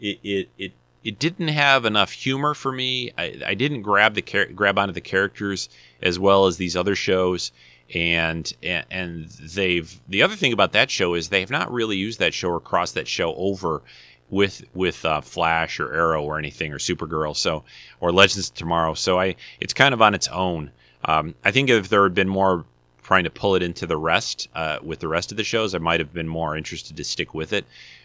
It 0.00 0.18
it 0.22 0.48
it, 0.58 0.72
it 1.02 1.18
didn't 1.18 1.48
have 1.48 1.84
enough 1.84 2.12
humor 2.12 2.52
for 2.52 2.70
me. 2.70 3.12
I, 3.16 3.40
I 3.46 3.54
didn't 3.54 3.82
grab 3.82 4.14
the 4.14 4.22
char- 4.22 4.46
grab 4.46 4.78
onto 4.78 4.92
the 4.92 5.00
characters 5.00 5.68
as 6.02 6.18
well 6.18 6.46
as 6.46 6.56
these 6.58 6.76
other 6.76 6.94
shows. 6.94 7.52
And, 7.94 8.52
and 8.62 8.84
and 8.90 9.28
they've 9.28 9.98
the 10.06 10.22
other 10.22 10.36
thing 10.36 10.52
about 10.52 10.72
that 10.72 10.90
show 10.90 11.14
is 11.14 11.30
they 11.30 11.40
have 11.40 11.50
not 11.50 11.72
really 11.72 11.96
used 11.96 12.18
that 12.18 12.34
show 12.34 12.50
or 12.50 12.60
crossed 12.60 12.92
that 12.96 13.08
show 13.08 13.34
over 13.36 13.80
with 14.30 14.64
with 14.74 15.04
uh, 15.04 15.20
Flash 15.20 15.80
or 15.80 15.92
Arrow 15.94 16.22
or 16.22 16.38
anything 16.38 16.72
or 16.72 16.78
Supergirl 16.78 17.36
so 17.36 17.64
or 18.00 18.12
Legends 18.12 18.48
of 18.48 18.54
Tomorrow 18.54 18.94
so 18.94 19.18
I 19.18 19.36
it's 19.60 19.74
kind 19.74 19.94
of 19.94 20.02
on 20.02 20.14
its 20.14 20.28
own 20.28 20.70
um, 21.04 21.34
I 21.44 21.50
think 21.50 21.70
if 21.70 21.88
there 21.88 22.02
had 22.02 22.14
been 22.14 22.28
more 22.28 22.64
trying 23.02 23.24
to 23.24 23.30
pull 23.30 23.54
it 23.54 23.62
into 23.62 23.86
the 23.86 23.96
rest 23.96 24.48
uh, 24.54 24.78
with 24.82 25.00
the 25.00 25.08
rest 25.08 25.30
of 25.30 25.36
the 25.36 25.44
shows 25.44 25.74
I 25.74 25.78
might 25.78 26.00
have 26.00 26.12
been 26.12 26.28
more 26.28 26.56
interested 26.56 26.96
to 26.96 27.04
stick 27.04 27.34
with 27.34 27.52
it 27.52 27.64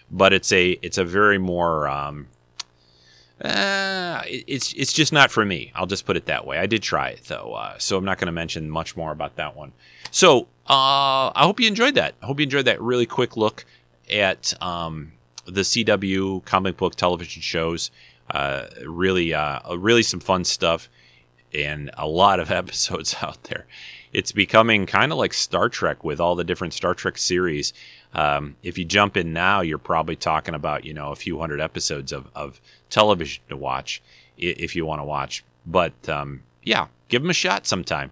but 0.10 0.34
it's 0.34 0.52
a 0.52 0.72
it's 0.82 0.98
a 0.98 1.04
very 1.04 1.38
more 1.38 1.88
um, 1.88 2.28
uh, 3.44 4.22
it's 4.26 4.74
it's 4.74 4.94
just 4.94 5.12
not 5.12 5.32
for 5.32 5.44
me. 5.44 5.72
I'll 5.76 5.86
just 5.86 6.06
put 6.06 6.16
it 6.16 6.26
that 6.28 6.46
way. 6.46 6.58
I 6.60 6.66
did 6.66 6.82
try 6.82 7.10
it 7.10 7.26
though, 7.26 7.54
uh, 7.54 7.78
so 7.78 7.98
I'm 7.98 8.06
not 8.06 8.18
going 8.18 8.28
to 8.28 8.32
mention 8.32 8.70
much 8.70 8.96
more 8.96 9.12
about 9.12 9.36
that 9.36 9.56
one. 9.56 9.74
So 10.12 10.48
uh, 10.70 11.32
I 11.36 11.42
hope 11.42 11.60
you 11.60 11.68
enjoyed 11.68 11.96
that. 11.96 12.14
I 12.22 12.28
hope 12.28 12.40
you 12.40 12.46
enjoyed 12.46 12.66
that 12.66 12.82
really 12.82 13.06
quick 13.06 13.36
look 13.36 13.66
at 14.10 14.54
um, 14.62 15.14
the 15.46 15.62
CW 15.62 16.44
comic 16.46 16.78
book 16.78 16.96
television 16.96 17.42
shows. 17.42 17.92
Uh, 18.30 18.66
really, 18.86 19.34
uh, 19.34 19.76
really 19.76 20.04
some 20.04 20.20
fun 20.20 20.44
stuff 20.44 20.90
and 21.54 21.92
a 21.98 22.08
lot 22.08 22.40
of 22.40 22.52
episodes 22.52 23.16
out 23.22 23.44
there. 23.44 23.66
It's 24.12 24.32
becoming 24.32 24.86
kind 24.86 25.12
of 25.12 25.18
like 25.18 25.34
Star 25.34 25.70
Trek 25.70 26.04
with 26.04 26.20
all 26.20 26.36
the 26.36 26.44
different 26.44 26.74
Star 26.74 26.94
Trek 26.94 27.18
series. 27.18 27.74
Um, 28.14 28.56
if 28.62 28.78
you 28.78 28.86
jump 28.86 29.18
in 29.18 29.34
now, 29.34 29.62
you're 29.62 29.80
probably 29.80 30.16
talking 30.16 30.54
about 30.54 30.86
you 30.86 30.94
know 30.94 31.12
a 31.12 31.16
few 31.16 31.40
hundred 31.40 31.60
episodes 31.60 32.12
of, 32.12 32.30
of 32.36 32.62
television 32.90 33.44
to 33.50 33.58
watch 33.58 34.02
if 34.38 34.76
you 34.76 34.86
want 34.86 35.00
to 35.00 35.06
watch. 35.06 35.44
But 35.66 36.08
um, 36.08 36.44
yeah, 36.64 36.88
give 37.10 37.24
them 37.24 37.32
a 37.32 37.34
shot 37.34 37.66
sometime. 37.66 38.12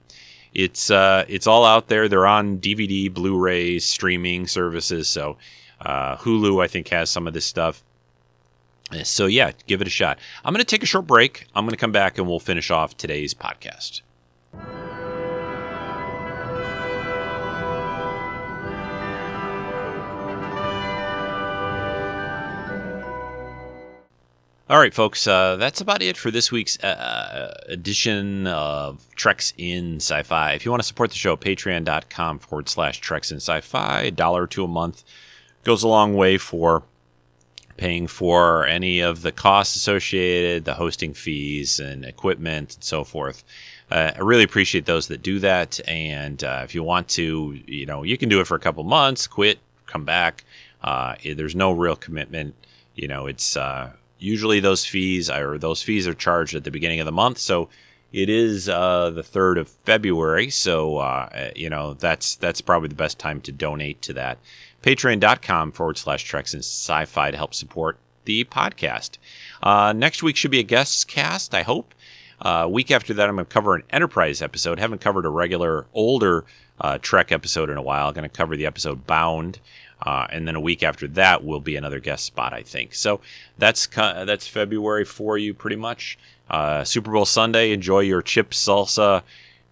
It's 0.53 0.89
uh, 0.89 1.25
it's 1.27 1.45
all 1.45 1.63
out 1.63 1.87
there. 1.87 2.09
They're 2.09 2.25
on 2.25 2.57
DVD, 2.57 3.13
Blu-rays, 3.13 3.85
streaming 3.85 4.47
services. 4.47 5.07
So 5.07 5.37
uh, 5.81 6.17
Hulu, 6.17 6.63
I 6.63 6.67
think, 6.67 6.87
has 6.89 7.09
some 7.09 7.27
of 7.27 7.33
this 7.33 7.45
stuff. 7.45 7.83
So 9.03 9.25
yeah, 9.25 9.51
give 9.67 9.81
it 9.81 9.87
a 9.87 9.91
shot. 9.91 10.19
I'm 10.43 10.53
going 10.53 10.63
to 10.63 10.69
take 10.69 10.83
a 10.83 10.85
short 10.85 11.07
break. 11.07 11.47
I'm 11.55 11.63
going 11.63 11.71
to 11.71 11.77
come 11.77 11.93
back 11.93 12.17
and 12.17 12.27
we'll 12.27 12.39
finish 12.39 12.69
off 12.69 12.97
today's 12.97 13.33
podcast. 13.33 14.01
All 24.69 24.79
right, 24.79 24.93
folks, 24.93 25.27
uh, 25.27 25.57
that's 25.57 25.81
about 25.81 26.01
it 26.01 26.15
for 26.15 26.31
this 26.31 26.49
week's 26.49 26.81
uh, 26.81 27.53
edition 27.67 28.47
of 28.47 29.05
Treks 29.15 29.53
in 29.57 29.97
Sci 29.97 30.23
Fi. 30.23 30.53
If 30.53 30.63
you 30.63 30.71
want 30.71 30.81
to 30.81 30.87
support 30.87 31.09
the 31.09 31.17
show, 31.17 31.35
patreon.com 31.35 32.39
forward 32.39 32.69
slash 32.69 33.01
Treks 33.01 33.31
in 33.31 33.41
Sci 33.41 33.59
Fi, 33.59 34.09
dollar 34.11 34.47
two 34.47 34.63
a 34.63 34.69
month 34.69 35.03
goes 35.63 35.83
a 35.83 35.87
long 35.87 36.15
way 36.15 36.37
for 36.37 36.83
paying 37.77 38.07
for 38.07 38.65
any 38.65 38.99
of 38.99 39.21
the 39.21 39.31
costs 39.31 39.75
associated, 39.75 40.65
the 40.65 40.75
hosting 40.75 41.13
fees 41.13 41.79
and 41.79 42.05
equipment 42.05 42.75
and 42.75 42.83
so 42.83 43.03
forth. 43.03 43.43
Uh, 43.89 44.11
I 44.15 44.19
really 44.19 44.43
appreciate 44.43 44.85
those 44.85 45.07
that 45.07 45.21
do 45.21 45.39
that. 45.39 45.79
And 45.87 46.43
uh, 46.43 46.61
if 46.63 46.75
you 46.75 46.83
want 46.83 47.09
to, 47.09 47.59
you 47.65 47.85
know, 47.85 48.03
you 48.03 48.17
can 48.17 48.29
do 48.29 48.39
it 48.39 48.47
for 48.47 48.55
a 48.55 48.59
couple 48.59 48.83
months, 48.83 49.27
quit, 49.27 49.59
come 49.85 50.05
back. 50.05 50.43
Uh, 50.83 51.15
there's 51.35 51.55
no 51.55 51.71
real 51.71 51.95
commitment. 51.95 52.55
You 52.95 53.07
know, 53.07 53.27
it's 53.27 53.57
uh, 53.57 53.91
usually 54.19 54.59
those 54.59 54.85
fees 54.85 55.29
or 55.29 55.57
those 55.57 55.81
fees 55.81 56.07
are 56.07 56.13
charged 56.13 56.55
at 56.55 56.63
the 56.63 56.71
beginning 56.71 56.99
of 56.99 57.05
the 57.05 57.11
month. 57.11 57.39
So 57.39 57.69
it 58.13 58.29
is 58.29 58.67
uh, 58.67 59.09
the 59.09 59.23
third 59.23 59.57
of 59.57 59.69
February, 59.69 60.49
so 60.49 60.97
uh, 60.97 61.51
you 61.55 61.69
know 61.69 61.93
that's 61.93 62.35
that's 62.35 62.59
probably 62.59 62.89
the 62.89 62.95
best 62.95 63.17
time 63.19 63.39
to 63.41 63.53
donate 63.53 64.01
to 64.03 64.13
that. 64.13 64.37
Patreon.com 64.83 65.71
forward 65.71 65.97
slash 65.97 66.23
Treks 66.23 66.53
and 66.53 66.63
Sci-Fi 66.63 67.31
to 67.31 67.37
help 67.37 67.53
support 67.53 67.97
the 68.25 68.43
podcast. 68.45 69.17
Uh, 69.61 69.93
next 69.93 70.23
week 70.23 70.35
should 70.35 70.51
be 70.51 70.59
a 70.59 70.63
guest 70.63 71.07
cast, 71.07 71.53
I 71.53 71.63
hope. 71.63 71.93
Uh, 72.39 72.67
week 72.69 72.89
after 72.89 73.13
that, 73.13 73.29
I'm 73.29 73.35
going 73.35 73.45
to 73.45 73.53
cover 73.53 73.75
an 73.75 73.83
Enterprise 73.91 74.41
episode. 74.41 74.79
Haven't 74.79 75.01
covered 75.01 75.25
a 75.25 75.29
regular 75.29 75.85
older 75.93 76.45
uh, 76.79 76.97
Trek 76.97 77.31
episode 77.31 77.69
in 77.69 77.77
a 77.77 77.81
while. 77.81 78.11
Going 78.11 78.27
to 78.27 78.35
cover 78.35 78.55
the 78.55 78.65
episode 78.65 79.05
Bound. 79.05 79.59
Uh, 80.03 80.25
and 80.31 80.47
then 80.47 80.55
a 80.55 80.59
week 80.59 80.81
after 80.81 81.07
that 81.09 81.43
will 81.43 81.59
be 81.59 81.75
another 81.75 81.99
guest 81.99 82.25
spot, 82.25 82.53
I 82.53 82.63
think. 82.63 82.95
So 82.95 83.21
that's 83.59 83.85
that's 83.85 84.47
February 84.47 85.05
for 85.05 85.37
you, 85.37 85.53
pretty 85.53 85.75
much. 85.75 86.17
Uh, 86.49 86.83
Super 86.83 87.11
Bowl 87.11 87.25
Sunday. 87.25 87.71
Enjoy 87.71 87.99
your 87.99 88.23
chips, 88.23 88.65
salsa, 88.65 89.21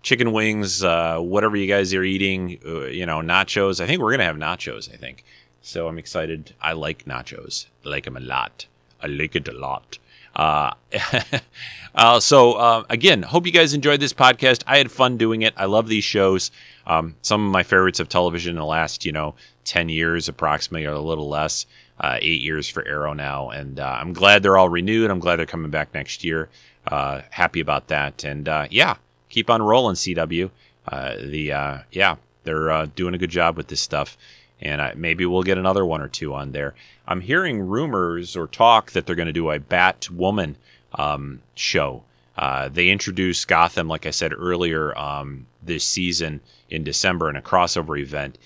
chicken 0.01 0.31
wings, 0.31 0.83
uh, 0.83 1.19
whatever 1.19 1.55
you 1.57 1.67
guys 1.67 1.93
are 1.93 2.03
eating. 2.03 2.59
Uh, 2.65 2.85
you 2.85 3.05
know, 3.05 3.19
nachos. 3.19 3.79
I 3.79 3.87
think 3.87 4.01
we're 4.01 4.11
gonna 4.11 4.25
have 4.25 4.37
nachos. 4.37 4.91
I 4.93 4.97
think. 4.97 5.23
So 5.61 5.87
I'm 5.87 5.97
excited. 5.97 6.53
I 6.61 6.73
like 6.73 7.05
nachos. 7.05 7.67
I 7.85 7.89
like 7.89 8.05
them 8.05 8.17
a 8.17 8.21
lot. 8.21 8.65
I 9.01 9.07
like 9.07 9.35
it 9.35 9.47
a 9.47 9.53
lot. 9.53 9.97
Uh, 10.35 10.73
uh, 11.95 12.19
so 12.19 12.53
uh, 12.53 12.83
again, 12.89 13.23
hope 13.23 13.45
you 13.45 13.51
guys 13.51 13.73
enjoyed 13.73 13.99
this 13.99 14.13
podcast. 14.13 14.63
I 14.65 14.77
had 14.77 14.91
fun 14.91 15.17
doing 15.17 15.41
it. 15.41 15.53
I 15.57 15.65
love 15.65 15.87
these 15.87 16.03
shows. 16.03 16.51
Um, 16.85 17.15
some 17.21 17.45
of 17.45 17.51
my 17.51 17.63
favorites 17.63 17.99
of 17.99 18.09
television 18.09 18.51
in 18.51 18.55
the 18.57 18.65
last, 18.65 19.05
you 19.05 19.11
know, 19.11 19.35
10 19.65 19.89
years 19.89 20.27
approximately 20.27 20.85
or 20.85 20.93
a 20.93 20.99
little 20.99 21.29
less. 21.29 21.65
Uh, 21.99 22.17
eight 22.21 22.39
years 22.39 22.69
for 22.69 22.87
Arrow 22.87 23.11
now. 23.11 23.49
And 23.49 23.77
uh, 23.77 23.97
I'm 23.99 24.13
glad 24.13 24.41
they're 24.41 24.57
all 24.57 24.69
renewed. 24.69 25.11
I'm 25.11 25.19
glad 25.19 25.35
they're 25.35 25.45
coming 25.45 25.69
back 25.69 25.93
next 25.93 26.23
year. 26.23 26.47
Uh, 26.87 27.23
happy 27.31 27.59
about 27.59 27.89
that. 27.89 28.23
And 28.23 28.47
uh, 28.47 28.67
yeah, 28.71 28.95
keep 29.29 29.49
on 29.49 29.61
rolling, 29.61 29.95
CW. 29.95 30.49
Uh, 30.87 31.15
the 31.21 31.51
uh, 31.51 31.77
yeah, 31.91 32.15
they're 32.43 32.85
doing 32.87 33.13
a 33.13 33.17
good 33.17 33.29
job 33.29 33.57
with 33.57 33.67
this 33.67 33.81
stuff. 33.81 34.17
And 34.61 34.99
maybe 34.99 35.25
we'll 35.25 35.43
get 35.43 35.57
another 35.57 35.85
one 35.85 36.01
or 36.01 36.09
two 36.09 36.33
on 36.33 36.51
there. 36.51 36.75
I'm 37.07 37.21
hearing 37.21 37.61
rumors 37.61 38.35
or 38.35 38.45
talk 38.45 38.91
that 38.91 39.05
they're 39.05 39.15
going 39.15 39.27
to 39.27 39.31
do 39.31 39.49
a 39.49 39.59
Batwoman 39.59 40.55
um, 40.93 41.41
show. 41.55 42.03
they 42.37 42.89
introduced 42.89 43.47
Gotham, 43.47 43.87
like 43.87 44.05
I 44.05 44.11
said 44.11 44.33
earlier, 44.33 44.97
um, 44.97 45.45
this 45.63 45.85
season 45.85 46.41
in 46.69 46.83
December 46.83 47.29
in 47.29 47.37
a 47.37 47.41
crossover 47.41 47.97
event 47.97 48.37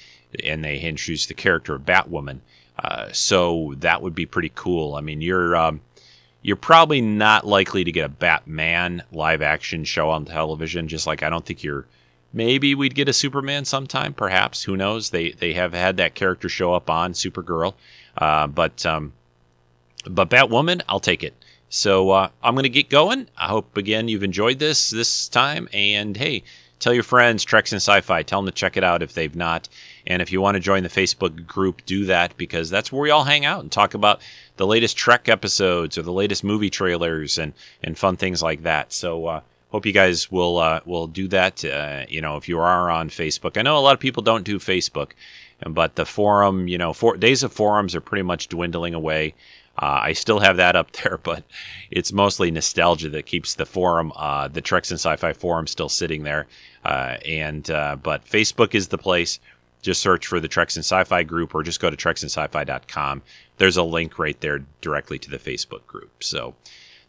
and 0.43 0.63
they 0.63 0.79
introduced 0.79 1.27
the 1.27 1.33
character 1.33 1.75
of 1.75 1.83
Batwoman. 1.83 2.39
Uh, 2.77 3.11
so 3.11 3.73
that 3.77 4.01
would 4.01 4.15
be 4.15 4.25
pretty 4.25 4.51
cool. 4.53 4.95
I 4.95 5.01
mean, 5.01 5.21
you're 5.21 5.55
um, 5.55 5.81
you're 6.43 6.57
probably 6.57 7.01
not 7.01 7.47
likely 7.47 7.85
to 7.85 7.91
get 7.91 8.05
a 8.05 8.09
Batman 8.09 9.01
live 9.11 9.41
action 9.41 9.85
show 9.85 10.09
on 10.09 10.25
television. 10.25 10.87
Just 10.87 11.07
like 11.07 11.23
I 11.23 11.29
don't 11.29 11.45
think 11.45 11.63
you're. 11.63 11.87
Maybe 12.35 12.73
we'd 12.73 12.95
get 12.95 13.07
a 13.07 13.13
Superman 13.13 13.63
sometime, 13.63 14.13
perhaps. 14.13 14.63
Who 14.63 14.75
knows? 14.75 15.11
They 15.11 15.31
they 15.31 15.53
have 15.53 15.73
had 15.73 15.97
that 15.97 16.15
character 16.15 16.49
show 16.49 16.73
up 16.73 16.89
on 16.89 17.13
Supergirl, 17.13 17.75
uh, 18.17 18.47
but 18.47 18.85
um, 18.85 19.13
but 20.07 20.29
Batwoman, 20.29 20.81
I'll 20.89 20.99
take 20.99 21.23
it. 21.23 21.33
So 21.69 22.11
uh, 22.11 22.29
I'm 22.43 22.53
going 22.53 22.63
to 22.63 22.69
get 22.69 22.89
going. 22.89 23.29
I 23.37 23.47
hope 23.47 23.77
again 23.77 24.07
you've 24.07 24.23
enjoyed 24.23 24.59
this 24.59 24.89
this 24.89 25.27
time, 25.27 25.69
and 25.71 26.17
hey, 26.17 26.43
tell 26.79 26.93
your 26.93 27.03
friends 27.03 27.43
Treks 27.43 27.71
and 27.71 27.81
Sci-Fi. 27.81 28.23
Tell 28.23 28.41
them 28.41 28.47
to 28.47 28.51
check 28.51 28.75
it 28.77 28.83
out 28.83 29.01
if 29.01 29.13
they've 29.13 29.35
not. 29.35 29.69
And 30.05 30.21
if 30.21 30.31
you 30.31 30.41
want 30.41 30.55
to 30.55 30.59
join 30.59 30.83
the 30.83 30.89
Facebook 30.89 31.47
group, 31.47 31.85
do 31.85 32.05
that 32.05 32.35
because 32.35 32.69
that's 32.69 32.91
where 32.91 33.01
we 33.01 33.09
all 33.09 33.23
hang 33.23 33.45
out 33.45 33.61
and 33.61 33.71
talk 33.71 33.93
about 33.93 34.21
the 34.57 34.67
latest 34.67 34.97
Trek 34.97 35.27
episodes 35.29 35.97
or 35.97 36.01
the 36.01 36.11
latest 36.11 36.43
movie 36.43 36.69
trailers 36.69 37.37
and, 37.37 37.53
and 37.83 37.97
fun 37.97 38.17
things 38.17 38.41
like 38.41 38.63
that. 38.63 38.93
So, 38.93 39.25
uh, 39.25 39.41
hope 39.73 39.85
you 39.87 39.91
guys 39.91 40.31
will 40.31 40.59
uh, 40.59 40.79
will 40.85 41.07
do 41.07 41.27
that. 41.27 41.65
Uh, 41.65 42.05
you 42.07 42.21
know, 42.21 42.37
if 42.37 42.47
you 42.47 42.59
are 42.59 42.89
on 42.89 43.09
Facebook, 43.09 43.57
I 43.57 43.63
know 43.63 43.77
a 43.77 43.79
lot 43.79 43.95
of 43.95 43.99
people 43.99 44.23
don't 44.23 44.43
do 44.43 44.59
Facebook, 44.59 45.11
but 45.67 45.95
the 45.95 46.05
forum, 46.05 46.67
you 46.67 46.77
know, 46.77 46.93
for, 46.93 47.17
days 47.17 47.43
of 47.43 47.51
forums 47.51 47.95
are 47.95 48.01
pretty 48.01 48.23
much 48.23 48.47
dwindling 48.47 48.93
away. 48.93 49.33
Uh, 49.75 49.99
I 50.03 50.13
still 50.13 50.39
have 50.39 50.57
that 50.57 50.75
up 50.75 50.91
there, 51.03 51.19
but 51.21 51.43
it's 51.89 52.13
mostly 52.13 52.51
nostalgia 52.51 53.09
that 53.09 53.25
keeps 53.25 53.55
the 53.55 53.65
forum, 53.65 54.13
uh, 54.15 54.47
the 54.47 54.61
Treks 54.61 54.91
and 54.91 54.99
Sci-Fi 54.99 55.33
forum, 55.33 55.67
still 55.67 55.89
sitting 55.89 56.23
there. 56.23 56.45
Uh, 56.85 57.17
and 57.25 57.69
uh, 57.71 57.95
but 57.95 58.25
Facebook 58.25 58.75
is 58.75 58.89
the 58.89 58.97
place 58.97 59.39
just 59.81 60.01
search 60.01 60.25
for 60.25 60.39
the 60.39 60.47
Treks 60.47 60.75
and 60.75 60.85
Sci-Fi 60.85 61.23
group 61.23 61.53
or 61.53 61.61
just 61.61 61.79
go 61.79 61.89
to 61.89 61.97
treksandsci-fi.com. 61.97 63.21
There's 63.57 63.77
a 63.77 63.83
link 63.83 64.17
right 64.19 64.39
there 64.41 64.65
directly 64.81 65.19
to 65.19 65.29
the 65.29 65.37
Facebook 65.37 65.85
group. 65.85 66.23
So 66.23 66.55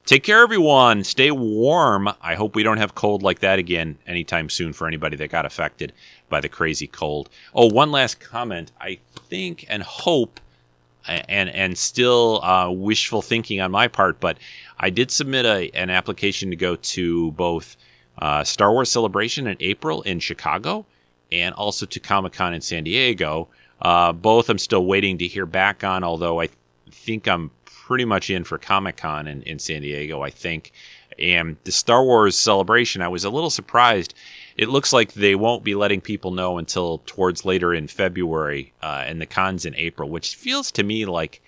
take 0.05 0.23
care, 0.23 0.43
everyone. 0.43 1.05
Stay 1.05 1.31
warm. 1.31 2.09
I 2.21 2.35
hope 2.35 2.55
we 2.55 2.63
don't 2.63 2.79
have 2.79 2.95
cold 2.95 3.23
like 3.23 3.41
that 3.41 3.59
again 3.59 3.99
anytime 4.07 4.49
soon 4.49 4.73
for 4.73 4.87
anybody 4.87 5.17
that 5.17 5.31
got 5.31 5.47
affected 5.47 5.93
by 6.29 6.41
the 6.41 6.49
crazy 6.49 6.87
cold. 6.87 7.31
Oh, 7.55 7.67
one 7.67 7.91
last 7.91 8.21
comment. 8.21 8.73
I 8.81 8.99
think 9.29 9.65
and 9.69 9.83
hope 9.83 10.41
and 11.07 11.51
and 11.51 11.77
still 11.77 12.43
uh, 12.43 12.71
wishful 12.71 13.23
thinking 13.23 13.61
on 13.61 13.71
my 13.71 13.89
part, 13.89 14.21
but 14.21 14.39
I 14.79 14.91
did 14.91 15.11
submit 15.11 15.45
a, 15.45 15.71
an 15.75 15.91
application 15.91 16.51
to 16.51 16.57
go 16.57 16.77
to 16.77 17.33
both 17.33 17.77
uh, 18.19 18.45
Star 18.45 18.73
Wars 18.73 18.91
Celebration 18.91 19.47
in 19.47 19.57
April 19.61 20.03
in 20.03 20.21
Chicago 20.21 20.87
and 21.33 21.55
also 21.55 21.85
to 21.87 22.01
Comic 22.01 22.33
Con 22.33 22.55
in 22.55 22.61
San 22.61 22.85
Diego. 22.85 23.49
Uh, 23.85 24.13
both 24.13 24.49
I'm 24.49 24.59
still 24.59 24.87
waiting 24.87 25.19
to 25.19 25.29
hear 25.29 25.47
back 25.47 25.85
on, 25.85 26.03
although 26.03 26.41
I 26.41 26.49
think 26.91 27.29
I'm 27.29 27.51
pretty 27.67 28.07
much 28.07 28.31
in 28.31 28.45
for 28.45 28.57
Comic 28.57 28.97
Con 28.97 29.27
in, 29.27 29.43
in 29.43 29.59
San 29.59 29.83
Diego, 29.83 30.23
I 30.23 30.31
think. 30.31 30.73
And 31.19 31.59
the 31.65 31.71
Star 31.71 32.03
Wars 32.03 32.37
Celebration, 32.37 33.03
I 33.03 33.09
was 33.09 33.25
a 33.25 33.31
little 33.31 33.51
surprised 33.51 34.15
it 34.57 34.69
looks 34.69 34.93
like 34.93 35.15
they 35.15 35.35
won't 35.35 35.65
be 35.65 35.75
letting 35.75 36.01
people 36.01 36.31
know 36.31 36.59
until 36.59 36.99
towards 37.07 37.45
later 37.45 37.75
in 37.75 37.89
February, 37.89 38.73
uh, 38.83 39.03
and 39.07 39.21
the 39.21 39.27
cons 39.27 39.65
in 39.65 39.75
April, 39.75 40.09
which 40.09 40.37
feels 40.37 40.71
to 40.73 40.83
me 40.83 41.05
like 41.05 41.43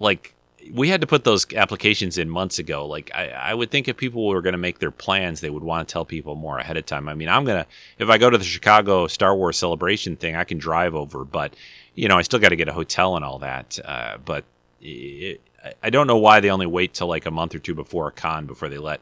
like 0.00 0.33
we 0.72 0.88
had 0.88 1.00
to 1.00 1.06
put 1.06 1.24
those 1.24 1.46
applications 1.54 2.18
in 2.18 2.28
months 2.28 2.58
ago. 2.58 2.86
Like 2.86 3.10
I, 3.14 3.28
I 3.28 3.54
would 3.54 3.70
think 3.70 3.88
if 3.88 3.96
people 3.96 4.26
were 4.26 4.42
going 4.42 4.52
to 4.52 4.58
make 4.58 4.78
their 4.78 4.90
plans, 4.90 5.40
they 5.40 5.50
would 5.50 5.62
want 5.62 5.86
to 5.86 5.92
tell 5.92 6.04
people 6.04 6.34
more 6.34 6.58
ahead 6.58 6.76
of 6.76 6.86
time. 6.86 7.08
I 7.08 7.14
mean, 7.14 7.28
I'm 7.28 7.44
gonna 7.44 7.66
if 7.98 8.08
I 8.08 8.18
go 8.18 8.30
to 8.30 8.38
the 8.38 8.44
Chicago 8.44 9.06
Star 9.06 9.34
Wars 9.36 9.56
celebration 9.56 10.16
thing, 10.16 10.36
I 10.36 10.44
can 10.44 10.58
drive 10.58 10.94
over, 10.94 11.24
but 11.24 11.54
you 11.94 12.08
know, 12.08 12.16
I 12.16 12.22
still 12.22 12.40
got 12.40 12.48
to 12.48 12.56
get 12.56 12.68
a 12.68 12.72
hotel 12.72 13.16
and 13.16 13.24
all 13.24 13.38
that. 13.40 13.78
Uh, 13.84 14.18
but 14.24 14.44
it, 14.80 15.40
I 15.82 15.90
don't 15.90 16.06
know 16.06 16.18
why 16.18 16.40
they 16.40 16.50
only 16.50 16.66
wait 16.66 16.94
till 16.94 17.06
like 17.06 17.26
a 17.26 17.30
month 17.30 17.54
or 17.54 17.58
two 17.58 17.74
before 17.74 18.08
a 18.08 18.12
con 18.12 18.46
before 18.46 18.68
they 18.68 18.78
let 18.78 19.00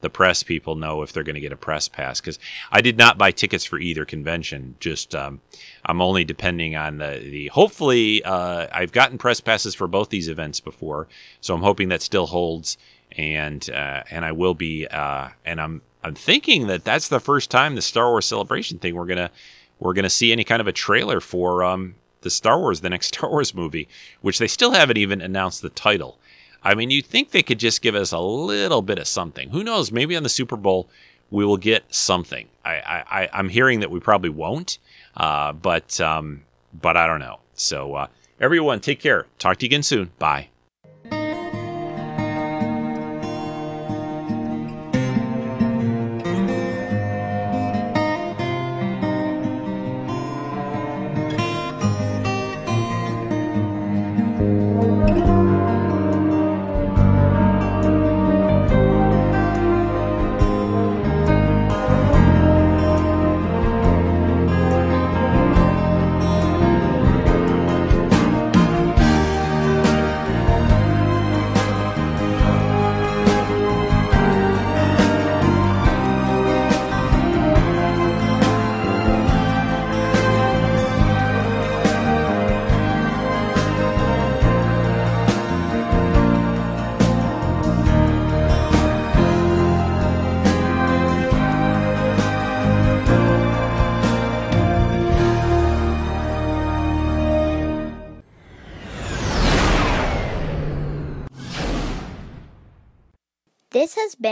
the 0.00 0.10
press 0.10 0.42
people 0.42 0.74
know 0.74 1.02
if 1.02 1.12
they're 1.12 1.22
going 1.22 1.34
to 1.34 1.40
get 1.40 1.52
a 1.52 1.56
press 1.56 1.88
pass 1.88 2.20
because 2.20 2.38
I 2.70 2.80
did 2.80 2.98
not 2.98 3.16
buy 3.16 3.30
tickets 3.30 3.64
for 3.64 3.78
either 3.78 4.04
convention. 4.04 4.76
Just 4.78 5.14
um, 5.14 5.40
I'm 5.86 6.02
only 6.02 6.24
depending 6.24 6.76
on 6.76 6.98
the, 6.98 7.20
the 7.22 7.46
hopefully 7.48 8.22
uh, 8.22 8.66
I've 8.70 8.92
gotten 8.92 9.18
press 9.18 9.40
passes 9.40 9.74
for 9.74 9.86
both 9.88 10.10
these 10.10 10.28
events 10.28 10.60
before, 10.60 11.08
so 11.40 11.54
I'm 11.54 11.62
hoping 11.62 11.88
that 11.88 12.02
still 12.02 12.26
holds 12.26 12.76
and 13.16 13.68
uh, 13.70 14.02
and 14.10 14.24
I 14.24 14.32
will 14.32 14.54
be 14.54 14.86
uh, 14.86 15.28
and 15.44 15.60
I'm 15.60 15.82
I'm 16.02 16.14
thinking 16.14 16.66
that 16.66 16.84
that's 16.84 17.08
the 17.08 17.20
first 17.20 17.50
time 17.50 17.74
the 17.74 17.82
Star 17.82 18.10
Wars 18.10 18.26
Celebration 18.26 18.78
thing 18.78 18.94
we're 18.94 19.06
gonna 19.06 19.30
we're 19.78 19.94
gonna 19.94 20.10
see 20.10 20.32
any 20.32 20.44
kind 20.44 20.60
of 20.60 20.66
a 20.66 20.72
trailer 20.72 21.20
for 21.20 21.64
um, 21.64 21.94
the 22.20 22.30
Star 22.30 22.58
Wars 22.58 22.80
the 22.80 22.90
next 22.90 23.06
Star 23.14 23.30
Wars 23.30 23.54
movie, 23.54 23.88
which 24.20 24.38
they 24.38 24.48
still 24.48 24.72
haven't 24.72 24.98
even 24.98 25.20
announced 25.20 25.62
the 25.62 25.70
title. 25.70 26.18
I 26.64 26.74
mean, 26.74 26.90
you'd 26.90 27.06
think 27.06 27.30
they 27.30 27.42
could 27.42 27.58
just 27.58 27.82
give 27.82 27.94
us 27.94 28.12
a 28.12 28.18
little 28.18 28.82
bit 28.82 28.98
of 28.98 29.06
something. 29.06 29.50
Who 29.50 29.62
knows? 29.62 29.92
Maybe 29.92 30.16
on 30.16 30.22
the 30.22 30.28
Super 30.28 30.56
Bowl 30.56 30.88
we 31.30 31.44
will 31.44 31.56
get 31.56 31.92
something. 31.92 32.48
I, 32.64 33.02
I 33.10 33.28
I'm 33.32 33.48
hearing 33.48 33.80
that 33.80 33.90
we 33.90 34.00
probably 34.00 34.30
won't, 34.30 34.78
uh, 35.16 35.52
but 35.52 36.00
um, 36.00 36.42
but 36.72 36.96
I 36.96 37.06
don't 37.06 37.20
know. 37.20 37.40
So 37.54 37.94
uh, 37.94 38.06
everyone, 38.40 38.80
take 38.80 39.00
care. 39.00 39.26
Talk 39.38 39.58
to 39.58 39.66
you 39.66 39.68
again 39.68 39.82
soon. 39.82 40.12
Bye. 40.18 40.48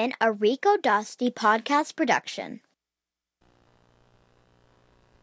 Been 0.03 0.12
a 0.20 0.33
Rico 0.33 0.77
Dosty 0.77 1.33
podcast 1.33 1.95
production. 1.95 2.61